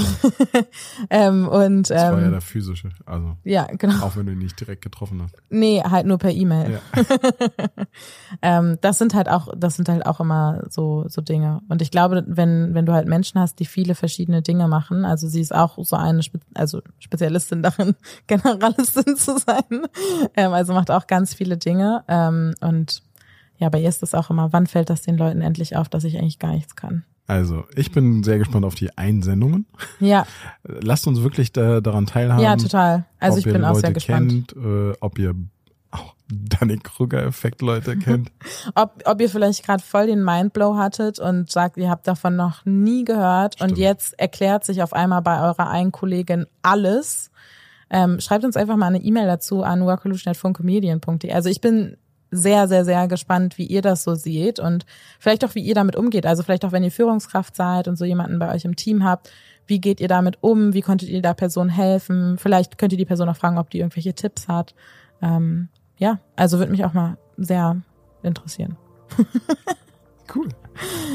ähm, 1.09 1.47
und, 1.47 1.89
das 1.89 2.11
war 2.11 2.19
ja 2.19 2.25
ähm, 2.25 2.31
der 2.31 2.41
physische, 2.41 2.89
also 3.05 3.37
ja, 3.43 3.67
genau. 3.77 4.03
Auch 4.03 4.15
wenn 4.15 4.25
du 4.25 4.31
ihn 4.31 4.39
nicht 4.39 4.59
direkt 4.59 4.81
getroffen 4.81 5.21
hast. 5.21 5.35
Nee, 5.49 5.81
halt 5.81 6.05
nur 6.05 6.17
per 6.17 6.31
E-Mail. 6.31 6.79
Ja. 6.95 7.03
ähm, 8.41 8.77
das 8.81 8.97
sind 8.97 9.13
halt 9.13 9.29
auch, 9.29 9.49
das 9.55 9.75
sind 9.75 9.89
halt 9.89 10.05
auch 10.05 10.19
immer 10.19 10.63
so 10.69 11.05
so 11.07 11.21
Dinge. 11.21 11.61
Und 11.69 11.81
ich 11.81 11.91
glaube, 11.91 12.23
wenn 12.27 12.73
wenn 12.73 12.85
du 12.85 12.93
halt 12.93 13.07
Menschen 13.07 13.39
hast, 13.39 13.59
die 13.59 13.65
viele 13.65 13.95
verschiedene 13.95 14.41
Dinge 14.41 14.67
machen, 14.67 15.05
also 15.05 15.27
sie 15.27 15.41
ist 15.41 15.53
auch 15.53 15.77
so 15.83 15.95
eine, 15.95 16.23
Spe 16.23 16.39
also 16.53 16.81
Spezialistin 16.99 17.61
darin, 17.61 17.95
Generalistin 18.27 19.15
zu 19.15 19.37
sein, 19.37 19.87
ähm, 20.35 20.53
also 20.53 20.73
macht 20.73 20.91
auch 20.91 21.07
ganz 21.07 21.33
viele 21.33 21.57
Dinge 21.57 22.03
ähm, 22.07 22.53
und 22.61 23.01
ja, 23.57 23.69
bei 23.69 23.81
ihr 23.81 23.89
ist 23.89 24.03
es 24.03 24.13
auch 24.13 24.29
immer, 24.29 24.53
wann 24.53 24.67
fällt 24.67 24.89
das 24.89 25.01
den 25.01 25.17
Leuten 25.17 25.41
endlich 25.41 25.75
auf, 25.75 25.89
dass 25.89 26.03
ich 26.03 26.17
eigentlich 26.17 26.39
gar 26.39 26.51
nichts 26.51 26.75
kann? 26.75 27.03
Also, 27.27 27.65
ich 27.75 27.91
bin 27.91 28.23
sehr 28.23 28.37
gespannt 28.37 28.63
auf 28.63 28.75
die 28.75 28.97
Einsendungen. 28.97 29.65
Ja. 29.99 30.25
Lasst 30.63 31.07
uns 31.07 31.21
wirklich 31.21 31.51
da, 31.51 31.81
daran 31.81 32.05
teilhaben. 32.05 32.41
Ja, 32.41 32.55
total. 32.55 33.05
Also 33.19 33.39
ich 33.39 33.43
bin 33.43 33.65
auch 33.65 33.75
sehr 33.75 33.91
gespannt. 33.91 34.53
Kennt, 34.53 34.65
äh, 34.65 34.93
ob 35.01 35.19
ihr 35.19 35.35
auch 35.91 36.15
Danny 36.29 36.77
Krüger-Effekt 36.77 37.61
Leute 37.61 37.97
kennt. 37.97 38.31
ob, 38.75 39.01
ob 39.03 39.19
ihr 39.19 39.29
vielleicht 39.29 39.65
gerade 39.65 39.83
voll 39.83 40.07
den 40.07 40.23
Mindblow 40.23 40.77
hattet 40.77 41.19
und 41.19 41.51
sagt, 41.51 41.75
ihr 41.75 41.89
habt 41.89 42.07
davon 42.07 42.37
noch 42.37 42.63
nie 42.63 43.03
gehört 43.03 43.55
Stimmt. 43.55 43.71
und 43.71 43.77
jetzt 43.77 44.17
erklärt 44.17 44.63
sich 44.63 44.81
auf 44.81 44.93
einmal 44.93 45.21
bei 45.21 45.41
eurer 45.41 45.69
einen 45.69 45.91
Kollegin 45.91 46.45
alles. 46.61 47.29
Ähm, 47.89 48.21
schreibt 48.21 48.45
uns 48.45 48.55
einfach 48.55 48.77
mal 48.77 48.87
eine 48.87 49.01
E-Mail 49.01 49.27
dazu 49.27 49.63
an 49.63 49.85
workolution.funkemedien.de. 49.85 51.31
Also 51.33 51.49
ich 51.49 51.59
bin 51.59 51.97
sehr, 52.31 52.67
sehr, 52.67 52.85
sehr 52.85 53.07
gespannt, 53.07 53.57
wie 53.57 53.65
ihr 53.65 53.81
das 53.81 54.03
so 54.03 54.15
seht 54.15 54.59
und 54.59 54.85
vielleicht 55.19 55.45
auch, 55.45 55.55
wie 55.55 55.61
ihr 55.61 55.75
damit 55.75 55.95
umgeht. 55.95 56.25
Also 56.25 56.43
vielleicht 56.43 56.65
auch, 56.65 56.71
wenn 56.71 56.83
ihr 56.83 56.91
Führungskraft 56.91 57.55
seid 57.55 57.87
und 57.87 57.95
so 57.95 58.05
jemanden 58.05 58.39
bei 58.39 58.53
euch 58.53 58.65
im 58.65 58.75
Team 58.75 59.03
habt, 59.03 59.31
wie 59.65 59.79
geht 59.79 59.99
ihr 59.99 60.07
damit 60.07 60.37
um? 60.41 60.73
Wie 60.73 60.81
konntet 60.81 61.09
ihr 61.09 61.21
der 61.21 61.33
Person 61.33 61.69
helfen? 61.69 62.37
Vielleicht 62.37 62.77
könnt 62.77 62.93
ihr 62.93 62.97
die 62.97 63.05
Person 63.05 63.29
auch 63.29 63.35
fragen, 63.35 63.57
ob 63.57 63.69
die 63.69 63.79
irgendwelche 63.79 64.13
Tipps 64.13 64.47
hat. 64.47 64.73
Ähm, 65.21 65.69
ja, 65.97 66.19
also 66.35 66.59
würde 66.59 66.71
mich 66.71 66.85
auch 66.85 66.93
mal 66.93 67.17
sehr 67.37 67.81
interessieren. 68.23 68.77
cool. 70.35 70.49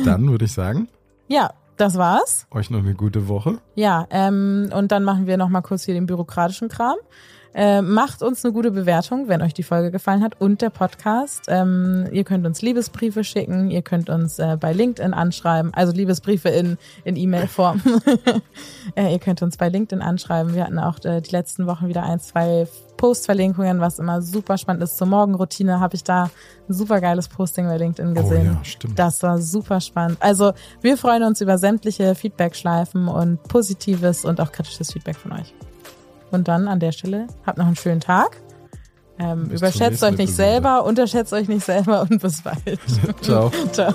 Dann 0.05 0.29
würde 0.29 0.45
ich 0.45 0.53
sagen. 0.53 0.89
Ja, 1.29 1.53
das 1.77 1.97
war's. 1.97 2.47
Euch 2.51 2.71
noch 2.71 2.81
eine 2.81 2.95
gute 2.95 3.29
Woche. 3.29 3.59
Ja, 3.75 4.07
ähm, 4.11 4.71
und 4.75 4.93
dann 4.93 5.05
machen 5.05 5.27
wir 5.27 5.37
noch 5.37 5.49
mal 5.49 5.63
kurz 5.63 5.85
hier 5.85 5.95
den 5.95 6.07
bürokratischen 6.07 6.69
Kram. 6.69 6.97
Äh, 7.55 7.83
macht 7.83 8.23
uns 8.23 8.45
eine 8.45 8.53
gute 8.53 8.71
Bewertung, 8.71 9.29
wenn 9.29 9.43
euch 9.43 9.53
die 9.53 9.63
Folge 9.63 9.91
gefallen 9.91 10.23
hat 10.23 10.41
und 10.41 10.63
der 10.63 10.71
Podcast. 10.71 11.45
Ähm, 11.49 12.07
ihr 12.11 12.25
könnt 12.25 12.47
uns 12.47 12.63
Liebesbriefe 12.63 13.25
schicken, 13.25 13.71
ihr 13.71 13.83
könnt 13.83 14.09
uns 14.09 14.39
äh, 14.39 14.57
bei 14.59 14.73
LinkedIn 14.73 15.13
anschreiben, 15.13 15.73
also 15.75 15.93
Liebesbriefe 15.93 16.49
in, 16.49 16.79
in 17.05 17.17
E-Mail-Form. 17.17 17.83
äh, 18.97 19.13
ihr 19.13 19.19
könnt 19.19 19.43
uns 19.43 19.59
bei 19.59 19.69
LinkedIn 19.69 20.03
anschreiben. 20.03 20.55
Wir 20.55 20.65
hatten 20.65 20.79
auch 20.79 20.99
äh, 21.05 21.21
die 21.21 21.31
letzten 21.31 21.67
Wochen 21.67 21.89
wieder 21.89 22.05
ein, 22.05 22.21
zwei 22.21 22.67
Postverlinkungen, 22.97 23.81
was 23.81 23.99
immer 23.99 24.23
super 24.23 24.57
spannend 24.57 24.85
ist. 24.85 24.97
Zur 24.97 25.09
Morgenroutine 25.09 25.81
habe 25.81 25.97
ich 25.97 26.05
da 26.05 26.31
ein 26.69 26.73
super 26.73 27.01
geiles 27.01 27.29
Posting 27.29 27.67
bei 27.67 27.77
LinkedIn 27.77 28.13
oh 28.13 28.15
gesehen. 28.15 28.51
Oh 28.53 28.59
ja, 28.59 28.65
stimmt. 28.65 28.99
Das 28.99 29.23
war 29.23 29.39
super 29.39 29.81
spannend. 29.81 30.17
Also 30.21 30.53
wir 30.81 30.97
freuen 30.97 31.25
uns 31.25 31.41
über 31.41 31.59
sämtliche 31.59 32.15
Feedback-Schleifen 32.15 33.09
und 33.09 33.43
positives 33.43 34.25
und 34.25 34.41
auch 34.41 34.53
kritisches 34.53 34.93
Feedback 34.93 35.17
von 35.17 35.33
euch. 35.33 35.53
Und 36.33 36.49
dann 36.49 36.67
an 36.67 36.81
der 36.81 36.93
Stelle, 36.93 37.29
habt 37.47 37.59
noch 37.59 37.67
einen 37.67 37.77
schönen 37.77 38.01
Tag. 38.01 38.41
Ähm, 39.19 39.51
überschätzt 39.51 40.03
euch 40.03 40.17
nicht 40.17 40.35
selber, 40.35 40.85
unterschätzt 40.85 41.33
euch 41.33 41.47
nicht 41.47 41.65
selber 41.65 42.03
und 42.03 42.21
bis 42.21 42.43
bald. 42.43 42.81
Ciao. 43.21 43.53
Ciao. 43.71 43.93